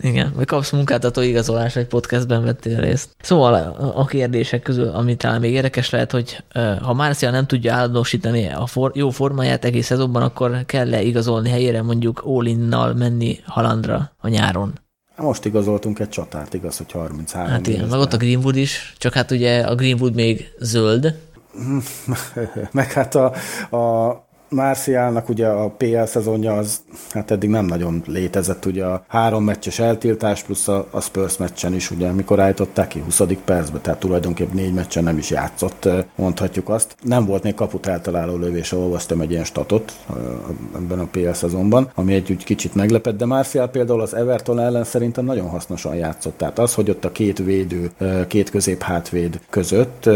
[0.00, 3.08] Igen, vagy kapsz munkáltató igazolás, egy podcastben vettél részt.
[3.22, 6.44] Szóval a- a kérdések közül, ami talán még érdekes lehet, hogy
[6.82, 11.82] ha Marcia nem tudja állandósítani a for, jó formáját egész szezonban, akkor kell-e igazolni helyére
[11.82, 14.72] mondjuk all menni halandra a nyáron?
[15.16, 19.12] Most igazoltunk egy csatárt, igaz, hogy 33 Hát igen, meg ott a Greenwood is, csak
[19.12, 21.14] hát ugye a Greenwood még zöld,
[22.72, 23.32] Meg hát a,
[23.76, 24.23] a
[24.54, 29.78] Marcialnak ugye a PL szezonja az hát eddig nem nagyon létezett, ugye a három meccses
[29.78, 33.22] eltiltás plusz a, a Spurs meccsen is, ugye mikor állították ki 20.
[33.44, 36.96] percbe, tehát tulajdonképp négy meccsen nem is játszott, mondhatjuk azt.
[37.02, 39.92] Nem volt még kaput eltaláló lövés, olvastam egy ilyen statot
[40.76, 44.84] ebben a PL szezonban, ami egy úgy kicsit meglepett, de Marcial például az Everton ellen
[44.84, 46.36] szerintem nagyon hasznosan játszott.
[46.36, 47.90] Tehát az, hogy ott a két védő,
[48.28, 50.08] két közép hátvéd között,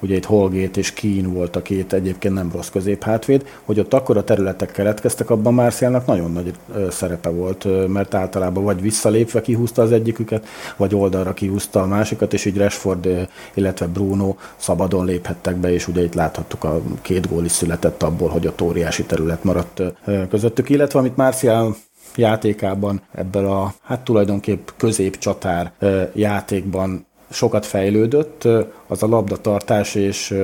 [0.00, 3.94] ugye itt Holgate és Keane volt a két egyébként nem rossz közép hátvéd, hogy ott
[3.94, 6.54] akkor a területek keletkeztek, abban Marcialnak nagyon nagy
[6.90, 10.46] szerepe volt, mert általában vagy visszalépve kihúzta az egyiküket,
[10.76, 16.02] vagy oldalra kihúzta a másikat, és így Rashford, illetve Bruno szabadon léphettek be, és ugye
[16.02, 19.82] itt láthattuk a két gól is született abból, hogy ott óriási terület maradt
[20.30, 21.76] közöttük, illetve amit Marcial
[22.16, 25.72] játékában ebből a, hát tulajdonképp középcsatár
[26.12, 28.48] játékban sokat fejlődött,
[28.86, 30.34] az a labdatartás, és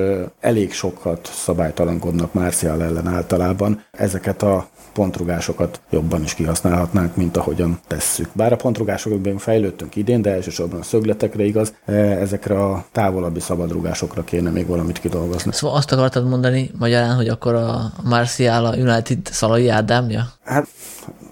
[0.40, 3.84] elég sokat szabálytalankodnak Marcial ellen általában.
[3.90, 8.28] Ezeket a pontrugásokat jobban is kihasználhatnánk, mint ahogyan tesszük.
[8.32, 14.50] Bár a pontrugásokban fejlődtünk idén, de elsősorban a szögletekre igaz, ezekre a távolabbi szabadrugásokra kéne
[14.50, 15.52] még valamit kidolgozni.
[15.52, 20.26] Szóval azt akartad mondani magyarán, hogy akkor a Marcial a United Szalai Ádámja?
[20.44, 20.66] Hát,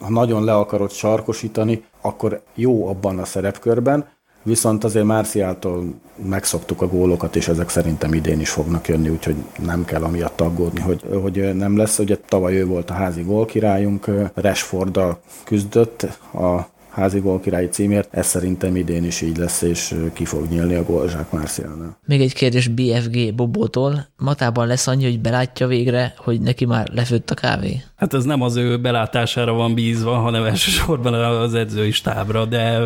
[0.00, 4.06] ha nagyon le akarod sarkosítani, akkor jó abban a szerepkörben,
[4.42, 5.94] viszont azért Márciától
[6.24, 10.80] megszoktuk a gólokat, és ezek szerintem idén is fognak jönni, úgyhogy nem kell amiatt aggódni,
[10.80, 11.98] hogy, hogy nem lesz.
[11.98, 16.02] Ugye tavaly ő volt a házi gólkirályunk, Rashforddal küzdött
[16.32, 16.68] a
[16.98, 21.30] házi gólkirályi címért, ez szerintem idén is így lesz, és ki fog nyílni a gólzsák
[21.30, 21.98] Márciálnál.
[22.06, 24.06] Még egy kérdés BFG Bobótól.
[24.16, 27.82] Matában lesz annyi, hogy belátja végre, hogy neki már lefőtt a kávé?
[27.96, 32.78] Hát ez nem az ő belátására van bízva, hanem elsősorban az edzői stábra, de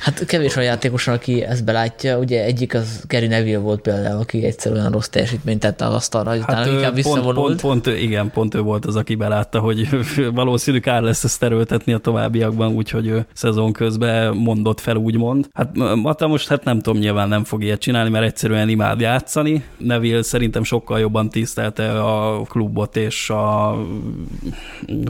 [0.00, 2.18] Hát kevés a játékos, aki ezt belátja.
[2.18, 6.38] Ugye egyik az Gary Neville volt például, aki egyszerűen rossz teljesítményt tette az asztalra, hogy
[6.38, 7.60] utána hát inkább pont, visszavonult.
[7.60, 9.88] pont, pont, igen, pont ő volt az, aki belátta, hogy
[10.34, 15.48] valószínű kár lesz ezt erőltetni a továbbiakban, úgyhogy ő szezon közben mondott fel, úgymond.
[15.52, 19.64] Hát Mata most hát nem tudom, nyilván nem fog ilyet csinálni, mert egyszerűen imád játszani.
[19.76, 23.76] Neville szerintem sokkal jobban tisztelte a klubot és a,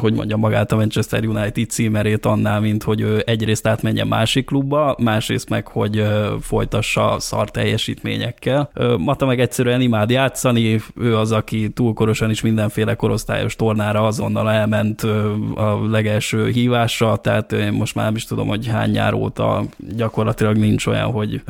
[0.00, 4.96] hogy mondjam, magát a Manchester United címerét annál, mint hogy ő egyrészt átmenjen másik klubba,
[4.98, 6.04] másrészt meg, hogy
[6.40, 8.70] folytassa szar teljesítményekkel.
[8.98, 15.02] Mata meg egyszerűen imád játszani, ő az, aki túlkorosan is mindenféle korosztályos tornára azonnal elment
[15.54, 20.56] a legelső hívásra, tehát én most már nem is tudom, hogy hány nyár óta gyakorlatilag
[20.56, 21.42] nincs olyan, hogy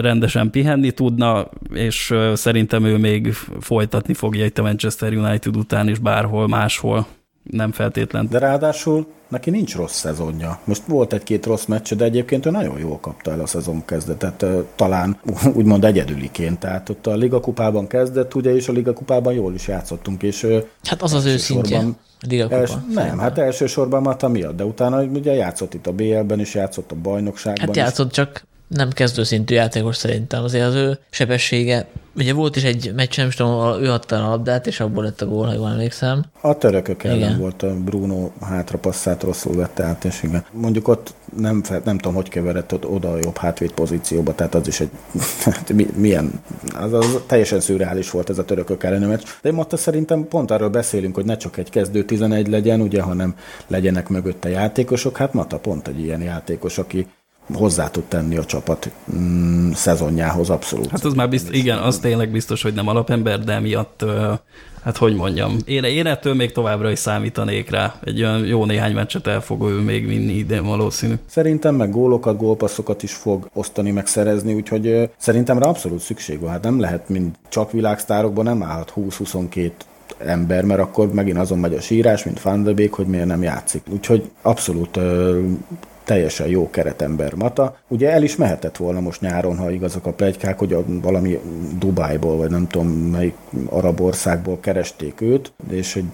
[0.00, 5.98] rendesen pihenni tudna, és szerintem ő még folytatni fogja itt a Manchester United után is
[5.98, 7.06] bárhol máshol
[7.50, 8.28] nem feltétlen.
[8.30, 10.60] De ráadásul neki nincs rossz szezonja.
[10.64, 14.44] Most volt egy-két rossz meccs, de egyébként ő nagyon jól kapta el a szezon kezdetet,
[14.76, 15.16] talán
[15.58, 16.58] úgymond egyedüliként.
[16.58, 20.46] Tehát ott a Liga kupában kezdett, ugye, és a Liga kupában jól is játszottunk, és
[20.82, 21.84] Hát az az ő szintje.
[22.28, 22.56] Liga kupa.
[22.56, 26.92] Els, nem, hát elsősorban Mata miatt, de utána ugye játszott itt a BL-ben is, játszott
[26.92, 27.82] a bajnokságban Hát is.
[27.82, 30.42] játszott, csak nem kezdőszintű játékos szerintem.
[30.42, 31.86] Azért az ő sebessége,
[32.16, 35.20] ugye volt is egy meccs, nem is tudom, ő adta a labdát, és abból lett
[35.20, 36.24] a gól, ha jól emlékszem.
[36.40, 37.38] A törökök ellen Igen.
[37.38, 40.44] volt a Bruno hátrapasszát rosszul vette át, és igen.
[40.52, 44.66] Mondjuk ott nem, nem tudom, hogy keveredett ott oda a jobb hátvéd pozícióba, tehát az
[44.66, 44.90] is egy,
[45.74, 46.42] mi, milyen,
[46.74, 49.22] az, az teljesen szürreális volt ez a törökök elleni meccs.
[49.42, 53.02] De én most szerintem pont arról beszélünk, hogy ne csak egy kezdő 11 legyen, ugye,
[53.02, 53.34] hanem
[53.66, 55.16] legyenek mögötte játékosok.
[55.16, 57.06] Hát Mata pont egy ilyen játékos, aki
[57.52, 60.90] hozzá tud tenni a csapat mm, szezonjához abszolút.
[60.90, 64.32] Hát az már biztos, igen, az tényleg biztos, hogy nem alapember, de emiatt, ö,
[64.82, 67.94] hát hogy mondjam, én, én ettől még továbbra is számítanék rá.
[68.04, 71.14] Egy olyan jó néhány meccset el fog ő még vinni idén valószínű.
[71.26, 76.50] Szerintem meg gólokat, gólpasszokat is fog osztani, meg szerezni, úgyhogy szerintem rá abszolút szükség van.
[76.50, 79.70] Hát nem lehet, mint csak világsztárokban nem állhat 20-22
[80.18, 83.42] ember, mert akkor megint azon megy a sírás, mint Van de Beek, hogy miért nem
[83.42, 83.82] játszik.
[83.90, 85.40] Úgyhogy abszolút ö,
[86.04, 87.76] teljesen jó keretember Mata.
[87.88, 91.40] Ugye el is mehetett volna most nyáron, ha igazak a plegykák, hogy a, valami
[91.78, 93.34] Dubájból, vagy nem tudom melyik
[93.68, 96.04] arab országból keresték őt, és egy,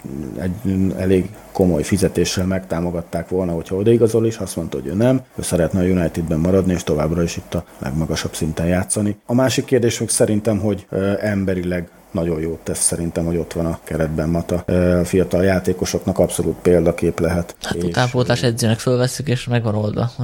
[0.40, 5.42] egy elég komoly fizetéssel megtámogatták volna, hogyha odaigazol is, azt mondta, hogy ő nem, ő
[5.42, 9.16] szeretne a Unitedben maradni, és továbbra is itt a legmagasabb szinten játszani.
[9.26, 10.86] A másik kérdés még szerintem, hogy
[11.20, 14.56] emberileg nagyon jót tesz szerintem, hogy ott van a keretben Mata.
[15.00, 17.56] A fiatal játékosoknak abszolút példakép lehet.
[17.62, 17.82] Hát és...
[17.82, 20.10] utánpótlás edzőnek fölveszük, és megvan oldva.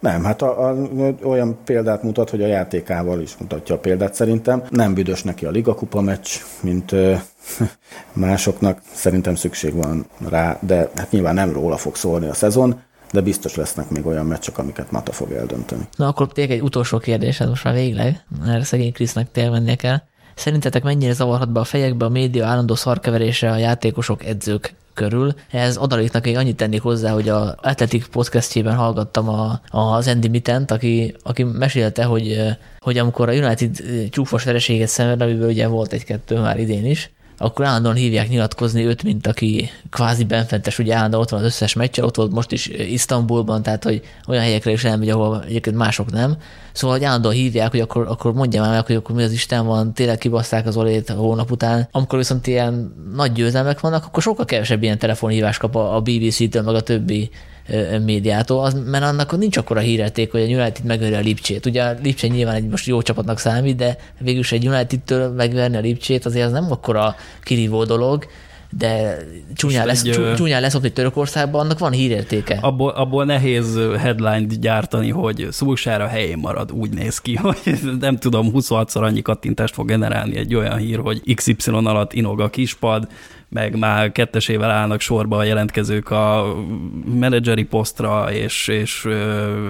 [0.00, 0.76] Nem, hát a, a,
[1.22, 4.62] olyan példát mutat, hogy a játékával is mutatja a példát szerintem.
[4.70, 6.28] Nem büdös neki a ligakupa meccs,
[6.60, 7.14] mint ö,
[8.12, 8.80] másoknak.
[8.92, 12.80] Szerintem szükség van rá, de hát nyilván nem róla fog szólni a szezon,
[13.12, 15.88] de biztos lesznek még olyan meccsek, amiket Mata fog eldönteni.
[15.96, 19.98] Na akkor tényleg egy utolsó kérdés, ez most már végleg, mert szegény Krisznek tényleg kell.
[20.36, 25.34] Szerintetek mennyire zavarhat be a fejekbe a média állandó szarkeverése a játékosok, edzők körül.
[25.50, 30.70] Ez adaléknak egy annyit tennék hozzá, hogy a Athletic podcastjében hallgattam a, az Andy Mittent,
[30.70, 32.38] aki, aki mesélte, hogy,
[32.78, 33.76] hogy amikor a United
[34.10, 39.02] csúfos vereséget szenved, amiből ugye volt egy-kettő már idén is, akkor állandóan hívják nyilatkozni őt,
[39.02, 42.66] mint aki kvázi benfentes, ugye állandóan ott van az összes meccsel, ott volt most is
[42.66, 46.36] Isztambulban, tehát hogy olyan helyekre is elmegy, ahol egyébként mások nem.
[46.72, 49.66] Szóval, hogy állandóan hívják, hogy akkor, akkor mondja már meg, hogy akkor mi az Isten
[49.66, 51.88] van, tényleg kibaszták az olét a hónap után.
[51.90, 56.74] Amikor viszont ilyen nagy győzelmek vannak, akkor sokkal kevesebb ilyen telefonhívást kap a BBC-től, meg
[56.74, 57.30] a többi
[58.04, 61.66] médiától, az, mert annak nincs akkora hírérték, hogy a United megveri a Lipcsét.
[61.66, 65.80] Ugye a Lipcsé nyilván egy most jó csapatnak számít, de végülis egy United-től megverni a
[65.80, 68.26] Lipcsét azért az nem akkora kirívó dolog,
[68.78, 69.18] de
[69.54, 72.58] csúnyán, lesz, egy, csúnyán leszokni Törökországban, annak van hírértéke.
[72.60, 78.16] Abból, abból nehéz headline-t gyártani, hogy Szulsár a helyén marad, úgy néz ki, hogy nem
[78.16, 83.08] tudom, 26-szor annyi kattintást fog generálni egy olyan hír, hogy XY alatt inog a kispad,
[83.56, 86.54] meg már kettesével állnak sorba a jelentkezők a
[87.14, 89.08] menedzseri posztra, és, és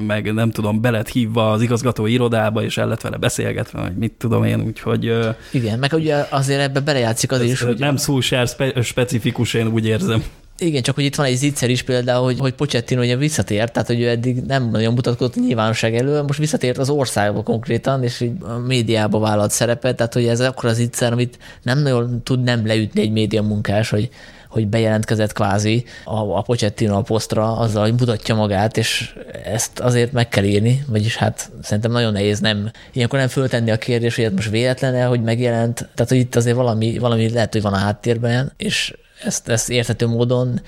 [0.07, 4.13] meg nem tudom, belet hívva az igazgató irodába, és el lett vele beszélgetve, vagy mit
[4.13, 5.19] tudom én, úgyhogy...
[5.53, 7.79] Igen, meg ugye azért ebbe belejátszik az is, hogy...
[7.79, 10.25] Nem Szulsár spe- specifikus, én úgy érzem.
[10.59, 13.89] Igen, csak hogy itt van egy zicser is például, hogy, hogy Pochettino ugye visszatért, tehát
[13.89, 18.33] hogy ő eddig nem nagyon mutatkozott nyilvánosság elő, most visszatért az országba konkrétan, és így
[18.41, 22.67] a médiába vállalt szerepet, tehát hogy ez akkor az zicser, amit nem nagyon tud nem
[22.67, 24.09] leütni egy média munkás, hogy,
[24.49, 29.15] hogy bejelentkezett kvázi a, a Pochettino a posztra, azzal, hogy mutatja magát, és
[29.45, 33.77] ezt azért meg kell írni, vagyis hát szerintem nagyon nehéz nem, ilyenkor nem föltenni a
[33.79, 37.63] kérdés, hogy ez most véletlen hogy megjelent, tehát hogy itt azért valami, valami lehet, hogy
[37.63, 40.61] van a háttérben, és ezt, ezt érthető módon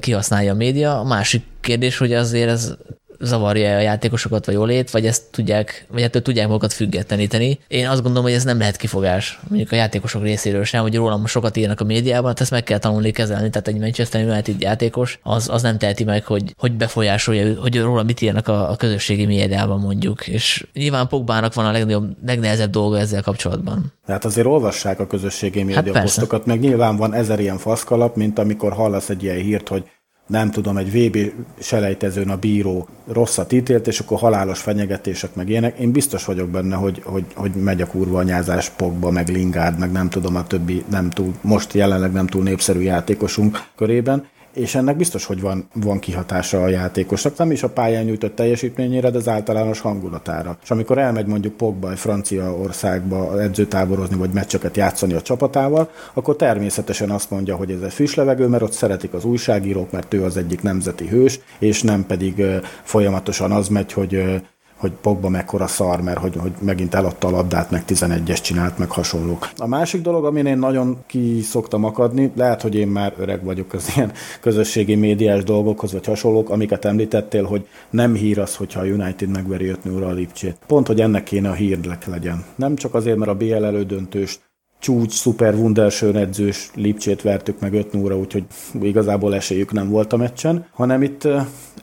[0.00, 0.98] kihasználja a média.
[1.00, 2.74] A másik kérdés, hogy azért ez
[3.20, 7.58] zavarja a játékosokat, vagy jólét, vagy ezt tudják, vagy ettől tudják magukat függetleníteni.
[7.68, 11.26] Én azt gondolom, hogy ez nem lehet kifogás, mondjuk a játékosok részéről sem, hogy rólam
[11.26, 15.18] sokat írnak a médiában, hát ezt meg kell tanulni kezelni, tehát egy Manchester United játékos
[15.22, 19.26] az, az nem teheti meg, hogy, hogy befolyásolja, hogy róla mit írnak a, a közösségi
[19.26, 23.92] médiában mondjuk, és nyilván Pogbának van a legnagyobb, legnehezebb dolga ezzel kapcsolatban.
[24.06, 28.38] Tehát azért olvassák a közösségi média hát posztokat, meg nyilván van ezer ilyen faszkalap, mint
[28.38, 29.84] amikor hallasz egy ilyen hírt, hogy
[30.30, 35.78] nem tudom, egy VB selejtezőn a bíró rosszat ítélt, és akkor halálos fenyegetések meg ilyenek.
[35.78, 39.92] Én biztos vagyok benne, hogy, hogy, hogy megy a kurva anyázás Pogba, meg Lingard, meg
[39.92, 44.96] nem tudom, a többi nem túl, most jelenleg nem túl népszerű játékosunk körében, és ennek
[44.96, 49.28] biztos, hogy van, van kihatása a játékosnak, nem is a pályán nyújtott teljesítményére, de az
[49.28, 50.58] általános hangulatára.
[50.62, 57.10] És amikor elmegy mondjuk Pogba egy Franciaországba edzőtáborozni, vagy meccseket játszani a csapatával, akkor természetesen
[57.10, 60.36] azt mondja, hogy ez egy friss levegő, mert ott szeretik az újságírók, mert ő az
[60.36, 62.42] egyik nemzeti hős, és nem pedig
[62.82, 64.42] folyamatosan az megy, hogy
[64.80, 68.90] hogy Pogba mekkora szar, mert hogy, hogy megint eladta a labdát, meg 11-es csinált, meg
[68.90, 69.50] hasonlók.
[69.56, 73.72] A másik dolog, amin én nagyon ki szoktam akadni, lehet, hogy én már öreg vagyok
[73.72, 78.84] az ilyen közösségi médiás dolgokhoz, vagy hasonlók, amiket említettél, hogy nem hír az, hogyha a
[78.84, 80.58] United megveri 5 0 a Lipcsét.
[80.66, 82.44] Pont, hogy ennek kéne a hírlek legyen.
[82.54, 84.40] Nem csak azért, mert a BL elődöntőst
[84.78, 88.44] csúcs, szuper Wunderschön edzős Lipcsét vertük meg 5 0 úgyhogy
[88.80, 91.28] igazából esélyük nem volt a meccsen, hanem itt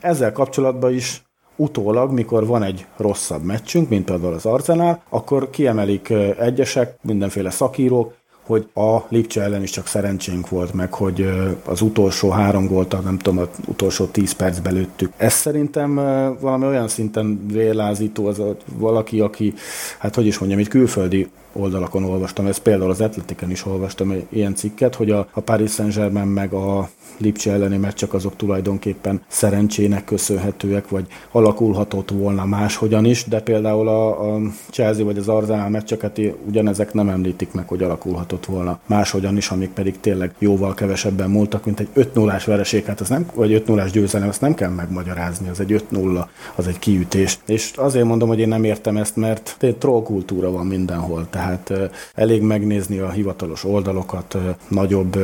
[0.00, 1.22] ezzel kapcsolatban is
[1.58, 8.16] utólag, mikor van egy rosszabb meccsünk, mint például az Arsenal, akkor kiemelik egyesek, mindenféle szakírók,
[8.46, 11.30] hogy a Lipcse ellen is csak szerencsénk volt meg, hogy
[11.64, 15.12] az utolsó három gólt, nem tudom, az utolsó tíz percben lőttük.
[15.16, 15.94] Ez szerintem
[16.40, 18.42] valami olyan szinten vérlázító, az
[18.76, 19.54] valaki, aki,
[19.98, 21.28] hát hogy is mondjam, egy külföldi
[21.58, 25.70] oldalakon olvastam, ezt például az Atletiken is olvastam egy ilyen cikket, hogy a, a Paris
[25.70, 33.24] Saint-Germain meg a Lipcse elleni meccsek azok tulajdonképpen szerencsének köszönhetőek, vagy alakulhatott volna máshogyan is,
[33.24, 34.40] de például a, a
[34.70, 39.70] Chelsea vagy az Arsenal meccseket ugyanezek nem említik meg, hogy alakulhatott volna máshogyan is, amik
[39.70, 43.66] pedig tényleg jóval kevesebben múltak, mint egy 5 0 vereség, hát az nem, vagy 5
[43.66, 46.24] 0 győzelem, azt nem kell megmagyarázni, az egy 5-0,
[46.54, 47.38] az egy kiütés.
[47.46, 51.47] És azért mondom, hogy én nem értem ezt, mert troll kultúra van mindenhol, tehát
[52.14, 54.36] elég megnézni a hivatalos oldalokat,
[54.68, 55.18] nagyobb,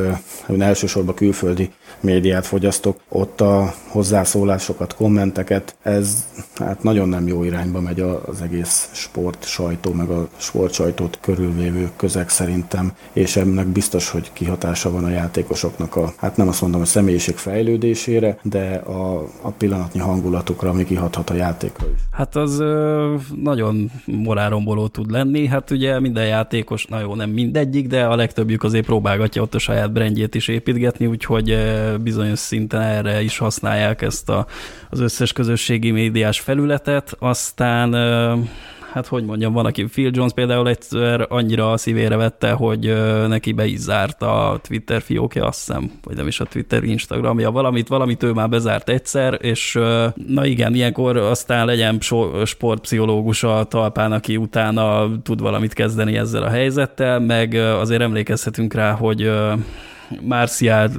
[0.59, 6.25] elsősorban külföldi médiát fogyasztok, ott a hozzászólásokat, kommenteket, ez
[6.55, 11.89] hát nagyon nem jó irányba megy az egész sport sajtó, meg a sport sajtót körülvévő
[11.95, 16.79] közeg szerintem, és ennek biztos, hogy kihatása van a játékosoknak a, hát nem azt mondom,
[16.79, 21.99] hogy személyiség fejlődésére, de a, a pillanatnyi hangulatukra, ami kihathat a játékra is.
[22.11, 27.87] Hát az ö, nagyon morálomboló tud lenni, hát ugye minden játékos, na jó, nem mindegyik,
[27.87, 31.57] de a legtöbbjük azért próbálgatja ott a saját brandjét is építgetni, úgyhogy
[32.01, 34.45] bizonyos szinten erre is használják ezt a,
[34.89, 37.93] az összes közösségi médiás felületet, aztán
[38.95, 42.93] hát hogy mondjam, van, aki Phil Jones például egyszer annyira a szívére vette, hogy
[43.27, 47.51] neki be is zárt a Twitter fiókja, azt hiszem, vagy nem is a Twitter Instagramja,
[47.51, 49.79] valamit, valamit ő már bezárt egyszer, és
[50.27, 51.99] na igen, ilyenkor aztán legyen
[52.45, 58.91] sportpszichológus a talpán, aki utána tud valamit kezdeni ezzel a helyzettel, meg azért emlékezhetünk rá,
[58.91, 59.31] hogy
[60.21, 60.89] Márciál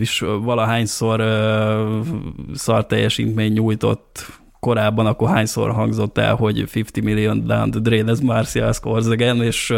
[0.00, 2.06] is valahányszor uh,
[2.54, 8.20] szar teljesítmény nyújtott korábban, akkor hányszor hangzott el, hogy 50 million down the drain, ez
[8.20, 9.74] Martial scores again, és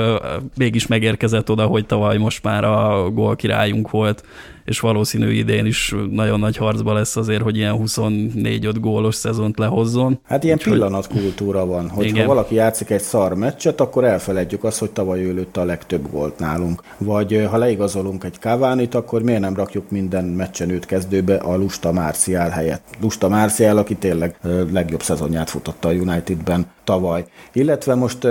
[0.57, 4.25] mégis megérkezett oda, hogy tavaly most már a gól királyunk volt
[4.65, 10.21] és valószínű idén is nagyon nagy harcba lesz azért, hogy ilyen 24-5 gólos szezont lehozzon.
[10.25, 10.73] Hát ilyen Úgyhogy...
[10.73, 15.47] pillanatkultúra van, hogy ha valaki játszik egy szar meccset, akkor elfeledjük azt, hogy tavaly ő
[15.53, 16.83] a legtöbb gólt nálunk.
[16.99, 21.93] Vagy ha leigazolunk egy Kávánit, akkor miért nem rakjuk minden meccsen őt kezdőbe a Lusta
[21.93, 22.85] Márciál helyett.
[23.01, 24.39] Lusta Márciál, aki tényleg
[24.73, 27.25] legjobb szezonját futotta a Unitedben tavaly.
[27.53, 28.27] Illetve most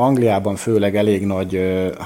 [0.00, 1.50] Angliában főleg elég nagy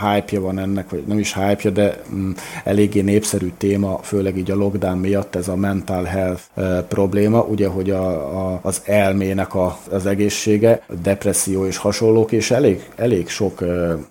[0.01, 2.35] hype-ja van ennek, vagy nem is hype-ja, de um,
[2.65, 6.43] eléggé népszerű téma, főleg így a lockdown miatt ez a mental health
[6.89, 8.07] probléma, ugye, hogy a,
[8.53, 13.65] a, az elmének a, az egészsége, depresszió és hasonlók, és elég, elég sok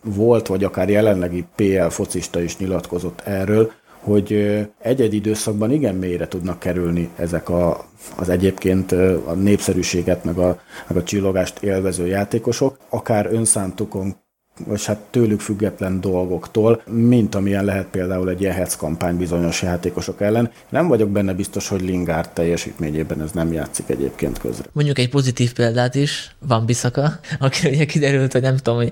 [0.04, 3.72] volt, vagy akár jelenlegi PL focista is nyilatkozott erről,
[4.04, 4.34] hogy
[4.80, 7.86] egy-egy időszakban igen mélyre tudnak kerülni ezek a,
[8.16, 8.92] az egyébként
[9.26, 14.16] a népszerűséget, meg a, meg a csillogást élvező játékosok, akár önszántukon
[14.66, 20.52] vagy hát tőlük független dolgoktól, mint amilyen lehet például egy ilyen kampány bizonyos játékosok ellen.
[20.70, 24.66] Nem vagyok benne biztos, hogy Lingard teljesítményében ez nem játszik egyébként közre.
[24.72, 28.92] Mondjuk egy pozitív példát is, van Biszaka, aki ugye kiderült, hogy nem tudom, hogy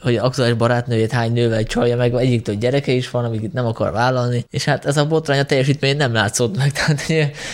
[0.00, 3.92] hogy aktuális barátnőjét hány nővel csalja meg, egyiktől gyereke is van, amik itt nem akar
[3.92, 7.02] vállalni, és hát ez a botrány a teljesítmény nem látszott meg, tehát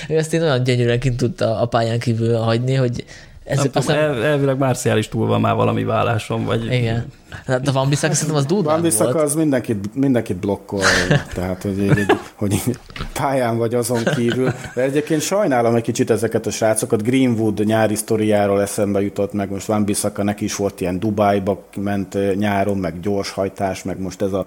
[0.08, 3.04] ő ezt én olyan gyönyörűen kint tudta a pályán kívül hagyni, hogy
[3.44, 6.64] ez nem tudom, el, elvileg Márciális túl van már valami válláson, vagy...
[6.64, 7.06] Igen.
[7.46, 10.80] De Van Bissaka szerintem az durván Van Bissaka az mindenkit, mindenkit blokkol,
[11.34, 12.06] tehát hogy, hogy,
[12.36, 12.76] hogy
[13.12, 14.52] pályán vagy azon kívül.
[14.74, 17.02] De egyébként sajnálom egy kicsit ezeket a srácokat.
[17.02, 22.36] Greenwood nyári sztoriáról eszembe jutott, meg most Van Bissaka neki is volt ilyen Dubájba ment
[22.36, 24.46] nyáron, meg gyorshajtás, meg most ez a,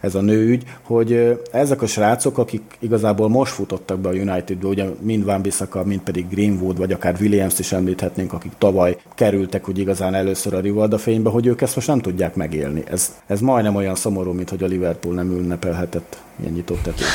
[0.00, 4.84] ez a nőügy, hogy ezek a srácok, akik igazából most futottak be a Unitedbe, ugye
[5.00, 9.78] mind Van Bissaka, mind pedig Greenwood, vagy akár Williams-t is említhetnénk, akik tavaly kerültek úgy
[9.78, 12.82] igazán először a Rivalda fénybe, hogy ők ezt most nem tudják megélni.
[12.90, 17.06] Ez, ez majdnem olyan szomorú, mint hogy a Liverpool nem ünnepelhetett ilyen nyitott tetőt.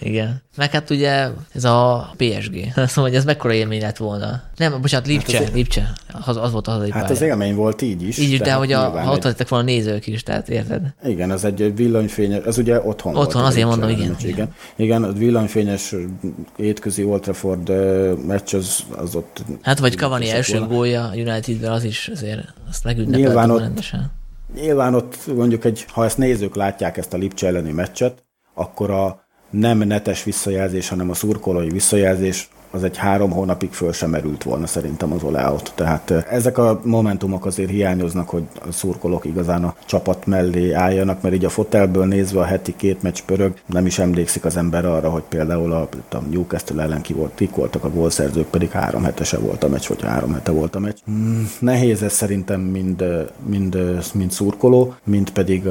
[0.01, 0.43] Igen.
[0.57, 2.73] Meg hát ugye ez a PSG.
[2.87, 4.43] Szóval, hogy ez mekkora élmény lett volna.
[4.57, 5.93] Nem, bocsánat, Lipcse, hát az, Lipcse.
[6.27, 7.15] Az, az volt a hazai Hát pálya.
[7.15, 8.19] az élmény volt így is.
[8.19, 10.83] Így is, de hogy a, ha ott lettek volna nézők is, tehát érted?
[11.05, 14.09] Igen, az egy villanyfényes, ez ugye otthon Otthon, volt, azért mondom, igen.
[14.09, 14.55] Meccs, igen.
[14.77, 15.95] Igen, a villanyfényes
[16.57, 17.69] étközi Old Trafford
[18.27, 19.45] meccs az, az ott...
[19.63, 20.75] Hát vagy Cavani első volna.
[20.75, 24.11] gólja Unitedben, az is azért azt megünnepeltük rendesen.
[24.55, 28.25] Nyilván ott mondjuk egy, ha ezt nézők látják ezt a Lipcse elleni meccset,
[28.55, 34.11] akkor a nem netes visszajelzés, hanem a szurkolói visszajelzés az egy három hónapig föl sem
[34.11, 35.73] merült volna szerintem az oláot.
[35.75, 41.35] Tehát ezek a momentumok azért hiányoznak, hogy a szurkolók igazán a csapat mellé álljanak, mert
[41.35, 45.11] így a fotelből nézve a heti két meccs pörög, nem is emlékszik az ember arra,
[45.11, 49.39] hogy például a, a Newcastle ellen ki volt, kik voltak a gólszerzők, pedig három hetese
[49.39, 50.97] volt a meccs, vagy három hete volt a meccs.
[51.05, 53.05] Hmm, nehéz ez szerintem mind,
[53.47, 53.79] mind,
[54.15, 55.67] mind szurkoló, mind pedig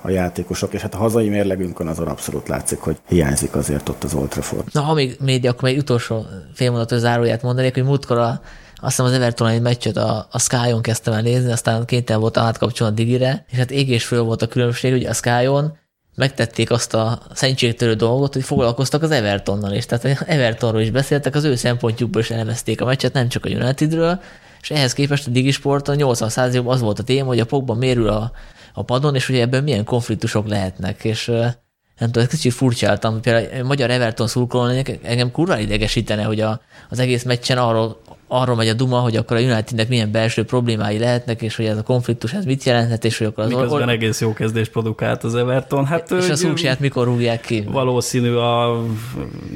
[0.00, 4.14] a játékosok, és hát a hazai mérlegünkön azon abszolút látszik, hogy hiányzik azért ott az
[4.14, 4.64] Old Trafford.
[4.72, 8.40] Na, ha még média, akkor még utolsó félmondatos záróját mondanék, hogy múltkor a,
[8.76, 12.36] azt hiszem az Everton egy meccset a, a Sky-on kezdtem el nézni, aztán kénytelen volt
[12.36, 15.76] átkapcsolni a Digire, és hát ég és föl volt a különbség, hogy a Sky-on
[16.14, 19.86] megtették azt a szentségtörő dolgot, hogy foglalkoztak az Evertonnal is.
[19.86, 24.20] Tehát Evertonról is beszéltek, az ő szempontjukból is elemezték a meccset, nem csak a Unitedről,
[24.60, 28.08] és ehhez képest a Digisport a 80 az volt a téma, hogy a Pogba mérül
[28.08, 28.32] a,
[28.72, 31.30] a padon, és hogy ebben milyen konfliktusok lehetnek, és
[31.98, 36.60] nem tudom, kicsit furcsáltam, például a magyar Everton szurkoló engem kurva idegesítene, hogy a,
[36.90, 40.98] az egész meccsen arról, arról megy a duma, hogy akkor a Unitednek milyen belső problémái
[40.98, 43.90] lehetnek, és hogy ez a konfliktus ez mit jelenthet, és hogy akkor az Miközben or-
[43.90, 45.86] egész jó kezdés produkált az Everton.
[45.86, 47.64] Hát, és a szúcsát mikor rúgják ki?
[47.70, 48.84] Valószínű a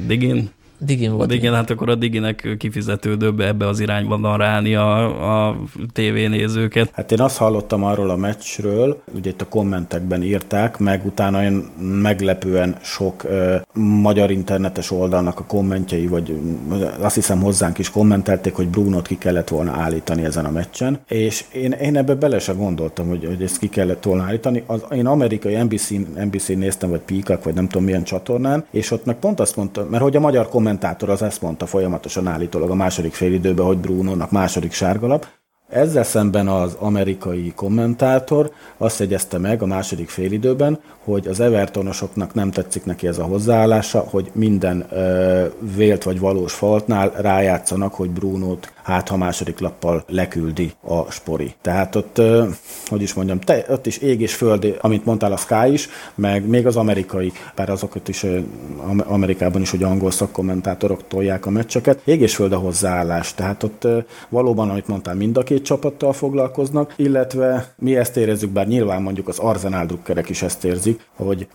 [0.07, 0.49] Digin
[0.79, 1.33] Digin volt.
[1.33, 5.57] Igen, hát akkor a Diginek kifizetődőbb ebbe az irányba narálni a, a
[5.93, 6.89] tévénézőket.
[6.93, 11.65] Hát én azt hallottam arról a meccsről, ugye itt a kommentekben írták, meg utána én
[12.01, 16.39] meglepően sok ö, magyar internetes oldalnak a kommentjei, vagy
[16.99, 21.45] azt hiszem hozzánk is kommentelték, hogy Brunot ki kellett volna állítani ezen a meccsen, és
[21.53, 24.63] én, én ebbe bele se gondoltam, hogy, hogy ezt ki kellett volna állítani.
[24.65, 25.89] Az, én amerikai NBC,
[26.25, 29.87] NBC néztem, vagy Peacock, vagy nem tudom milyen csatornán, és ott meg pont azt mondta,
[29.89, 33.77] mert hogy a magyar komment kommentátor az ezt mondta folyamatosan állítólag a második félidőben, hogy
[33.77, 35.27] Bruno-nak második sárgalap.
[35.69, 42.51] Ezzel szemben az amerikai kommentátor azt jegyezte meg a második félidőben, hogy az Evertonosoknak nem
[42.51, 48.73] tetszik neki ez a hozzáállása, hogy minden ö, vélt vagy valós faltnál rájátszanak, hogy Brunót
[48.89, 51.55] hát ha második lappal leküldi a spori.
[51.61, 52.21] Tehát ott,
[52.87, 56.47] hogy is mondjam, te, ott is ég és föld, amit mondtál a Sky is, meg
[56.47, 58.25] még az amerikai, bár azokat is
[58.97, 63.33] Amerikában is, hogy angol szakkommentátorok tolják a meccseket, ég és föld a hozzáállás.
[63.33, 63.87] Tehát ott
[64.29, 69.27] valóban, amit mondtál, mind a két csapattal foglalkoznak, illetve mi ezt érezzük, bár nyilván mondjuk
[69.27, 71.47] az Arsenal drukkerek is ezt érzik, hogy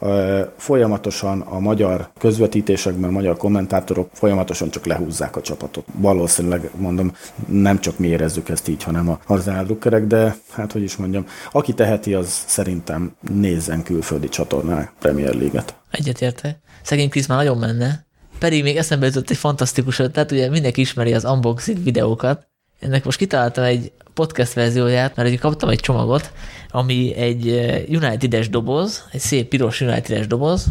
[0.56, 5.84] folyamatosan a magyar közvetítésekben, a magyar kommentátorok folyamatosan csak lehúzzák a csapatot.
[5.94, 7.12] Valószínűleg mondom,
[7.46, 11.26] nem csak mi érezzük ezt így, hanem a Arsenal drukkerek, de hát hogy is mondjam,
[11.52, 15.74] aki teheti, az szerintem nézzen külföldi csatornák Premier League-et.
[15.90, 16.58] Egyetértek.
[16.82, 18.06] Szegény Krisz már nagyon menne.
[18.38, 22.48] Pedig még eszembe jutott egy fantasztikus ötlet, ugye mindenki ismeri az unboxing videókat.
[22.80, 26.32] Ennek most kitaláltam egy podcast verzióját, mert kaptam egy csomagot,
[26.70, 30.66] ami egy eh, United-es doboz, egy szép piros United-es doboz,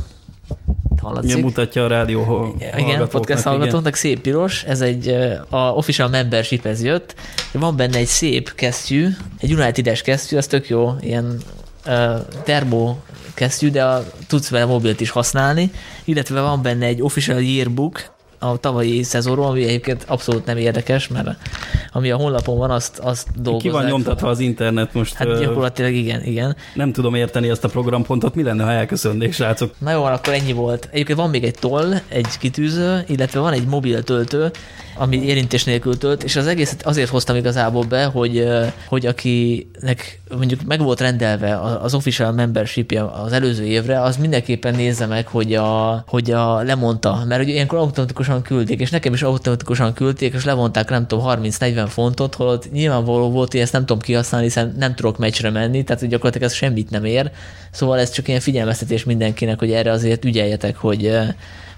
[1.03, 1.29] hallatszik.
[1.29, 5.07] Igen, mutatja a rádió Igen, podcast hallgatóknak szép piros, ez egy
[5.49, 7.15] a official membershiphez jött,
[7.51, 9.07] van benne egy szép kesztyű,
[9.39, 11.41] egy United-es kesztyű, az tök jó, ilyen
[11.85, 12.95] uh, termo
[13.33, 15.71] kesztyű, de a, tudsz vele mobilt is használni,
[16.03, 18.12] illetve van benne egy official yearbook,
[18.43, 21.29] a tavalyi szezonról, ami egyébként abszolút nem érdekes, mert
[21.91, 23.71] ami a honlapon van, azt, azt dolgozzák.
[23.71, 25.13] Ki van nyomtatva az internet most?
[25.13, 26.55] Hát gyakorlatilag igen, igen.
[26.73, 29.73] Nem tudom érteni ezt a programpontot, mi lenne, ha elköszönnék, srácok?
[29.77, 30.87] Na jó, akkor ennyi volt.
[30.91, 34.51] Egyébként van még egy toll, egy kitűző, illetve van egy mobil töltő,
[34.97, 38.47] ami érintés nélkül tölt, és az egészet azért hoztam igazából be, hogy,
[38.87, 42.91] hogy akinek mondjuk meg volt rendelve az official membership
[43.23, 47.77] az előző évre, az mindenképpen nézze meg, hogy a, hogy a lemondta, mert ugye ilyenkor
[47.77, 53.31] automatikusan küldték, és nekem is automatikusan küldték, és levonták nem tudom 30-40 fontot, holott nyilvánvaló
[53.31, 56.55] volt, hogy ezt nem tudom kihasználni, hiszen nem tudok meccsre menni, tehát hogy gyakorlatilag ez
[56.55, 57.31] semmit nem ér.
[57.71, 61.17] Szóval ez csak ilyen figyelmeztetés mindenkinek, hogy erre azért ügyeljetek, hogy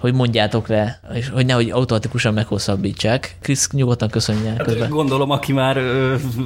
[0.06, 3.38] hogy mondjátok le, és hogy nehogy automatikusan meghosszabbítsák.
[3.42, 4.50] Krisz nyugodtan köszönje.
[4.50, 4.90] Hát, közben.
[4.90, 5.78] Gondolom, aki már,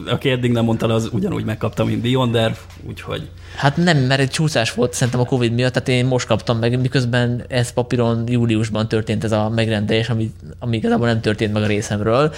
[0.08, 2.58] aki eddig nem mondta, az ugyanúgy megkapta, mint Beyonder,
[2.88, 3.30] úgyhogy...
[3.56, 6.80] Hát nem, mert egy csúszás volt szerintem a Covid miatt, tehát én most kaptam meg,
[6.80, 11.68] miközben ez papíron júliusban történt ez a megrendelés, ami, ami igazából nem történt meg a
[11.68, 12.34] részemről.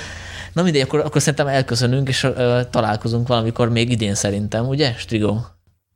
[0.53, 2.33] Na mindegy, akkor, akkor szerintem elköszönünk, és uh,
[2.69, 5.37] találkozunk valamikor még idén szerintem, ugye, Strigo?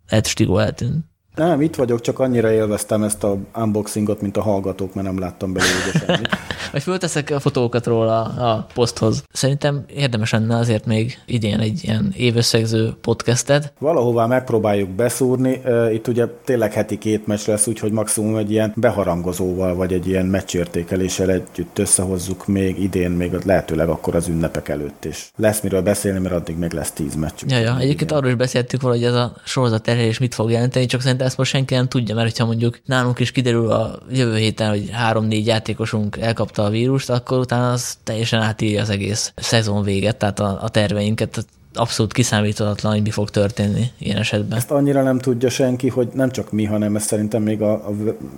[0.09, 1.05] Lehet Strigo eltűnt.
[1.35, 5.53] Nem, itt vagyok, csak annyira élveztem ezt a unboxingot, mint a hallgatók, mert nem láttam
[5.53, 6.29] belőle semmit.
[6.71, 9.23] Vagy fölteszek a fotókat róla a poszthoz.
[9.31, 13.73] Szerintem érdemes lenne azért még idén egy ilyen évösszegző podcastet.
[13.79, 15.61] Valahová megpróbáljuk beszúrni.
[15.93, 20.25] Itt ugye tényleg heti két meccs lesz, úgyhogy maximum egy ilyen beharangozóval, vagy egy ilyen
[20.25, 25.31] meccsértékeléssel együtt összehozzuk még idén, még lehetőleg akkor az ünnepek előtt is.
[25.35, 27.43] Lesz miről beszélni, mert addig még lesz tíz meccs.
[27.47, 27.79] Ja, ja.
[27.79, 31.37] Egyébként arról is beszéltük hogy ez a sorozat terhelés mit fog jelenteni, csak szerintem ezt
[31.37, 35.47] most senki nem tudja, mert hogyha mondjuk nálunk is kiderül a jövő héten, hogy három-négy
[35.47, 40.59] játékosunk elkapta a vírust, akkor utána az teljesen átírja az egész szezon véget, tehát a,
[40.61, 41.45] a terveinket
[41.75, 44.57] abszolút kiszámíthatatlan, hogy mi fog történni ilyen esetben.
[44.57, 47.93] Ezt annyira nem tudja senki, hogy nem csak mi, hanem ezt szerintem még a, a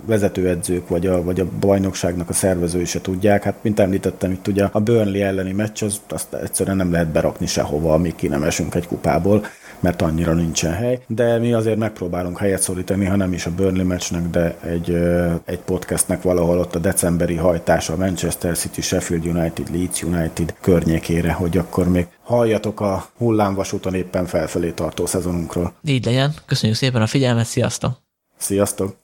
[0.06, 3.42] vezetőedzők, vagy a, vagy a bajnokságnak a szervezői se tudják.
[3.42, 7.46] Hát, mint említettem, itt ugye a Burnley elleni meccs, az, azt egyszerűen nem lehet berakni
[7.46, 9.44] sehova, amíg ki nem esünk egy kupából
[9.80, 13.86] mert annyira nincsen hely, de mi azért megpróbálunk helyet szorítani, ha nem is a Burnley
[13.86, 14.90] meccsnek, de egy,
[15.44, 21.32] egy podcastnek valahol ott a decemberi hajtása a Manchester City, Sheffield United, Leeds United környékére,
[21.32, 25.72] hogy akkor még halljatok a hullámvasúton éppen felfelé tartó szezonunkról.
[25.84, 26.34] Így legyen.
[26.46, 27.92] Köszönjük szépen a figyelmet, sziasztok!
[28.36, 28.96] Sziasztok!